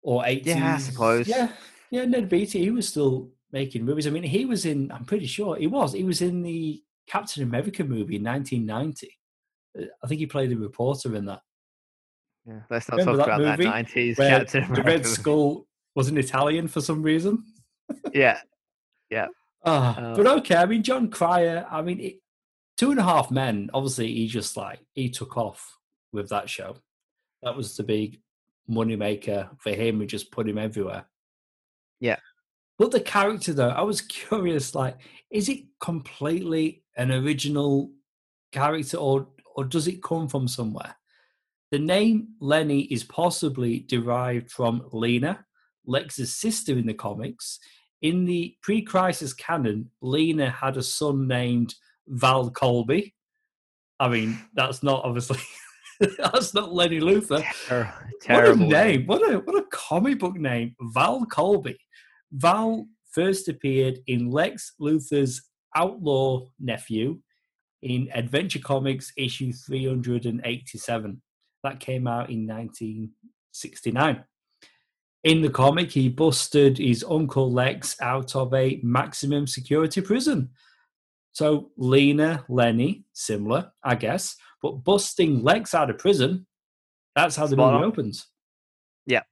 or 0.03 0.23
80s. 0.23 0.45
Yeah, 0.45 0.75
I 0.75 0.77
suppose. 0.77 1.27
Yeah, 1.27 1.51
yeah, 1.89 2.05
Ned 2.05 2.29
Beatty, 2.29 2.59
he 2.59 2.71
was 2.71 2.87
still 2.87 3.29
making 3.51 3.85
movies. 3.85 4.05
I 4.05 4.11
mean, 4.11 4.23
he 4.23 4.45
was 4.45 4.65
in, 4.65 4.91
I'm 4.91 5.05
pretty 5.05 5.25
sure 5.25 5.55
he 5.55 5.67
was, 5.67 5.93
he 5.93 6.03
was 6.03 6.21
in 6.21 6.43
the 6.43 6.81
Captain 7.07 7.43
America 7.43 7.83
movie 7.83 8.17
in 8.17 8.23
1990. 8.23 9.17
Uh, 9.77 9.85
I 10.03 10.07
think 10.07 10.19
he 10.19 10.27
played 10.27 10.51
the 10.51 10.55
reporter 10.55 11.15
in 11.15 11.25
that. 11.25 11.41
Yeah, 12.45 12.61
let's 12.69 12.89
not 12.89 12.99
Remember 12.99 13.17
talk 13.23 13.27
that 13.27 13.41
about 13.41 13.57
that 13.57 13.85
90s 13.87 14.17
Where 14.17 14.29
Captain 14.29 14.73
the 14.73 14.83
Red 14.83 15.05
Skull 15.05 15.67
was 15.95 16.07
an 16.07 16.17
Italian 16.17 16.67
for 16.67 16.81
some 16.81 17.01
reason. 17.01 17.43
Yeah, 18.13 18.39
Ah, 19.65 19.97
Uh, 19.97 20.15
but 20.15 20.27
okay. 20.27 20.55
I 20.55 20.65
mean, 20.65 20.83
Jon 20.83 21.09
Cryer. 21.09 21.65
I 21.69 21.81
mean, 21.81 21.99
it, 21.99 22.15
Two 22.77 22.91
and 22.91 22.99
a 22.99 23.03
Half 23.03 23.29
Men. 23.29 23.69
Obviously, 23.73 24.07
he 24.13 24.27
just 24.27 24.55
like 24.55 24.79
he 24.93 25.09
took 25.09 25.35
off 25.35 25.77
with 26.11 26.29
that 26.29 26.49
show. 26.49 26.77
That 27.43 27.55
was 27.55 27.75
the 27.75 27.83
big 27.83 28.19
moneymaker 28.69 29.49
for 29.59 29.71
him. 29.71 29.99
We 29.99 30.05
just 30.05 30.31
put 30.31 30.47
him 30.47 30.57
everywhere. 30.57 31.05
Yeah. 31.99 32.17
But 32.77 32.91
the 32.91 33.01
character, 33.01 33.53
though, 33.53 33.69
I 33.69 33.81
was 33.81 34.01
curious. 34.01 34.75
Like, 34.75 34.97
is 35.29 35.49
it 35.49 35.65
completely 35.79 36.83
an 36.97 37.11
original 37.11 37.91
character, 38.51 38.97
or 38.97 39.27
or 39.55 39.65
does 39.65 39.87
it 39.87 40.03
come 40.03 40.27
from 40.27 40.47
somewhere? 40.47 40.95
The 41.71 41.79
name 41.79 42.29
Lenny 42.39 42.81
is 42.81 43.03
possibly 43.03 43.79
derived 43.81 44.51
from 44.51 44.87
Lena, 44.91 45.45
Lex's 45.85 46.35
sister 46.35 46.73
in 46.73 46.87
the 46.87 46.93
comics. 46.93 47.59
In 48.01 48.25
the 48.25 48.55
pre 48.63 48.81
crisis 48.81 49.33
canon, 49.33 49.91
Lena 50.01 50.49
had 50.49 50.77
a 50.77 50.83
son 50.83 51.27
named 51.27 51.75
Val 52.07 52.49
Colby. 52.49 53.13
I 53.99 54.07
mean, 54.07 54.39
that's 54.53 54.81
not 54.81 55.03
obviously, 55.03 55.39
that's 56.17 56.53
not 56.53 56.73
Lenny 56.73 56.99
Luthor. 56.99 57.43
ter- 57.67 57.93
terrible 58.21 58.67
What 58.67 58.75
a 58.75 58.85
name. 58.85 59.05
What 59.05 59.29
a, 59.29 59.39
what 59.39 59.57
a 59.57 59.65
comic 59.71 60.19
book 60.19 60.35
name. 60.35 60.75
Val 60.79 61.25
Colby. 61.25 61.77
Val 62.31 62.87
first 63.11 63.47
appeared 63.47 63.99
in 64.07 64.31
Lex 64.31 64.73
Luthor's 64.79 65.41
outlaw 65.75 66.47
nephew 66.59 67.19
in 67.81 68.09
Adventure 68.13 68.59
Comics 68.59 69.11
issue 69.17 69.51
387. 69.51 71.21
That 71.63 71.79
came 71.79 72.07
out 72.07 72.29
in 72.29 72.47
1969. 72.47 74.23
In 75.25 75.41
the 75.41 75.49
comic, 75.49 75.91
he 75.91 76.07
busted 76.07 76.77
his 76.77 77.03
uncle 77.03 77.51
Lex 77.51 77.99
out 78.01 78.35
of 78.35 78.53
a 78.53 78.79
maximum 78.83 79.47
security 79.47 80.01
prison. 80.01 80.49
So 81.33 81.71
Lena, 81.77 82.45
Lenny, 82.47 83.03
similar, 83.13 83.71
I 83.83 83.95
guess, 83.95 84.37
but 84.61 84.83
busting 84.83 85.41
Lex 85.43 85.73
out 85.73 85.89
of 85.89 85.97
prison, 85.97 86.45
that's 87.15 87.35
how 87.35 87.47
the 87.47 87.55
Spot 87.55 87.73
movie 87.73 87.83
on. 87.83 87.89
opens. 87.91 88.27
It's 89.07 89.25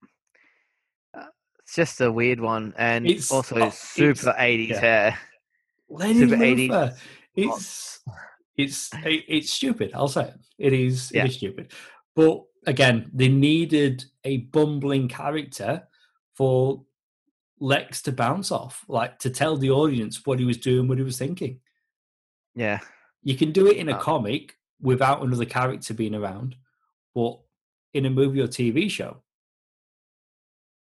just 1.76 2.00
a 2.00 2.10
weird 2.12 2.40
one, 2.40 2.74
and 2.78 3.06
It's- 3.06 3.30
also 3.30 3.58
oh, 3.60 3.70
super 3.72 4.34
80s 4.38 4.70
yeah. 4.70 4.80
hair. 4.80 5.20
Lenny 5.90 6.14
Super 6.20 6.38
80s. 6.38 6.98
It's 7.36 8.00
it's 8.56 8.94
it- 9.06 9.26
it's 9.28 9.52
stupid. 9.54 9.92
I'll 9.94 10.08
say 10.08 10.30
it. 10.30 10.40
It 10.58 10.74
is 10.74 11.12
Yeah. 11.14 11.26
it 11.26 11.30
is 11.30 11.36
stupid. 11.36 11.74
But 12.16 12.44
again, 12.66 13.12
they 13.14 13.28
needed 13.28 14.06
a 14.24 14.38
bumbling 14.38 15.10
character 15.10 15.88
for 16.36 16.86
Lex 17.60 18.02
to 18.04 18.12
bounce 18.14 18.50
off, 18.52 18.86
like 18.88 19.20
to 19.20 19.30
tell 19.30 19.58
the 19.58 19.72
audience 19.72 20.26
what 20.26 20.40
he 20.40 20.46
was 20.46 20.58
doing, 20.58 20.88
what 20.88 20.98
he 21.00 21.04
was 21.04 21.18
thinking. 21.18 21.60
Yeah, 22.56 22.80
You 23.24 23.36
can 23.36 23.52
do 23.52 23.68
it 23.68 23.76
in 23.78 23.90
a 23.90 23.98
Uh, 23.98 24.02
comic 24.02 24.58
without 24.82 25.24
another 25.24 25.46
character 25.46 25.94
being 25.94 26.16
around, 26.16 26.56
but 27.16 27.40
in 27.94 28.06
a 28.06 28.10
movie 28.10 28.42
or 28.42 28.48
TV 28.48 28.90
show, 28.90 29.18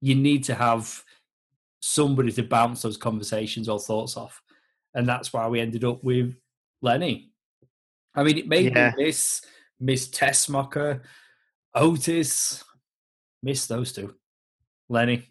you 0.02 0.16
need 0.16 0.44
to 0.46 0.56
have 0.56 1.04
somebody 1.80 2.32
to 2.32 2.44
bounce 2.44 2.82
those 2.82 2.98
conversations 2.98 3.70
or 3.70 3.80
thoughts 3.80 4.18
off. 4.18 4.42
And 4.94 5.08
that's 5.08 5.32
why 5.32 5.48
we 5.48 5.60
ended 5.60 5.84
up 5.84 6.04
with 6.04 6.36
Lenny. 6.82 7.32
I 8.16 8.24
mean, 8.24 8.38
it 8.38 8.48
made 8.48 8.74
Yeah. 8.76 8.94
me 8.98 9.06
miss 9.06 9.42
Miss 9.80 10.10
Tessmacher, 10.10 11.02
Otis, 11.76 12.64
miss 13.44 13.68
those 13.68 13.94
two. 13.94 14.16
Lenny, 14.90 15.30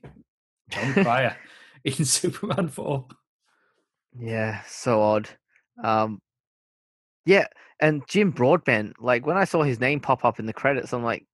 Jon 0.71 0.93
Cryer 1.03 1.37
in 1.85 1.93
Superman 2.05 2.69
4. 2.69 3.07
yeah, 4.21 4.63
so 4.69 5.03
odd. 5.03 5.29
Um, 5.83 6.21
yeah, 7.25 7.47
and 7.81 8.03
Jim 8.09 8.31
Broadbent. 8.31 9.03
Like 9.03 9.27
when 9.27 9.37
I 9.37 9.45
saw 9.45 9.63
his 9.63 9.81
name 9.81 10.01
pop 10.01 10.25
up 10.25 10.39
in 10.39 10.47
the 10.47 10.53
credits, 10.53 10.93
I'm 10.93 11.05
like, 11.05 11.27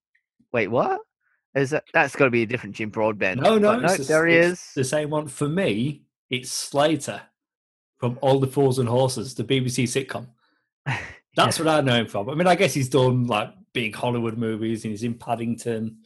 wait, 0.53 0.69
what? 0.69 1.01
Is 1.55 1.71
that 1.71 1.85
that's 1.93 2.17
got 2.17 2.25
to 2.27 2.31
be 2.31 2.43
a 2.43 2.47
different 2.47 2.75
Jim 2.75 2.91
Broadbent? 2.91 3.41
No, 3.41 3.59
no, 3.59 3.79
it's 3.81 3.99
the- 3.99 4.05
there 4.05 4.27
he 4.27 4.37
is. 4.37 4.73
The 4.75 4.85
same 4.85 5.11
one 5.11 5.29
for 5.29 5.49
me. 5.49 6.03
It's 6.31 6.51
Slater 6.51 7.21
from 7.99 8.19
Only 8.23 8.49
Fools 8.49 8.79
and 8.79 8.89
Horses, 8.89 9.35
the 9.35 9.45
BBC 9.45 9.85
sitcom. 9.85 10.29
That's 11.37 11.59
what 11.59 11.69
I 11.69 11.81
know 11.83 11.95
him 11.95 12.07
from. 12.07 12.29
I 12.31 12.35
mean, 12.35 12.47
I 12.47 12.55
guess 12.55 12.75
he's 12.75 12.89
done 12.89 13.27
like 13.27 13.51
big 13.75 13.95
Hollywood 13.95 14.39
movies, 14.39 14.85
and 14.85 14.91
he's 14.93 15.03
in 15.03 15.15
Paddington. 15.15 15.99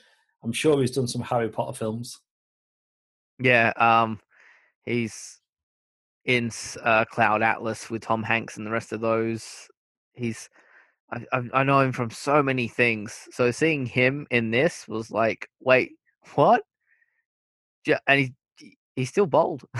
I'm 0.43 0.53
sure 0.53 0.81
he's 0.81 0.91
done 0.91 1.09
some 1.09 1.23
Harry 1.23 1.49
Potter 1.49 1.77
films. 1.77 2.21
Yeah, 3.39 3.73
um, 3.77 4.21
he's 4.85 5.41
in 6.25 6.51
uh, 6.83 7.05
Cloud 7.07 7.43
Atlas 7.43 7.89
with 7.89 8.03
Tom 8.03 8.23
Hanks 8.23 8.57
and 8.57 8.67
the 8.67 8.71
rest 8.71 8.93
of 8.93 9.01
those. 9.01 9.69
He's, 10.17 10.49
I, 11.13 11.43
I, 11.55 11.63
know 11.63 11.81
him 11.81 11.93
from 11.93 12.11
so 12.11 12.43
many 12.43 12.69
things. 12.69 13.29
So 13.31 13.51
seeing 13.51 13.87
him 13.87 14.27
in 14.31 14.51
this 14.51 14.89
was 14.89 15.11
like, 15.11 15.49
wait, 15.61 15.93
what? 16.35 16.63
And 18.09 18.21
he, 18.21 18.77
he's 18.97 19.11
still 19.11 19.27
bold. 19.27 19.63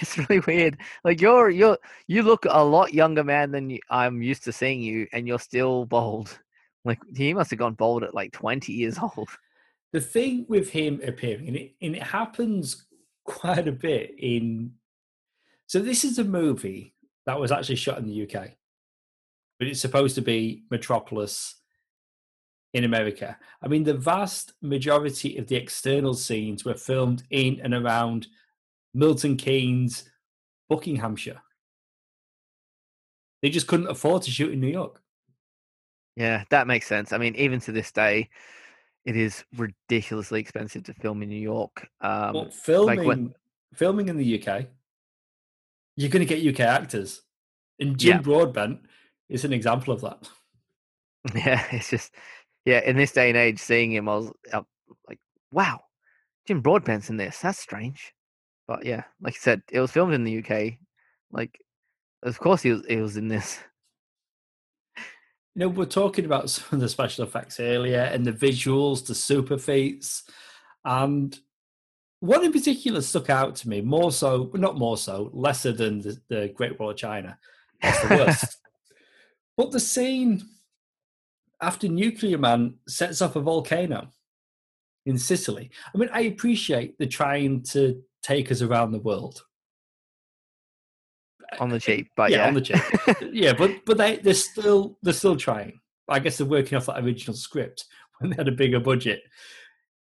it's 0.00 0.16
really 0.16 0.40
weird. 0.40 0.78
Like 1.04 1.20
you're, 1.20 1.50
you're, 1.50 1.78
you 2.06 2.22
look 2.22 2.46
a 2.48 2.64
lot 2.64 2.94
younger 2.94 3.24
man 3.24 3.50
than 3.50 3.68
you, 3.70 3.80
I'm 3.90 4.22
used 4.22 4.44
to 4.44 4.52
seeing 4.52 4.80
you, 4.80 5.06
and 5.12 5.26
you're 5.28 5.38
still 5.38 5.84
bold. 5.84 6.38
Like 6.84 7.00
he 7.14 7.34
must 7.34 7.50
have 7.50 7.58
gone 7.58 7.74
bold 7.74 8.02
at 8.02 8.14
like 8.14 8.32
20 8.32 8.72
years 8.72 8.98
old. 8.98 9.28
The 9.92 10.00
thing 10.00 10.46
with 10.48 10.70
him 10.70 11.02
appearing, 11.06 11.48
and 11.48 11.56
it, 11.56 11.74
and 11.82 11.96
it 11.96 12.02
happens 12.02 12.86
quite 13.24 13.68
a 13.68 13.72
bit 13.72 14.14
in. 14.16 14.72
So 15.66 15.80
this 15.80 16.04
is 16.04 16.18
a 16.18 16.24
movie 16.24 16.94
that 17.26 17.38
was 17.38 17.52
actually 17.52 17.76
shot 17.76 17.98
in 17.98 18.06
the 18.06 18.22
UK, 18.22 18.52
but 19.58 19.68
it's 19.68 19.80
supposed 19.80 20.14
to 20.14 20.22
be 20.22 20.62
Metropolis 20.70 21.56
in 22.74 22.84
America. 22.84 23.36
I 23.62 23.68
mean, 23.68 23.82
the 23.84 23.94
vast 23.94 24.52
majority 24.62 25.36
of 25.38 25.46
the 25.46 25.56
external 25.56 26.14
scenes 26.14 26.64
were 26.64 26.74
filmed 26.74 27.22
in 27.30 27.60
and 27.62 27.74
around 27.74 28.26
Milton 28.94 29.36
Keynes, 29.36 30.08
Buckinghamshire. 30.68 31.42
They 33.42 33.50
just 33.50 33.66
couldn't 33.66 33.88
afford 33.88 34.22
to 34.22 34.30
shoot 34.30 34.52
in 34.52 34.60
New 34.60 34.68
York. 34.68 35.00
Yeah, 36.16 36.44
that 36.50 36.66
makes 36.66 36.86
sense. 36.86 37.12
I 37.12 37.18
mean, 37.18 37.36
even 37.36 37.60
to 37.60 37.72
this 37.72 37.92
day, 37.92 38.28
it 39.04 39.16
is 39.16 39.44
ridiculously 39.56 40.40
expensive 40.40 40.82
to 40.84 40.94
film 40.94 41.22
in 41.22 41.28
New 41.28 41.36
York. 41.40 41.88
Um, 42.00 42.32
But 42.32 42.54
filming 42.54 43.04
when- 43.06 43.34
filming 43.74 44.08
in 44.08 44.16
the 44.16 44.24
UK, 44.24 44.66
you're 45.96 46.10
going 46.10 46.26
to 46.26 46.34
get 46.34 46.42
UK 46.42 46.60
actors. 46.60 47.22
And 47.78 47.96
Jim 47.98 48.16
Yeah. 48.16 48.22
Broadbent 48.22 48.80
is 49.28 49.44
an 49.44 49.52
example 49.52 49.92
of 49.92 50.00
that. 50.02 50.28
Yeah, 51.34 51.66
it's 51.72 51.90
just 51.90 52.14
yeah. 52.64 52.80
In 52.80 52.96
this 52.96 53.12
day 53.12 53.28
and 53.28 53.36
age, 53.36 53.58
seeing 53.58 53.92
him, 53.92 54.08
I 54.08 54.16
was 54.16 54.32
uh, 54.52 54.62
like, 55.08 55.18
wow, 55.50 55.80
Jim 56.46 56.62
Broadbent's 56.62 57.10
in 57.10 57.16
this. 57.16 57.40
That's 57.40 57.58
strange. 57.58 58.14
But 58.66 58.86
yeah, 58.86 59.02
like 59.20 59.34
you 59.34 59.40
said, 59.40 59.62
it 59.70 59.80
was 59.80 59.90
filmed 59.90 60.14
in 60.14 60.24
the 60.24 60.38
UK. 60.38 60.74
Like, 61.32 61.60
of 62.22 62.38
course, 62.38 62.62
he 62.62 62.70
was. 62.70 62.86
He 62.88 62.96
was 62.96 63.16
in 63.16 63.28
this. 63.28 63.58
You 65.54 65.64
know, 65.64 65.68
we're 65.68 65.86
talking 65.86 66.24
about 66.24 66.48
some 66.50 66.64
of 66.70 66.80
the 66.80 66.88
special 66.88 67.24
effects 67.24 67.58
earlier 67.58 68.00
and 68.00 68.24
the 68.24 68.32
visuals, 68.32 69.04
the 69.04 69.14
super 69.14 69.58
feats. 69.58 70.22
And 70.84 71.36
one 72.20 72.44
in 72.44 72.52
particular 72.52 73.00
stuck 73.02 73.28
out 73.28 73.56
to 73.56 73.68
me, 73.68 73.80
more 73.80 74.12
so, 74.12 74.50
not 74.54 74.78
more 74.78 74.96
so, 74.96 75.30
lesser 75.32 75.72
than 75.72 76.00
the, 76.00 76.16
the 76.28 76.52
Great 76.54 76.78
Wall 76.78 76.90
of 76.90 76.96
China. 76.96 77.38
That's 77.82 78.00
the 78.02 78.14
worst. 78.14 78.56
but 79.58 79.72
the 79.72 79.80
scene 79.80 80.42
after 81.60 81.88
Nuclear 81.88 82.38
Man 82.38 82.76
sets 82.86 83.20
off 83.20 83.36
a 83.36 83.40
volcano 83.40 84.08
in 85.04 85.18
Sicily. 85.18 85.70
I 85.92 85.98
mean, 85.98 86.08
I 86.12 86.20
appreciate 86.22 86.96
the 86.98 87.06
trying 87.06 87.62
to 87.70 88.00
take 88.22 88.52
us 88.52 88.62
around 88.62 88.92
the 88.92 89.00
world. 89.00 89.42
on 91.58 91.70
the 91.70 91.80
cheap, 91.80 92.08
but 92.16 92.30
yeah, 92.30 92.38
yeah, 92.38 92.46
on 92.46 92.54
the 92.54 92.60
cheap. 92.60 92.82
yeah, 93.32 93.52
but 93.52 93.72
but 93.84 93.98
they 93.98 94.16
they're 94.16 94.34
still 94.34 94.96
they're 95.02 95.12
still 95.12 95.36
trying. 95.36 95.80
I 96.08 96.20
guess 96.20 96.38
they're 96.38 96.46
working 96.46 96.78
off 96.78 96.86
that 96.86 97.02
original 97.02 97.36
script 97.36 97.84
when 98.18 98.30
they 98.30 98.36
had 98.36 98.48
a 98.48 98.52
bigger 98.52 98.80
budget. 98.80 99.22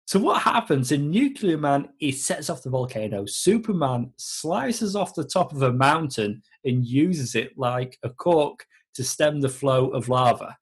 So 0.08 0.20
what 0.20 0.42
happens 0.42 0.92
in 0.92 1.12
Nuclear 1.12 1.58
Man? 1.58 1.90
He 1.98 2.12
sets 2.12 2.50
off 2.50 2.64
the 2.64 2.70
volcano. 2.70 3.26
Superman 3.26 4.12
slices 4.18 4.96
off 4.96 5.16
the 5.16 5.24
top 5.24 5.52
of 5.52 5.62
a 5.62 5.74
mountain 5.74 6.42
and 6.64 6.86
uses 6.86 7.36
it 7.36 7.58
like 7.58 7.98
a 8.04 8.10
cork 8.10 8.66
to 8.96 9.04
stem 9.04 9.42
the 9.42 9.50
flow 9.50 9.90
of 9.90 10.10
lava. 10.10 10.58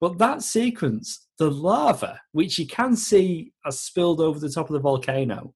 But 0.00 0.18
that 0.18 0.42
sequence, 0.42 1.26
the 1.38 1.50
lava, 1.50 2.20
which 2.32 2.58
you 2.58 2.66
can 2.66 2.96
see 2.96 3.52
has 3.64 3.80
spilled 3.80 4.20
over 4.20 4.38
the 4.38 4.48
top 4.50 4.68
of 4.68 4.74
the 4.74 4.80
volcano, 4.80 5.54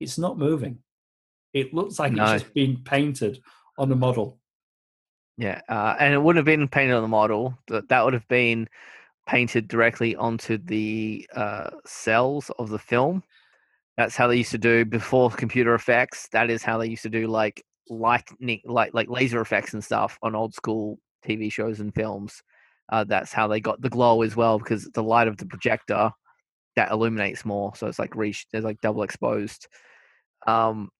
it's 0.00 0.18
not 0.18 0.38
moving. 0.38 0.78
It 1.52 1.72
looks 1.74 1.98
like 1.98 2.12
No. 2.12 2.24
it's 2.24 2.42
just 2.44 2.54
been 2.54 2.78
painted 2.84 3.40
on 3.78 3.90
a 3.92 3.96
model. 3.96 4.38
yeah, 5.36 5.60
uh, 5.68 5.96
and 5.98 6.14
it 6.14 6.18
wouldn't 6.22 6.38
have 6.38 6.44
been 6.46 6.68
painted 6.68 6.94
on 6.94 7.02
the 7.02 7.08
model. 7.08 7.58
That 7.68 7.88
that 7.88 8.04
would 8.04 8.14
have 8.14 8.28
been 8.28 8.68
painted 9.26 9.66
directly 9.68 10.14
onto 10.14 10.58
the 10.58 11.26
uh, 11.34 11.70
cells 11.84 12.50
of 12.58 12.68
the 12.70 12.78
film. 12.78 13.22
That's 13.96 14.16
how 14.16 14.28
they 14.28 14.36
used 14.36 14.50
to 14.52 14.58
do 14.58 14.84
before 14.84 15.30
computer 15.30 15.74
effects. 15.74 16.28
That 16.32 16.50
is 16.50 16.62
how 16.62 16.78
they 16.78 16.88
used 16.88 17.02
to 17.04 17.08
do 17.10 17.26
like 17.26 17.64
lightning, 17.88 18.60
like 18.64 18.94
like 18.94 19.08
laser 19.08 19.40
effects 19.40 19.74
and 19.74 19.82
stuff 19.82 20.18
on 20.22 20.34
old 20.36 20.54
school 20.54 20.98
TV 21.24 21.50
shows 21.50 21.80
and 21.80 21.94
films. 21.94 22.42
Uh, 22.90 23.04
that's 23.04 23.32
how 23.32 23.48
they 23.48 23.60
got 23.60 23.80
the 23.80 23.88
glow 23.90 24.22
as 24.22 24.36
well 24.36 24.58
because 24.58 24.84
the 24.94 25.02
light 25.02 25.26
of 25.28 25.36
the 25.38 25.46
projector 25.46 26.10
that 26.76 26.90
illuminates 26.90 27.44
more. 27.44 27.74
So 27.76 27.86
it's 27.86 27.98
like 27.98 28.14
reach, 28.14 28.46
there's 28.52 28.64
like 28.64 28.80
double 28.80 29.02
exposed. 29.02 29.68
Um, 30.46 30.90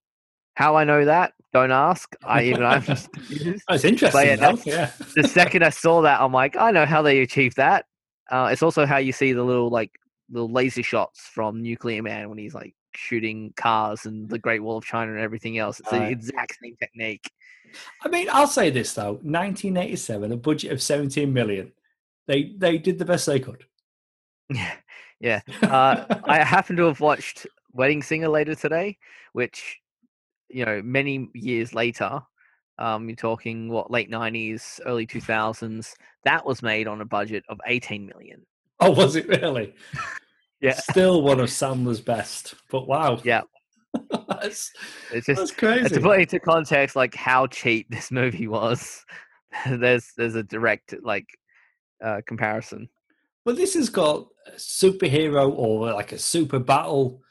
how 0.55 0.77
I 0.77 0.85
know 0.85 1.05
that? 1.05 1.33
Don't 1.53 1.72
ask. 1.72 2.14
I 2.25 2.45
even 2.45 2.62
I'm 2.64 2.83
just 2.83 3.11
it's 3.31 3.85
interesting. 3.85 4.37
that's- 4.39 4.66
yeah. 4.66 4.91
the 5.14 5.29
second 5.29 5.62
I 5.64 5.70
saw 5.70 6.03
that, 6.03 6.20
I'm 6.20 6.33
like, 6.33 6.57
I 6.57 6.70
know 6.70 6.87
how 6.87 7.03
they 7.03 7.20
achieved 7.20 7.57
that. 7.57 7.85
Uh, 8.31 8.49
it's 8.51 8.62
also 8.62 8.87
how 8.87 8.97
you 8.97 9.12
see 9.12 9.33
the 9.33 9.43
little 9.43 9.68
like 9.68 9.91
little 10.31 10.51
laser 10.51 10.83
shots 10.83 11.20
from 11.20 11.62
Nuclear 11.62 12.03
Man 12.03 12.29
when 12.29 12.39
he's 12.39 12.55
like 12.55 12.75
shooting 12.97 13.53
cars 13.57 14.07
and 14.07 14.29
the 14.29 14.39
Great 14.39 14.63
Wall 14.63 14.79
of 14.79 14.85
China 14.85 15.13
and 15.13 15.21
everything 15.21 15.59
else. 15.59 15.81
It's 15.81 15.91
the 15.91 16.09
exact 16.09 16.59
same 16.63 16.77
technique. 16.77 17.31
I 18.03 18.09
mean, 18.09 18.29
I'll 18.31 18.47
say 18.47 18.71
this 18.71 18.95
though: 18.95 19.15
1987, 19.23 20.33
a 20.33 20.37
budget 20.37 20.73
of 20.73 20.83
17 20.83 21.33
million. 21.33 21.73
They 22.27 22.55
they 22.57 22.79
did 22.79 22.99
the 22.99 23.05
best 23.05 23.27
they 23.27 23.41
could. 23.41 23.65
Yeah, 24.49 24.75
yeah. 25.21 25.41
Uh, 25.63 26.05
I 26.25 26.39
happen 26.45 26.77
to 26.77 26.85
have 26.85 27.01
watched 27.01 27.47
Wedding 27.73 28.03
Singer 28.03 28.29
later 28.29 28.55
today, 28.55 28.99
which 29.33 29.79
you 30.49 30.65
know 30.65 30.83
many 30.83 31.29
years 31.35 31.75
later. 31.75 32.23
Um, 32.77 33.09
you're 33.09 33.15
talking 33.15 33.69
what 33.69 33.91
late 33.91 34.11
'90s, 34.11 34.81
early 34.85 35.07
2000s. 35.07 35.95
That 36.25 36.45
was 36.45 36.61
made 36.61 36.89
on 36.89 37.01
a 37.01 37.05
budget 37.05 37.45
of 37.49 37.61
18 37.67 38.05
million. 38.05 38.45
oh, 38.81 38.91
was 38.91 39.15
it 39.15 39.29
really? 39.29 39.75
Yeah. 40.65 40.75
Still 40.75 41.21
one 41.23 41.41
of 41.41 41.51
Sandler's 41.51 42.01
best. 42.01 42.55
But 42.71 42.89
wow. 42.89 43.21
Yeah. 43.23 43.43
that's, 44.29 44.73
It's 45.12 45.27
just 45.27 45.39
that's 45.41 45.51
crazy. 45.51 45.95
to 45.95 46.01
put 46.01 46.21
into 46.21 46.41
context 46.41 46.97
like 46.97 47.15
how 47.15 47.47
cheap 47.47 47.87
this 47.91 48.11
movie 48.11 48.49
was 48.49 49.05
there's 49.69 50.11
there's 50.17 50.35
a 50.35 50.43
direct 50.43 50.95
like 51.05 51.27
uh 52.05 52.21
comparison 52.27 52.89
But 53.45 53.55
this 53.55 53.75
has 53.75 53.91
got 53.91 54.27
a 54.49 54.57
superhero 54.57 55.53
or 55.57 55.93
like 55.93 56.11
a 56.11 56.19
super 56.19 56.59
battle 56.59 57.23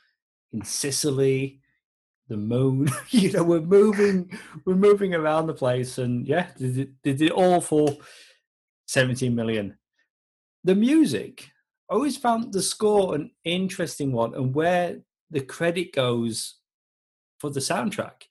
in 0.54 0.64
Sicily, 0.64 1.60
the 2.30 2.38
moon. 2.38 2.88
you 3.10 3.32
know, 3.34 3.44
we're 3.44 3.60
moving, 3.60 4.32
we're 4.66 4.76
moving 4.76 5.14
around 5.16 5.48
the 5.48 5.54
place, 5.54 5.98
and 5.98 6.26
yeah, 6.28 6.48
they 6.58 6.72
did, 6.72 6.96
they 7.04 7.14
did 7.14 7.22
it 7.30 7.32
all 7.32 7.60
for 7.60 7.98
17 8.86 9.34
million. 9.36 9.78
The 10.64 10.76
music, 10.76 11.50
I 11.94 11.96
always 11.96 12.18
found 12.18 12.52
the 12.52 12.64
score 12.64 13.14
an 13.14 13.30
interesting 13.44 14.14
one, 14.14 14.34
and 14.34 14.52
where 14.56 14.98
the 15.30 15.42
credit 15.42 15.94
goes 15.94 16.56
for 17.38 17.52
the 17.52 17.60
soundtrack. 17.60 18.24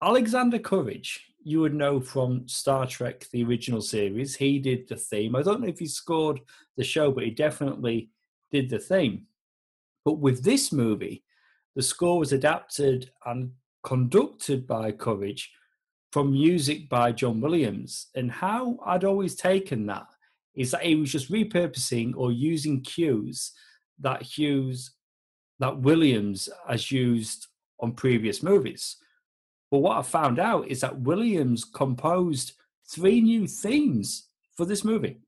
Alexander 0.00 0.60
Courage, 0.60 1.26
you 1.42 1.60
would 1.60 1.74
know 1.74 1.98
from 1.98 2.46
Star 2.46 2.86
Trek, 2.86 3.26
the 3.32 3.42
original 3.42 3.80
series. 3.80 4.36
He 4.36 4.60
did 4.60 4.86
the 4.86 4.94
theme. 4.94 5.34
I 5.34 5.42
don't 5.42 5.60
know 5.60 5.66
if 5.66 5.80
he 5.80 5.88
scored 5.88 6.40
the 6.76 6.84
show, 6.84 7.10
but 7.10 7.24
he 7.24 7.30
definitely 7.30 8.10
did 8.52 8.70
the 8.70 8.78
theme. 8.78 9.26
But 10.04 10.18
with 10.18 10.44
this 10.44 10.70
movie, 10.70 11.24
the 11.74 11.82
score 11.82 12.20
was 12.20 12.32
adapted 12.32 13.10
and 13.26 13.50
conducted 13.82 14.68
by 14.68 14.92
Courage 14.92 15.50
from 16.12 16.30
music 16.30 16.88
by 16.88 17.10
John 17.10 17.40
Williams. 17.40 18.06
And 18.14 18.30
how 18.30 18.78
I'd 18.86 19.02
always 19.02 19.34
taken 19.34 19.84
that 19.86 20.06
is 20.54 20.70
that 20.70 20.82
he 20.82 20.94
was 20.94 21.10
just 21.10 21.30
repurposing 21.30 22.12
or 22.16 22.32
using 22.32 22.80
cues 22.82 23.52
that 24.00 24.22
Hughes, 24.22 24.92
that 25.58 25.78
Williams 25.78 26.48
has 26.68 26.90
used 26.90 27.46
on 27.80 27.92
previous 27.92 28.42
movies. 28.42 28.96
But 29.70 29.78
what 29.78 29.96
I 29.96 30.02
found 30.02 30.38
out 30.38 30.68
is 30.68 30.80
that 30.80 31.00
Williams 31.00 31.64
composed 31.64 32.52
three 32.90 33.20
new 33.20 33.46
themes 33.46 34.28
for 34.56 34.66
this 34.66 34.84
movie. 34.84 35.20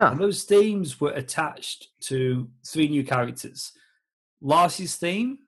Huh. 0.00 0.08
And 0.12 0.20
those 0.20 0.44
themes 0.44 1.00
were 1.00 1.12
attached 1.12 1.88
to 2.02 2.48
three 2.66 2.88
new 2.88 3.04
characters. 3.04 3.72
Lacy's 4.40 4.96
theme, 4.96 5.38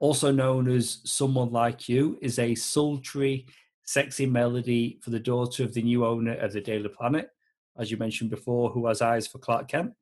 also 0.00 0.30
known 0.30 0.68
as 0.68 1.00
Someone 1.04 1.50
Like 1.52 1.88
You, 1.88 2.18
is 2.20 2.38
a 2.38 2.54
sultry, 2.54 3.46
sexy 3.84 4.26
melody 4.26 4.98
for 5.02 5.10
the 5.10 5.20
daughter 5.20 5.64
of 5.64 5.74
the 5.74 5.82
new 5.82 6.04
owner 6.04 6.34
of 6.34 6.52
the 6.52 6.60
Daily 6.60 6.88
Planet, 6.88 7.30
as 7.78 7.90
you 7.90 7.96
mentioned 7.96 8.30
before, 8.30 8.70
who 8.70 8.86
has 8.86 9.02
eyes 9.02 9.26
for 9.26 9.38
Clark 9.38 9.68
Kent. 9.68 9.92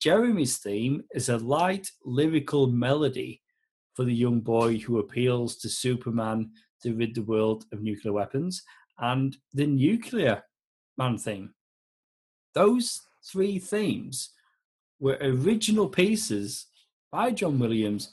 Jeremy's 0.00 0.58
theme 0.58 1.02
is 1.14 1.28
a 1.28 1.38
light, 1.38 1.88
lyrical 2.04 2.66
melody 2.66 3.40
for 3.94 4.04
the 4.04 4.14
young 4.14 4.40
boy 4.40 4.78
who 4.78 4.98
appeals 4.98 5.56
to 5.58 5.68
Superman 5.68 6.50
to 6.82 6.94
rid 6.94 7.14
the 7.14 7.22
world 7.22 7.64
of 7.72 7.82
nuclear 7.82 8.12
weapons. 8.12 8.62
And 8.98 9.36
the 9.52 9.66
Nuclear 9.66 10.42
Man 10.98 11.18
theme. 11.18 11.54
Those 12.54 13.00
three 13.24 13.58
themes 13.58 14.30
were 15.00 15.18
original 15.20 15.88
pieces 15.88 16.66
by 17.10 17.30
John 17.30 17.58
Williams 17.58 18.12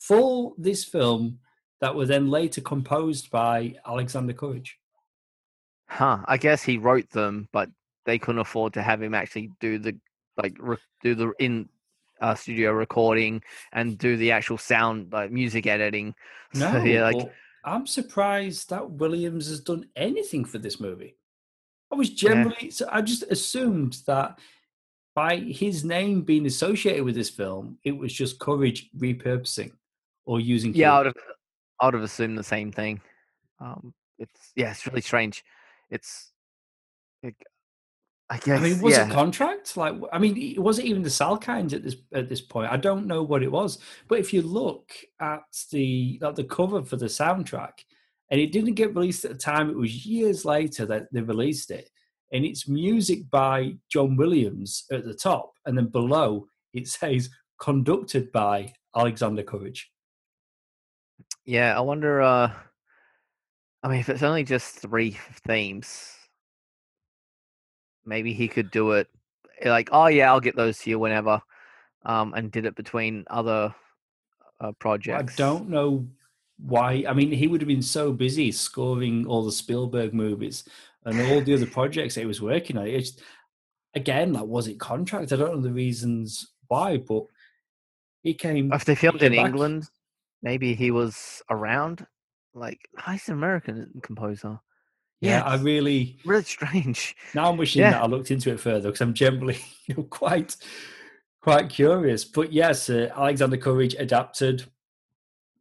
for 0.00 0.54
this 0.58 0.84
film 0.84 1.38
that 1.80 1.94
were 1.94 2.06
then 2.06 2.28
later 2.28 2.60
composed 2.60 3.30
by 3.30 3.74
Alexander 3.86 4.32
Courage. 4.32 4.76
huh 5.88 6.18
i 6.26 6.36
guess 6.36 6.62
he 6.62 6.76
wrote 6.76 7.08
them 7.10 7.48
but 7.52 7.70
they 8.08 8.18
couldn't 8.18 8.40
afford 8.40 8.72
to 8.72 8.82
have 8.82 9.02
him 9.02 9.14
actually 9.14 9.50
do 9.60 9.78
the 9.78 9.94
like 10.38 10.56
re- 10.58 10.78
do 11.02 11.14
the 11.14 11.30
in 11.38 11.68
uh, 12.22 12.34
studio 12.34 12.72
recording 12.72 13.42
and 13.74 13.98
do 13.98 14.16
the 14.16 14.32
actual 14.32 14.56
sound 14.56 15.12
like 15.12 15.30
music 15.30 15.66
editing 15.66 16.14
No, 16.54 16.72
so, 16.72 16.78
yeah 16.84 17.04
like 17.04 17.30
I'm 17.64 17.86
surprised 17.86 18.70
that 18.70 18.90
Williams 18.90 19.48
has 19.48 19.60
done 19.60 19.84
anything 19.94 20.46
for 20.46 20.56
this 20.56 20.80
movie. 20.80 21.16
I 21.92 21.96
was 21.96 22.08
generally, 22.08 22.70
so 22.70 22.88
I 22.90 23.02
just 23.02 23.24
assumed 23.24 23.98
that 24.06 24.38
by 25.14 25.36
his 25.36 25.84
name 25.84 26.22
being 26.22 26.46
associated 26.46 27.04
with 27.04 27.14
this 27.14 27.28
film, 27.28 27.76
it 27.84 27.92
was 27.92 28.10
just 28.10 28.38
Courage 28.38 28.88
repurposing 28.96 29.72
or 30.24 30.40
using. 30.40 30.72
yeah 30.72 30.94
I 30.94 30.98
would, 30.98 31.06
have 31.06 31.16
i 31.80 31.84
would 31.86 31.94
have 31.94 32.02
assumed 32.02 32.38
the 32.38 32.44
same 32.44 32.72
thing 32.72 33.00
um 33.60 33.92
it's 34.18 34.52
yeah 34.54 34.70
it's 34.70 34.86
really 34.86 35.00
strange 35.00 35.44
it's 35.90 36.32
like 37.22 37.36
I 38.30 38.36
guess. 38.38 38.60
I 38.60 38.62
mean, 38.62 38.80
was 38.80 38.94
yeah. 38.94 39.08
it 39.08 39.12
contract? 39.12 39.76
Like, 39.76 39.94
I 40.12 40.18
mean, 40.18 40.36
it 40.36 40.58
wasn't 40.58 40.88
even 40.88 41.02
the 41.02 41.08
Salkinds 41.08 41.72
at 41.72 41.82
this 41.82 41.96
at 42.12 42.28
this 42.28 42.42
point. 42.42 42.70
I 42.70 42.76
don't 42.76 43.06
know 43.06 43.22
what 43.22 43.42
it 43.42 43.50
was, 43.50 43.78
but 44.06 44.18
if 44.18 44.34
you 44.34 44.42
look 44.42 44.92
at 45.20 45.44
the 45.72 46.20
at 46.22 46.36
the 46.36 46.44
cover 46.44 46.82
for 46.82 46.96
the 46.96 47.06
soundtrack, 47.06 47.72
and 48.30 48.40
it 48.40 48.52
didn't 48.52 48.74
get 48.74 48.94
released 48.94 49.24
at 49.24 49.32
the 49.32 49.38
time, 49.38 49.70
it 49.70 49.76
was 49.76 50.04
years 50.04 50.44
later 50.44 50.84
that 50.86 51.06
they 51.10 51.22
released 51.22 51.70
it, 51.70 51.88
and 52.32 52.44
it's 52.44 52.68
music 52.68 53.30
by 53.30 53.76
John 53.90 54.14
Williams 54.16 54.84
at 54.92 55.04
the 55.06 55.14
top, 55.14 55.54
and 55.64 55.76
then 55.76 55.86
below 55.86 56.46
it 56.74 56.86
says 56.86 57.30
conducted 57.58 58.30
by 58.30 58.74
Alexander 58.94 59.42
Courage. 59.42 59.90
Yeah, 61.46 61.76
I 61.76 61.80
wonder. 61.80 62.20
uh 62.20 62.52
I 63.82 63.88
mean, 63.88 64.00
if 64.00 64.08
it's 64.08 64.24
only 64.24 64.42
just 64.42 64.74
three 64.74 65.16
themes, 65.46 66.17
maybe 68.08 68.32
he 68.32 68.48
could 68.48 68.70
do 68.70 68.92
it 68.92 69.08
like, 69.64 69.88
oh 69.92 70.06
yeah, 70.06 70.30
I'll 70.30 70.40
get 70.40 70.56
those 70.56 70.78
to 70.78 70.90
you 70.90 70.98
whenever, 70.98 71.40
um, 72.04 72.34
and 72.34 72.50
did 72.50 72.66
it 72.66 72.76
between 72.76 73.24
other 73.28 73.74
uh, 74.60 74.72
projects. 74.72 75.34
I 75.34 75.36
don't 75.36 75.68
know 75.68 76.06
why. 76.58 77.04
I 77.08 77.12
mean, 77.12 77.30
he 77.30 77.46
would 77.46 77.60
have 77.60 77.68
been 77.68 77.82
so 77.82 78.12
busy 78.12 78.52
scoring 78.52 79.26
all 79.26 79.44
the 79.44 79.52
Spielberg 79.52 80.14
movies 80.14 80.64
and 81.04 81.20
all 81.30 81.40
the 81.40 81.54
other 81.54 81.66
projects 81.78 82.14
that 82.14 82.20
he 82.20 82.26
was 82.26 82.42
working 82.42 82.76
on. 82.76 82.86
It's 82.86 83.18
again, 83.94 84.32
like, 84.32 84.44
was 84.44 84.68
it 84.68 84.78
contract? 84.78 85.32
I 85.32 85.36
don't 85.36 85.56
know 85.56 85.60
the 85.60 85.72
reasons 85.72 86.52
why, 86.68 86.98
but 86.98 87.24
he 88.22 88.34
came. 88.34 88.72
If 88.72 88.84
they 88.84 88.94
filmed 88.94 89.22
in 89.22 89.34
back. 89.34 89.46
England, 89.46 89.88
maybe 90.42 90.74
he 90.74 90.90
was 90.90 91.42
around. 91.50 92.06
Like, 92.54 92.88
he's 93.08 93.28
an 93.28 93.34
American 93.34 94.00
composer. 94.02 94.58
Yeah, 95.20 95.38
Yeah, 95.38 95.42
I 95.44 95.56
really 95.56 96.18
really 96.24 96.44
strange. 96.44 97.16
now 97.34 97.50
I'm 97.50 97.56
wishing 97.56 97.80
Yeah. 97.82 97.90
that 97.92 98.02
I 98.02 98.06
looked 98.06 98.30
into 98.30 98.50
it 98.52 98.60
further 98.60 98.88
because 98.88 99.00
I'm 99.00 99.14
generally 99.14 99.58
you 99.86 99.94
know, 99.96 100.02
quite 100.04 100.56
quite 101.40 101.68
curious. 101.68 102.24
But 102.24 102.52
yes, 102.52 102.88
uh, 102.90 103.08
Alexander 103.16 103.56
Courage 103.56 103.94
adapted 103.98 104.64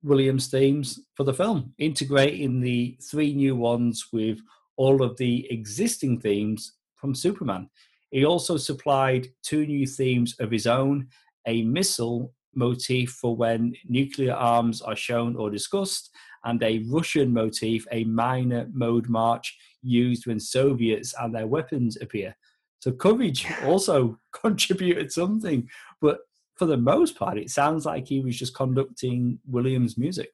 Williams' 0.03 0.47
themes 0.47 0.99
for 1.15 1.23
the 1.23 1.33
film, 1.33 1.73
integrating 1.77 2.61
the 2.61 2.97
three 3.01 3.33
new 3.33 3.55
ones 3.55 4.07
with 4.13 4.39
all 4.75 5.01
of 5.01 5.17
the 5.17 5.47
existing 5.51 6.19
themes 6.19 6.73
from 6.95 7.15
Superman. 7.15 7.69
He 8.11 8.25
also 8.25 8.57
supplied 8.57 9.27
two 9.43 9.65
new 9.65 9.85
themes 9.87 10.35
of 10.39 10.51
his 10.51 10.67
own 10.67 11.07
a 11.47 11.63
missile 11.63 12.33
motif 12.55 13.11
for 13.11 13.35
when 13.35 13.73
nuclear 13.87 14.33
arms 14.33 14.81
are 14.81 14.95
shown 14.95 15.35
or 15.35 15.49
discussed, 15.49 16.09
and 16.47 16.63
a 16.63 16.79
Russian 16.87 17.33
motif, 17.33 17.85
a 17.91 18.05
minor 18.05 18.67
mode 18.71 19.09
march 19.09 19.57
used 19.81 20.25
when 20.25 20.39
Soviets 20.39 21.13
and 21.19 21.35
their 21.35 21.45
weapons 21.45 21.97
appear. 22.01 22.35
So 22.79 22.91
Courage 22.93 23.45
also 23.65 24.17
contributed 24.31 25.11
something, 25.11 25.69
but 26.01 26.19
for 26.55 26.65
the 26.65 26.77
most 26.77 27.17
part, 27.17 27.37
it 27.37 27.51
sounds 27.51 27.85
like 27.85 28.07
he 28.07 28.21
was 28.21 28.39
just 28.39 28.55
conducting 28.55 29.39
Williams' 29.45 29.97
music. 29.97 30.29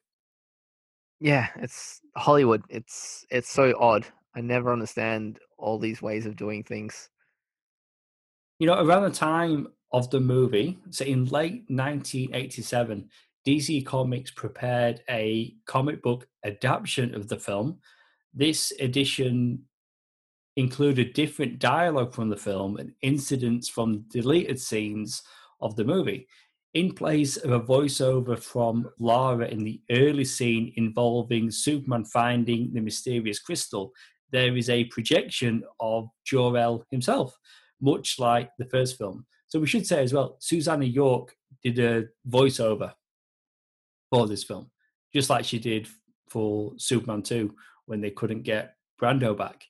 Yeah, 1.20 1.48
it's 1.56 2.00
Hollywood. 2.16 2.62
It's 2.68 3.26
it's 3.30 3.50
so 3.50 3.74
odd. 3.78 4.06
I 4.34 4.40
never 4.40 4.72
understand 4.72 5.38
all 5.58 5.78
these 5.78 6.00
ways 6.00 6.26
of 6.26 6.36
doing 6.36 6.62
things. 6.62 7.08
You 8.58 8.68
know, 8.68 8.84
around 8.84 9.02
the 9.02 9.10
time 9.10 9.68
of 9.92 10.10
the 10.10 10.20
movie, 10.20 10.78
so 10.90 11.04
in 11.04 11.26
late 11.26 11.64
1987, 11.68 13.08
DC 13.46 13.84
Comics 13.84 14.30
prepared 14.30 15.02
a 15.10 15.54
comic 15.66 16.02
book 16.02 16.26
adaptation 16.44 17.14
of 17.14 17.28
the 17.28 17.38
film. 17.38 17.78
This 18.32 18.72
edition 18.80 19.62
included 20.56 21.12
different 21.12 21.58
dialogue 21.58 22.14
from 22.14 22.30
the 22.30 22.36
film 22.36 22.78
and 22.78 22.92
incidents 23.02 23.68
from 23.68 24.06
deleted 24.10 24.58
scenes 24.58 25.22
of 25.60 25.76
the 25.76 25.84
movie. 25.84 26.26
In 26.72 26.94
place 26.94 27.36
of 27.36 27.52
a 27.52 27.60
voiceover 27.60 28.38
from 28.38 28.88
Lara 28.98 29.46
in 29.46 29.62
the 29.62 29.80
early 29.90 30.24
scene 30.24 30.72
involving 30.76 31.50
Superman 31.50 32.04
finding 32.04 32.72
the 32.72 32.80
mysterious 32.80 33.38
crystal, 33.38 33.92
there 34.32 34.56
is 34.56 34.70
a 34.70 34.84
projection 34.84 35.62
of 35.80 36.08
Jor-El 36.24 36.84
himself, 36.90 37.38
much 37.80 38.18
like 38.18 38.50
the 38.58 38.64
first 38.64 38.96
film. 38.96 39.26
So 39.48 39.60
we 39.60 39.66
should 39.66 39.86
say 39.86 40.02
as 40.02 40.14
well, 40.14 40.36
Susannah 40.40 40.86
York 40.86 41.36
did 41.62 41.78
a 41.78 42.06
voiceover 42.28 42.92
for 44.14 44.28
this 44.28 44.44
film, 44.44 44.70
just 45.12 45.28
like 45.28 45.44
she 45.44 45.58
did 45.58 45.88
for 46.28 46.72
Superman 46.76 47.22
2 47.22 47.52
when 47.86 48.00
they 48.00 48.10
couldn't 48.10 48.42
get 48.42 48.76
Brando 49.00 49.36
back. 49.36 49.64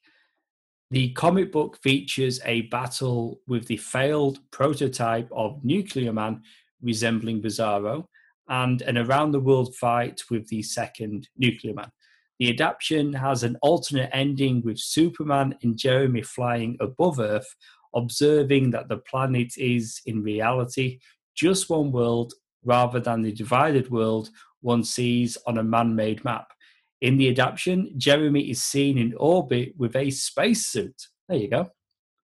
The 0.91 1.13
comic 1.13 1.51
book 1.51 1.79
features 1.83 2.41
a 2.45 2.63
battle 2.63 3.41
with 3.47 3.67
the 3.67 3.79
failed 3.79 4.39
prototype 4.51 5.31
of 5.33 5.65
Nuclear 5.65 6.13
Man 6.13 6.43
resembling 6.83 7.41
Bizarro 7.41 8.05
and 8.49 8.83
an 8.83 8.99
around 8.99 9.33
the 9.33 9.41
world 9.41 9.75
fight 9.77 10.21
with 10.31 10.47
the 10.49 10.63
second 10.63 11.27
Nuclear 11.39 11.73
Man. 11.73 11.91
The 12.39 12.51
adaptation 12.51 13.15
has 13.15 13.45
an 13.45 13.57
alternate 13.63 14.11
ending 14.13 14.61
with 14.63 14.79
Superman 14.79 15.57
and 15.63 15.79
Jeremy 15.79 16.21
flying 16.21 16.77
above 16.81 17.19
Earth, 17.19 17.49
observing 17.95 18.73
that 18.73 18.89
the 18.89 18.99
planet 18.99 19.57
is, 19.57 20.03
in 20.05 20.23
reality, 20.23 20.99
just 21.35 21.71
one 21.71 21.91
world 21.93 22.35
rather 22.65 23.01
than 23.01 23.23
the 23.23 23.33
divided 23.33 23.91
world 23.91 24.31
one 24.61 24.83
sees 24.85 25.37
on 25.47 25.59
a 25.59 25.63
man 25.63 25.95
made 25.95 26.25
map. 26.25 26.53
In 27.01 27.17
the 27.19 27.29
adaptation, 27.29 27.93
Jeremy 27.99 28.51
is 28.51 28.63
seen 28.63 28.97
in 28.99 29.15
orbit 29.19 29.75
with 29.77 29.95
a 29.97 30.11
spacesuit. 30.11 30.95
There 31.29 31.39
you 31.39 31.49
go. 31.49 31.71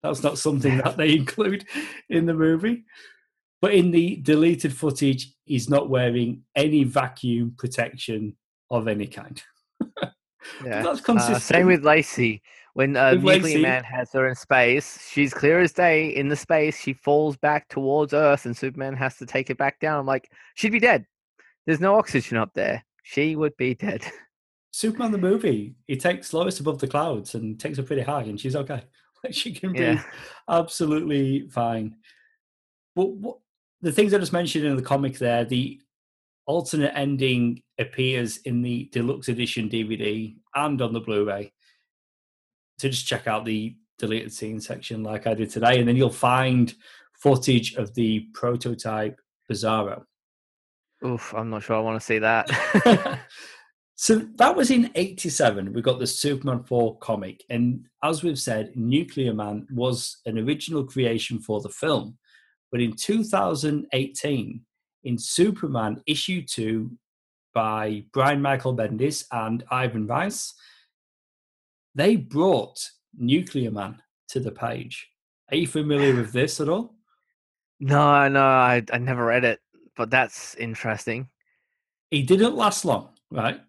That's 0.02 0.22
not 0.22 0.38
something 0.38 0.78
that 0.78 0.96
they 0.96 1.14
include 1.16 1.66
in 2.08 2.26
the 2.26 2.34
movie. 2.34 2.84
But 3.60 3.74
in 3.74 3.90
the 3.90 4.16
deleted 4.16 4.72
footage, 4.72 5.34
he's 5.44 5.68
not 5.68 5.90
wearing 5.90 6.44
any 6.54 6.84
vacuum 6.84 7.54
protection 7.58 8.36
of 8.70 8.86
any 8.88 9.06
kind. 9.08 9.42
Yeah. 10.64 10.82
That's 10.82 11.00
Uh, 11.00 11.04
consistent. 11.04 11.42
same 11.42 11.66
with 11.66 11.84
Lacey. 11.84 12.40
When 12.78 12.96
uh, 12.96 13.16
With 13.20 13.42
Nuclear 13.42 13.58
Man 13.58 13.82
has 13.82 14.12
her 14.12 14.28
in 14.28 14.36
space, 14.36 15.04
she's 15.10 15.34
clear 15.34 15.58
as 15.58 15.72
day 15.72 16.14
in 16.14 16.28
the 16.28 16.36
space. 16.36 16.78
She 16.78 16.92
falls 16.92 17.36
back 17.36 17.68
towards 17.68 18.14
Earth, 18.14 18.46
and 18.46 18.56
Superman 18.56 18.94
has 18.94 19.16
to 19.16 19.26
take 19.26 19.48
her 19.48 19.56
back 19.56 19.80
down. 19.80 19.98
I'm 19.98 20.06
like, 20.06 20.30
she'd 20.54 20.70
be 20.70 20.78
dead. 20.78 21.04
There's 21.66 21.80
no 21.80 21.96
oxygen 21.96 22.38
up 22.38 22.54
there. 22.54 22.84
She 23.02 23.34
would 23.34 23.56
be 23.56 23.74
dead. 23.74 24.04
Superman 24.70 25.10
the 25.10 25.18
movie, 25.18 25.74
he 25.88 25.96
takes 25.96 26.32
Lois 26.32 26.60
above 26.60 26.78
the 26.78 26.86
clouds 26.86 27.34
and 27.34 27.58
takes 27.58 27.78
her 27.78 27.82
pretty 27.82 28.02
high, 28.02 28.22
and 28.22 28.38
she's 28.38 28.54
okay. 28.54 28.84
Like 29.24 29.34
she 29.34 29.52
can 29.52 29.72
be 29.72 29.80
Yeah. 29.80 30.00
absolutely 30.48 31.48
fine. 31.48 31.96
But 32.94 33.10
what, 33.10 33.38
the 33.80 33.90
things 33.90 34.14
I 34.14 34.18
just 34.18 34.32
mentioned 34.32 34.64
in 34.64 34.76
the 34.76 34.82
comic 34.82 35.18
there, 35.18 35.44
the 35.44 35.80
alternate 36.46 36.96
ending 36.96 37.60
appears 37.80 38.36
in 38.36 38.62
the 38.62 38.88
deluxe 38.92 39.28
edition 39.28 39.68
DVD 39.68 40.36
and 40.54 40.80
on 40.80 40.92
the 40.92 41.00
Blu-ray. 41.00 41.52
So 42.78 42.88
just 42.88 43.06
check 43.06 43.26
out 43.26 43.44
the 43.44 43.76
deleted 43.98 44.32
scene 44.32 44.60
section 44.60 45.02
like 45.02 45.26
I 45.26 45.34
did 45.34 45.50
today, 45.50 45.78
and 45.78 45.88
then 45.88 45.96
you'll 45.96 46.10
find 46.10 46.72
footage 47.14 47.74
of 47.74 47.94
the 47.94 48.20
prototype 48.32 49.20
Bizarro. 49.50 50.02
Oof, 51.04 51.34
I'm 51.34 51.50
not 51.50 51.62
sure 51.62 51.76
I 51.76 51.80
want 51.80 52.00
to 52.00 52.04
see 52.04 52.18
that. 52.18 53.20
so 54.00 54.16
that 54.36 54.54
was 54.54 54.70
in 54.70 54.90
87 54.94 55.72
we 55.72 55.82
got 55.82 55.98
the 55.98 56.06
superman 56.06 56.62
4 56.62 56.98
comic 56.98 57.42
and 57.50 57.84
as 58.04 58.22
we've 58.22 58.38
said 58.38 58.70
nuclear 58.76 59.34
man 59.34 59.66
was 59.72 60.18
an 60.24 60.38
original 60.38 60.84
creation 60.84 61.40
for 61.40 61.60
the 61.60 61.68
film 61.68 62.16
but 62.70 62.80
in 62.80 62.92
2018 62.92 64.60
in 65.02 65.18
superman 65.18 66.00
issue 66.06 66.42
2 66.42 66.88
by 67.52 68.04
brian 68.12 68.40
michael 68.40 68.76
bendis 68.76 69.24
and 69.32 69.64
ivan 69.72 70.06
Reis, 70.06 70.54
they 71.98 72.16
brought 72.16 72.78
nuclear 73.16 73.70
man 73.70 74.00
to 74.28 74.40
the 74.40 74.52
page 74.52 75.08
are 75.50 75.56
you 75.56 75.66
familiar 75.66 76.14
with 76.14 76.32
this 76.32 76.60
at 76.60 76.68
all 76.68 76.98
no, 77.80 78.28
no, 78.28 78.42
I, 78.42 78.82
I 78.92 78.98
never 78.98 79.24
read 79.24 79.44
it, 79.44 79.60
but 79.96 80.10
that's 80.10 80.54
interesting. 80.56 81.28
he 82.10 82.22
didn't 82.22 82.56
last 82.56 82.84
long, 82.84 83.10
right? 83.30 83.60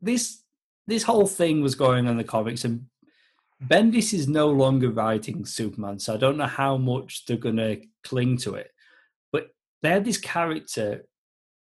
This 0.00 0.42
this 0.86 1.02
whole 1.02 1.26
thing 1.26 1.60
was 1.60 1.74
going 1.74 2.06
on 2.06 2.12
in 2.12 2.16
the 2.16 2.24
comics, 2.24 2.64
and 2.64 2.86
Bendis 3.62 4.14
is 4.14 4.28
no 4.28 4.48
longer 4.48 4.90
writing 4.90 5.44
Superman, 5.44 5.98
so 5.98 6.14
I 6.14 6.18
don't 6.18 6.36
know 6.36 6.46
how 6.46 6.76
much 6.76 7.26
they're 7.26 7.36
gonna 7.36 7.76
cling 8.04 8.36
to 8.38 8.54
it. 8.54 8.70
But 9.32 9.48
they 9.82 9.90
had 9.90 10.04
this 10.04 10.18
character, 10.18 11.06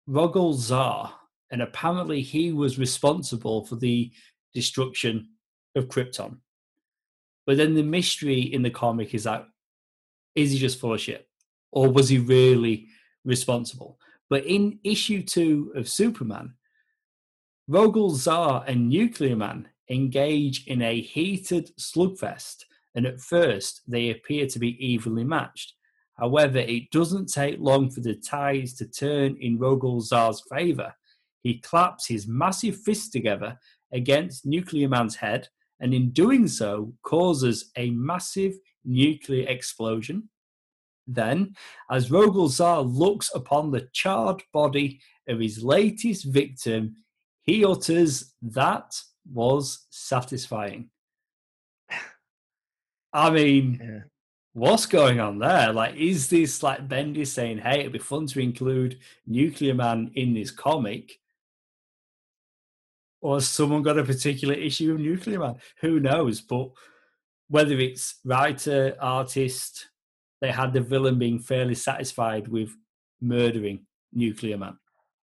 Rogol 0.09 0.55
Zaar, 0.55 1.11
and 1.51 1.61
apparently 1.61 2.21
he 2.21 2.53
was 2.53 2.79
responsible 2.79 3.65
for 3.65 3.75
the 3.75 4.11
destruction 4.53 5.27
of 5.75 5.87
Krypton. 5.87 6.37
But 7.45 7.57
then 7.57 7.73
the 7.73 7.83
mystery 7.83 8.41
in 8.41 8.61
the 8.61 8.69
comic 8.69 9.13
is 9.13 9.23
that 9.23 9.47
is 10.35 10.51
he 10.51 10.57
just 10.57 10.79
full 10.79 10.93
of 10.93 11.01
shit? 11.01 11.27
Or 11.71 11.89
was 11.89 12.09
he 12.09 12.17
really 12.17 12.87
responsible? 13.25 13.99
But 14.29 14.45
in 14.45 14.79
issue 14.83 15.23
two 15.23 15.73
of 15.75 15.89
Superman, 15.89 16.53
Rogol 17.69 18.11
Zaar 18.11 18.63
and 18.67 18.89
Nuclear 18.89 19.35
Man 19.35 19.67
engage 19.89 20.65
in 20.67 20.81
a 20.81 21.01
heated 21.01 21.69
slugfest 21.77 22.63
and 22.95 23.05
at 23.05 23.19
first 23.19 23.81
they 23.87 24.09
appear 24.09 24.47
to 24.47 24.59
be 24.59 24.85
evenly 24.85 25.23
matched. 25.23 25.73
However, 26.17 26.59
it 26.59 26.91
doesn't 26.91 27.33
take 27.33 27.59
long 27.59 27.89
for 27.89 28.01
the 28.01 28.15
tides 28.15 28.73
to 28.75 28.85
turn 28.85 29.37
in 29.39 29.57
Rogol 29.57 30.01
Zaar's 30.01 30.43
favour. 30.49 30.93
He 31.41 31.59
claps 31.59 32.07
his 32.07 32.27
massive 32.27 32.77
fists 32.77 33.09
together 33.09 33.57
against 33.91 34.45
Nuclear 34.45 34.87
Man's 34.87 35.15
head, 35.15 35.49
and 35.81 35.93
in 35.93 36.11
doing 36.11 36.47
so, 36.47 36.93
causes 37.03 37.71
a 37.75 37.89
massive 37.89 38.53
nuclear 38.85 39.47
explosion. 39.49 40.29
Then, 41.07 41.55
as 41.89 42.09
Rogol 42.09 42.47
Zaar 42.47 42.83
looks 42.83 43.31
upon 43.35 43.71
the 43.71 43.89
charred 43.91 44.43
body 44.53 45.01
of 45.27 45.39
his 45.39 45.61
latest 45.63 46.25
victim, 46.25 46.95
he 47.41 47.65
utters, 47.65 48.33
That 48.41 48.93
was 49.29 49.87
satisfying. 49.89 50.89
I 53.13 53.29
mean, 53.29 53.79
yeah. 53.83 53.99
what's 54.53 54.85
going 54.85 55.19
on 55.19 55.39
there? 55.39 55.73
Like, 55.73 55.95
is 55.95 56.29
this 56.29 56.63
like 56.63 56.87
Bendis 56.87 57.27
saying, 57.27 57.57
hey, 57.57 57.81
it'd 57.81 57.91
be 57.91 57.99
fun 57.99 58.27
to 58.27 58.39
include 58.39 58.99
Nuclear 59.27 59.73
Man 59.73 60.11
in 60.15 60.33
this 60.33 60.51
comic? 60.51 61.19
Or 63.21 63.35
has 63.35 63.47
someone 63.47 63.83
got 63.83 63.99
a 63.99 64.03
particular 64.03 64.55
issue 64.55 64.91
with 64.91 65.01
Nuclear 65.01 65.39
Man? 65.39 65.55
Who 65.81 65.99
knows? 65.99 66.41
But 66.41 66.71
whether 67.47 67.77
it's 67.79 68.15
writer, 68.25 68.95
artist, 68.99 69.89
they 70.41 70.51
had 70.51 70.73
the 70.73 70.81
villain 70.81 71.19
being 71.19 71.37
fairly 71.37 71.75
satisfied 71.75 72.47
with 72.47 72.75
murdering 73.21 73.85
Nuclear 74.11 74.57
Man, 74.57 74.77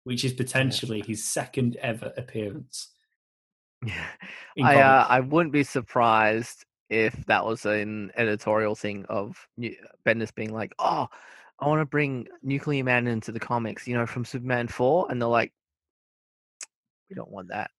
which 0.06 0.24
is 0.24 0.34
potentially 0.34 1.04
his 1.06 1.24
second 1.24 1.76
ever 1.78 2.14
appearance. 2.18 2.90
Yeah, 4.56 4.68
I 4.68 4.82
uh, 4.82 5.06
I 5.10 5.20
wouldn't 5.22 5.54
be 5.54 5.64
surprised 5.64 6.66
if 6.92 7.26
that 7.26 7.44
was 7.44 7.66
an 7.66 8.12
editorial 8.16 8.76
thing 8.76 9.06
of 9.10 9.48
Bendis 10.06 10.36
being 10.36 10.54
like, 10.54 10.76
"Oh, 10.78 11.08
I 11.60 11.68
want 11.68 11.82
to 11.82 11.86
bring 11.86 12.28
Nuclear 12.44 12.84
Man 12.84 13.08
into 13.08 13.32
the 13.32 13.40
comics," 13.40 13.88
you 13.88 13.96
know, 13.96 14.06
from 14.06 14.24
Superman 14.24 14.68
four, 14.68 15.08
and 15.10 15.20
they're 15.20 15.30
like, 15.30 15.52
"We 17.12 17.16
don't 17.16 17.30
want 17.30 17.50
that." 17.50 17.70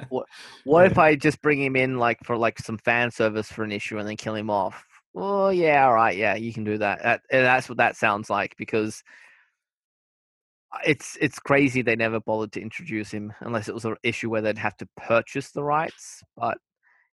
what 0.08 0.26
what 0.64 0.86
if 0.86 0.98
I 0.98 1.14
just 1.14 1.42
bring 1.42 1.62
him 1.62 1.76
in 1.76 1.98
like 1.98 2.18
for 2.24 2.36
like 2.36 2.58
some 2.58 2.78
fan 2.78 3.10
service 3.10 3.52
for 3.52 3.62
an 3.62 3.70
issue 3.72 3.98
and 3.98 4.08
then 4.08 4.16
kill 4.16 4.34
him 4.34 4.50
off? 4.50 4.86
Oh 5.14 5.50
yeah, 5.50 5.86
all 5.86 5.94
right, 5.94 6.16
yeah, 6.16 6.34
you 6.34 6.52
can 6.52 6.64
do 6.64 6.78
that. 6.78 7.02
that 7.02 7.22
that's 7.30 7.68
what 7.68 7.78
that 7.78 7.96
sounds 7.96 8.30
like 8.30 8.56
because 8.56 9.04
it's 10.86 11.16
it's 11.20 11.38
crazy 11.38 11.82
they 11.82 11.96
never 11.96 12.20
bothered 12.20 12.52
to 12.52 12.60
introduce 12.60 13.10
him 13.10 13.32
unless 13.40 13.68
it 13.68 13.74
was 13.74 13.84
an 13.84 13.96
issue 14.02 14.30
where 14.30 14.42
they'd 14.42 14.58
have 14.58 14.76
to 14.78 14.88
purchase 14.96 15.50
the 15.50 15.62
rights. 15.62 16.22
But 16.36 16.58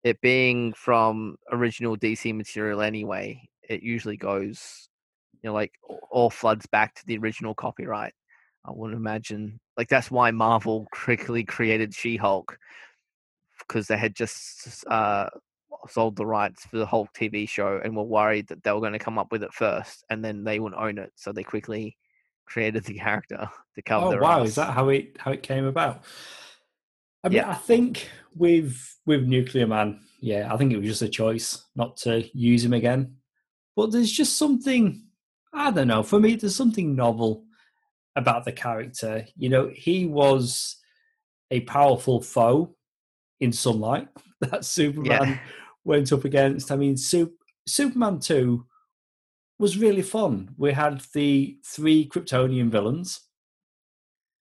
it 0.05 0.21
being 0.21 0.73
from 0.75 1.37
original 1.53 1.97
DC 1.97 2.35
material 2.35 2.83
anyway, 2.83 3.43
it 3.69 3.83
usually 3.83 4.17
goes, 4.17 4.89
you 5.43 5.51
know, 5.51 5.55
like 5.55 5.73
all 6.11 6.31
floods 6.31 6.67
back 6.67 6.95
to 6.95 7.07
the 7.07 7.19
original 7.19 7.55
copyright. 7.55 8.15
I 8.65 8.73
wouldn't 8.73 8.99
imagine 8.99 9.61
like 9.77 9.89
that's 9.89 10.11
why 10.11 10.31
Marvel 10.31 10.87
quickly 10.93 11.45
created 11.45 11.95
She-Hulk 11.95 12.59
because 13.61 13.87
they 13.87 13.97
had 13.97 14.15
just 14.15 14.85
uh, 14.89 15.29
sold 15.89 16.17
the 16.17 16.27
rights 16.27 16.65
for 16.67 16.79
the 16.79 16.87
Hulk 16.87 17.09
TV 17.15 17.49
show 17.49 17.81
and 17.83 17.97
were 17.97 18.03
worried 18.03 18.49
that 18.49 18.63
they 18.63 18.73
were 18.73 18.81
going 18.81 18.93
to 18.93 18.99
come 18.99 19.19
up 19.19 19.33
with 19.33 19.43
it 19.43 19.53
first 19.53 20.05
and 20.11 20.25
then 20.25 20.45
they 20.45 20.59
wouldn't 20.59 20.81
own 20.81 20.99
it, 20.99 21.13
so 21.17 21.33
they 21.33 21.43
quickly 21.43 21.97
created 22.47 22.85
the 22.85 22.95
character 22.95 23.49
to 23.75 23.83
cover. 23.83 24.17
Oh 24.17 24.23
wow! 24.23 24.43
Is 24.43 24.57
that 24.57 24.73
how 24.73 24.89
it 24.89 25.17
how 25.19 25.33
it 25.33 25.43
came 25.43 25.65
about? 25.65 26.03
I 27.25 27.29
mean, 27.29 27.37
yeah. 27.37 27.51
I 27.51 27.55
think 27.55 28.09
with 28.35 28.97
with 29.07 29.27
Nuclear 29.27 29.67
Man, 29.67 30.01
yeah, 30.21 30.53
I 30.53 30.57
think 30.57 30.73
it 30.73 30.79
was 30.79 30.87
just 30.87 31.03
a 31.03 31.09
choice 31.09 31.65
not 31.77 31.97
to 31.99 32.25
use 32.37 32.65
him 32.65 32.73
again. 32.73 33.17
But 33.77 33.93
there's 33.93 34.11
just 34.11 34.37
something 34.37 35.05
I 35.53 35.71
don't 35.71 35.89
know. 35.89 36.03
For 36.03 36.21
me, 36.21 36.37
there's 36.37 36.57
something 36.57 36.95
novel 36.95 37.45
about 38.17 38.45
the 38.45 38.53
character. 38.53 39.27
You 39.37 39.49
know, 39.49 39.71
he 39.73 40.07
was 40.07 40.77
a 41.51 41.61
powerful 41.61 42.21
foe 42.21 42.75
in 43.41 43.53
sunlight 43.53 44.09
that 44.41 44.65
Superman 44.65 45.29
yeah. 45.29 45.39
went 45.85 46.13
up 46.13 46.25
against. 46.25 46.71
I 46.71 46.77
mean, 46.77 46.97
Sup- 46.97 47.31
Superman 47.67 48.21
2 48.21 48.65
was 49.59 49.79
really 49.79 50.03
fun. 50.03 50.55
We 50.57 50.73
had 50.73 51.03
the 51.15 51.59
three 51.65 52.09
Kryptonian 52.09 52.71
villains. 52.71 53.21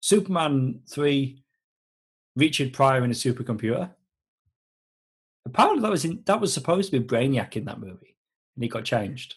Superman 0.02 0.80
3, 0.90 1.42
Richard 2.36 2.72
Pryor 2.72 3.04
in 3.04 3.10
a 3.10 3.14
supercomputer. 3.14 3.90
Apparently 5.46 5.82
that 5.82 5.90
was 5.90 6.04
in, 6.04 6.22
that 6.26 6.40
was 6.40 6.52
supposed 6.52 6.90
to 6.90 7.00
be 7.00 7.06
Brainiac 7.06 7.56
in 7.56 7.64
that 7.64 7.80
movie, 7.80 8.16
and 8.54 8.62
he 8.62 8.68
got 8.68 8.84
changed. 8.84 9.36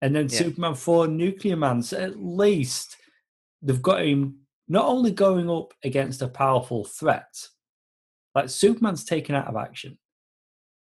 And 0.00 0.16
then 0.16 0.28
yeah. 0.28 0.38
Superman 0.38 0.74
4, 0.74 1.06
Nuclear 1.06 1.56
Man. 1.56 1.82
So 1.82 1.98
at 1.98 2.18
least 2.18 2.96
they've 3.62 3.82
got 3.82 4.04
him 4.04 4.40
not 4.68 4.86
only 4.86 5.10
going 5.10 5.50
up 5.50 5.74
against 5.84 6.22
a 6.22 6.28
powerful 6.28 6.84
threat, 6.84 7.34
like 8.34 8.48
Superman's 8.48 9.04
taken 9.04 9.34
out 9.34 9.48
of 9.48 9.56
action. 9.56 9.98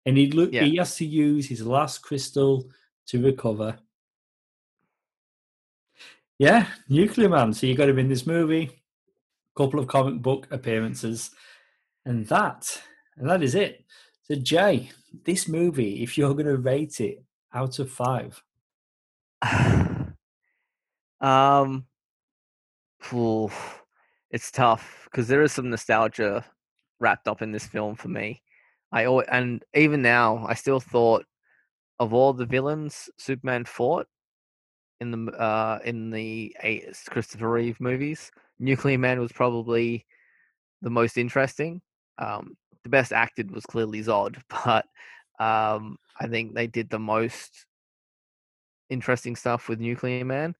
And 0.06 0.16
he 0.16 0.30
look 0.30 0.52
yeah. 0.52 0.62
he 0.62 0.76
has 0.76 0.96
to 0.96 1.04
use 1.04 1.48
his 1.48 1.64
last 1.66 1.98
crystal 1.98 2.64
to 3.08 3.22
recover. 3.22 3.78
Yeah, 6.38 6.66
Nuclear 6.88 7.28
Man. 7.28 7.52
So 7.52 7.66
you 7.66 7.74
got 7.74 7.90
him 7.90 7.98
in 7.98 8.08
this 8.08 8.26
movie, 8.26 8.82
a 9.54 9.62
couple 9.62 9.78
of 9.78 9.88
comic 9.88 10.22
book 10.22 10.48
appearances, 10.50 11.30
and 12.06 12.26
that, 12.28 12.80
and 13.18 13.28
that 13.28 13.42
is 13.42 13.54
it. 13.54 13.84
So 14.22 14.36
Jay, 14.36 14.90
this 15.24 15.48
movie, 15.48 16.02
if 16.02 16.16
you're 16.16 16.32
going 16.32 16.46
to 16.46 16.56
rate 16.56 16.98
it 17.00 17.22
out 17.52 17.78
of 17.78 17.90
five, 17.90 18.42
um, 21.20 21.84
ooh, 23.12 23.50
it's 24.30 24.50
tough 24.50 25.08
because 25.10 25.28
there 25.28 25.42
is 25.42 25.52
some 25.52 25.70
nostalgia 25.70 26.44
wrapped 27.00 27.28
up 27.28 27.42
in 27.42 27.52
this 27.52 27.66
film 27.66 27.96
for 27.96 28.08
me. 28.08 28.42
I 28.92 29.04
and 29.04 29.62
even 29.74 30.02
now, 30.02 30.44
I 30.48 30.54
still 30.54 30.80
thought 30.80 31.24
of 31.98 32.12
all 32.14 32.32
the 32.32 32.46
villains 32.46 33.08
Superman 33.18 33.64
fought 33.64 34.06
in 35.00 35.10
the 35.10 35.32
uh, 35.32 35.78
in 35.84 36.10
the 36.10 36.54
eight 36.62 36.84
Christopher 37.08 37.50
Reeve 37.50 37.80
movies, 37.80 38.30
Nuclear 38.58 38.98
Man 38.98 39.20
was 39.20 39.32
probably 39.32 40.06
the 40.82 40.90
most 40.90 41.16
interesting. 41.16 41.80
Um, 42.18 42.56
the 42.84 42.90
best 42.90 43.12
acted 43.12 43.50
was 43.50 43.64
clearly 43.64 44.02
Zod, 44.02 44.36
but 44.64 44.86
um, 45.38 45.96
I 46.20 46.28
think 46.28 46.54
they 46.54 46.66
did 46.66 46.90
the 46.90 46.98
most 46.98 47.66
interesting 48.90 49.36
stuff 49.36 49.68
with 49.68 49.80
Nuclear 49.80 50.24
Man. 50.24 50.54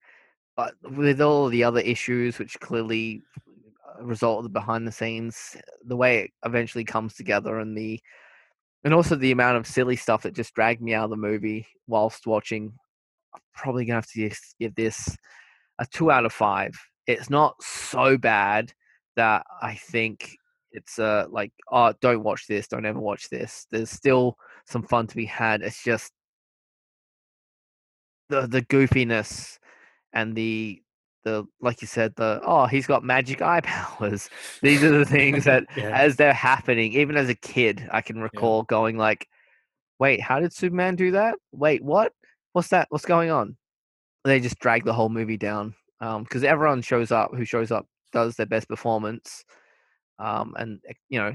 But 0.55 0.75
with 0.83 1.21
all 1.21 1.47
the 1.47 1.63
other 1.63 1.79
issues, 1.79 2.37
which 2.37 2.59
clearly 2.59 3.21
uh, 3.99 4.03
result 4.03 4.39
of 4.39 4.43
the 4.43 4.49
behind 4.49 4.85
the 4.85 4.91
scenes, 4.91 5.55
the 5.85 5.95
way 5.95 6.19
it 6.19 6.31
eventually 6.45 6.83
comes 6.83 7.15
together, 7.15 7.59
and 7.59 7.77
the 7.77 7.99
and 8.83 8.93
also 8.93 9.15
the 9.15 9.31
amount 9.31 9.57
of 9.57 9.67
silly 9.67 9.95
stuff 9.95 10.23
that 10.23 10.33
just 10.33 10.53
dragged 10.53 10.81
me 10.81 10.93
out 10.93 11.05
of 11.05 11.09
the 11.11 11.17
movie 11.17 11.67
whilst 11.87 12.27
watching. 12.27 12.73
I'm 13.33 13.41
probably 13.55 13.85
gonna 13.85 13.97
have 13.97 14.09
to 14.11 14.31
give 14.59 14.75
this 14.75 15.15
a 15.79 15.85
two 15.85 16.11
out 16.11 16.25
of 16.25 16.33
five. 16.33 16.73
It's 17.07 17.29
not 17.29 17.61
so 17.61 18.17
bad 18.17 18.73
that 19.15 19.45
I 19.61 19.75
think 19.75 20.35
it's 20.73 20.99
uh 20.99 21.25
like 21.29 21.51
oh 21.71 21.93
don't 22.01 22.23
watch 22.23 22.47
this, 22.47 22.67
don't 22.67 22.85
ever 22.85 22.99
watch 22.99 23.29
this. 23.29 23.67
There's 23.71 23.89
still 23.89 24.37
some 24.65 24.83
fun 24.83 25.07
to 25.07 25.15
be 25.15 25.25
had. 25.25 25.61
It's 25.61 25.83
just 25.83 26.11
the 28.29 28.47
the 28.47 28.61
goofiness 28.63 29.59
and 30.13 30.35
the 30.35 30.81
the 31.23 31.45
like 31.61 31.81
you 31.81 31.87
said 31.87 32.15
the 32.15 32.41
oh 32.43 32.65
he's 32.65 32.87
got 32.87 33.03
magic 33.03 33.41
eye 33.53 33.61
powers. 33.61 34.29
These 34.61 34.83
are 34.83 34.97
the 34.97 35.05
things 35.05 35.45
that 35.45 35.65
yeah. 35.77 35.89
as 35.89 36.15
they're 36.15 36.33
happening 36.33 36.93
even 36.93 37.15
as 37.15 37.29
a 37.29 37.35
kid 37.35 37.87
i 37.91 38.01
can 38.01 38.19
recall 38.19 38.59
yeah. 38.59 38.65
going 38.69 38.97
like 38.97 39.27
wait 39.99 40.19
how 40.21 40.39
did 40.39 40.53
superman 40.53 40.95
do 40.95 41.11
that? 41.11 41.35
Wait 41.51 41.83
what? 41.83 42.13
What's 42.53 42.69
that? 42.69 42.87
What's 42.89 43.05
going 43.05 43.31
on? 43.31 43.55
They 44.25 44.39
just 44.39 44.59
drag 44.59 44.83
the 44.83 44.93
whole 44.93 45.09
movie 45.09 45.37
down 45.37 45.75
because 45.99 46.43
um, 46.43 46.49
everyone 46.49 46.81
shows 46.81 47.11
up 47.11 47.31
who 47.35 47.45
shows 47.45 47.71
up 47.71 47.85
does 48.11 48.35
their 48.35 48.45
best 48.45 48.67
performance 48.67 49.45
um, 50.19 50.53
and 50.57 50.79
eh, 50.89 50.93
you 51.09 51.19
know 51.19 51.33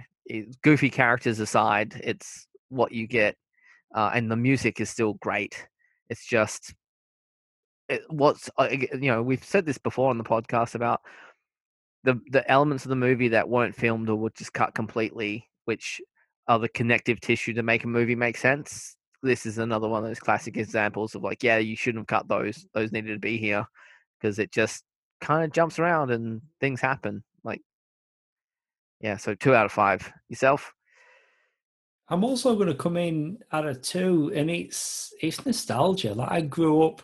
goofy 0.62 0.91
characters 0.91 1.39
aside 1.39 1.99
it's 2.03 2.49
what 2.68 2.91
you 2.91 3.07
get 3.07 3.37
uh, 3.95 4.11
and 4.14 4.31
the 4.31 4.37
music 4.37 4.81
is 4.81 4.91
still 4.91 5.14
great. 5.14 5.66
It's 6.11 6.27
just 6.27 6.74
what's 8.09 8.51
uh, 8.59 8.68
you 8.70 9.11
know 9.11 9.22
we've 9.22 9.45
said 9.45 9.64
this 9.66 9.78
before 9.78 10.11
on 10.11 10.18
the 10.18 10.24
podcast 10.24 10.74
about 10.74 11.01
the 12.05 12.20
the 12.30 12.49
elements 12.51 12.84
of 12.84 12.89
the 12.89 12.97
movie 12.97 13.28
that 13.28 13.49
weren't 13.49 13.74
filmed 13.74 14.09
or 14.09 14.16
were 14.16 14.30
just 14.30 14.53
cut 14.53 14.74
completely, 14.74 15.49
which 15.64 16.01
are 16.49 16.59
the 16.59 16.68
connective 16.68 17.20
tissue 17.20 17.53
to 17.53 17.62
make 17.62 17.84
a 17.84 17.89
movie 17.89 18.14
make 18.14 18.37
sense. 18.37 18.97
This 19.22 19.47
is 19.47 19.59
another 19.59 19.89
one 19.89 20.05
of 20.05 20.09
those 20.09 20.20
classic 20.20 20.57
examples 20.57 21.14
of 21.14 21.22
like, 21.22 21.43
yeah, 21.43 21.59
you 21.59 21.74
shouldn't 21.74 22.03
have 22.03 22.07
cut 22.07 22.28
those; 22.28 22.66
those 22.74 22.93
needed 22.93 23.14
to 23.14 23.18
be 23.18 23.39
here 23.39 23.66
because 24.20 24.39
it 24.39 24.53
just 24.53 24.84
kind 25.20 25.45
of 25.45 25.53
jumps 25.53 25.78
around 25.78 26.11
and 26.11 26.43
things 26.61 26.80
happen. 26.80 27.24
Like, 27.43 27.62
yeah, 29.01 29.16
so 29.16 29.34
two 29.34 29.55
out 29.55 29.66
of 29.66 29.72
five. 29.72 30.12
Yourself? 30.28 30.72
I'm 32.09 32.22
also 32.22 32.55
going 32.55 32.68
to 32.68 32.74
come 32.74 32.97
in 32.97 33.39
at 33.51 33.66
a 33.66 33.74
two, 33.74 34.30
and 34.34 34.49
it's 34.49 35.12
it's 35.20 35.45
nostalgia. 35.45 36.14
Like 36.14 36.30
I 36.30 36.41
grew 36.41 36.84
up 36.84 37.03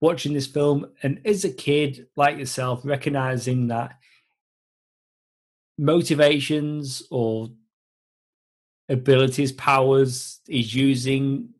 watching 0.00 0.32
this 0.32 0.46
film, 0.46 0.86
and 1.02 1.20
as 1.24 1.44
a 1.44 1.52
kid, 1.52 2.06
like 2.16 2.38
yourself, 2.38 2.80
recognizing 2.84 3.68
that 3.68 3.98
motivations 5.78 7.02
or 7.10 7.50
abilities, 8.88 9.52
powers 9.52 10.40
he's 10.46 10.74
using 10.74 11.50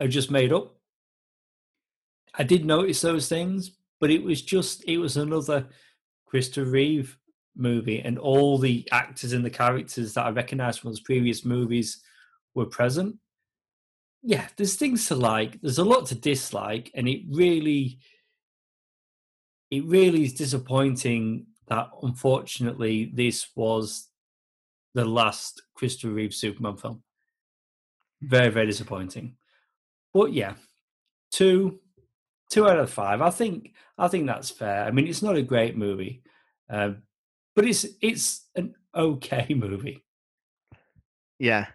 are 0.00 0.08
just 0.08 0.30
made 0.30 0.52
up. 0.52 0.76
I 2.34 2.44
did 2.44 2.64
notice 2.64 3.00
those 3.00 3.28
things, 3.28 3.72
but 4.00 4.10
it 4.10 4.22
was 4.22 4.42
just 4.42 4.84
it 4.86 4.98
was 4.98 5.16
another 5.16 5.66
Christopher 6.26 6.70
Reeve 6.70 7.18
movie, 7.56 8.00
and 8.00 8.18
all 8.18 8.58
the 8.58 8.88
actors 8.90 9.32
and 9.32 9.44
the 9.44 9.50
characters 9.50 10.14
that 10.14 10.26
I 10.26 10.30
recognised 10.30 10.80
from 10.80 10.90
those 10.90 11.00
previous 11.00 11.44
movies 11.44 12.02
were 12.54 12.66
present. 12.66 13.16
Yeah, 14.22 14.46
there's 14.56 14.76
things 14.76 15.08
to 15.08 15.16
like. 15.16 15.60
There's 15.60 15.78
a 15.78 15.84
lot 15.84 16.06
to 16.06 16.14
dislike, 16.14 16.90
and 16.94 17.08
it 17.08 17.22
really, 17.28 17.98
it 19.70 19.84
really 19.84 20.24
is 20.24 20.34
disappointing 20.34 21.46
that 21.68 21.90
unfortunately 22.02 23.10
this 23.14 23.48
was 23.56 24.08
the 24.94 25.04
last 25.04 25.62
Christopher 25.74 26.12
Reeve 26.12 26.34
Superman 26.34 26.76
film. 26.76 27.02
Very, 28.20 28.50
very 28.50 28.66
disappointing. 28.66 29.36
But 30.14 30.32
yeah, 30.32 30.54
two, 31.32 31.80
two 32.50 32.68
out 32.68 32.78
of 32.78 32.90
five. 32.90 33.22
I 33.22 33.30
think, 33.30 33.72
I 33.98 34.06
think 34.06 34.26
that's 34.26 34.50
fair. 34.50 34.84
I 34.84 34.90
mean, 34.92 35.08
it's 35.08 35.22
not 35.22 35.36
a 35.36 35.42
great 35.42 35.76
movie, 35.76 36.22
uh, 36.70 36.92
but 37.56 37.64
it's 37.66 37.86
it's 38.00 38.46
an 38.54 38.74
okay 38.94 39.46
movie. 39.54 40.04
Yeah. 41.38 41.66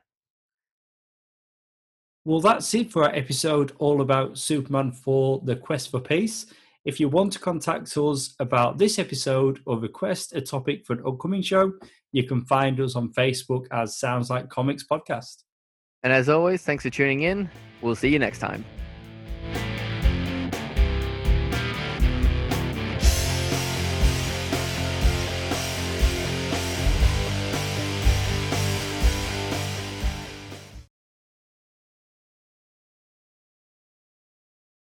Well, 2.27 2.41
that's 2.41 2.73
it 2.73 2.91
for 2.91 3.05
our 3.05 3.15
episode 3.15 3.71
all 3.79 4.01
about 4.01 4.37
Superman 4.37 4.91
4 4.91 5.43
The 5.45 5.55
Quest 5.55 5.91
for 5.91 6.01
Peace. 6.01 6.47
If 6.83 6.99
you 6.99 7.07
want 7.07 7.31
to 7.31 7.39
contact 7.39 7.95
us 7.97 8.35
about 8.41 8.77
this 8.77 8.99
episode 8.99 9.61
or 9.65 9.79
request 9.79 10.35
a 10.35 10.41
topic 10.41 10.85
for 10.85 10.91
an 10.91 11.03
upcoming 11.07 11.41
show, 11.41 11.71
you 12.11 12.25
can 12.25 12.43
find 12.43 12.81
us 12.81 12.97
on 12.97 13.13
Facebook 13.13 13.67
as 13.71 13.97
Sounds 13.97 14.29
Like 14.29 14.49
Comics 14.49 14.83
Podcast. 14.85 15.43
And 16.03 16.11
as 16.11 16.27
always, 16.27 16.63
thanks 16.63 16.83
for 16.83 16.89
tuning 16.89 17.21
in. 17.21 17.49
We'll 17.81 17.95
see 17.95 18.09
you 18.09 18.19
next 18.19 18.39
time. 18.39 18.65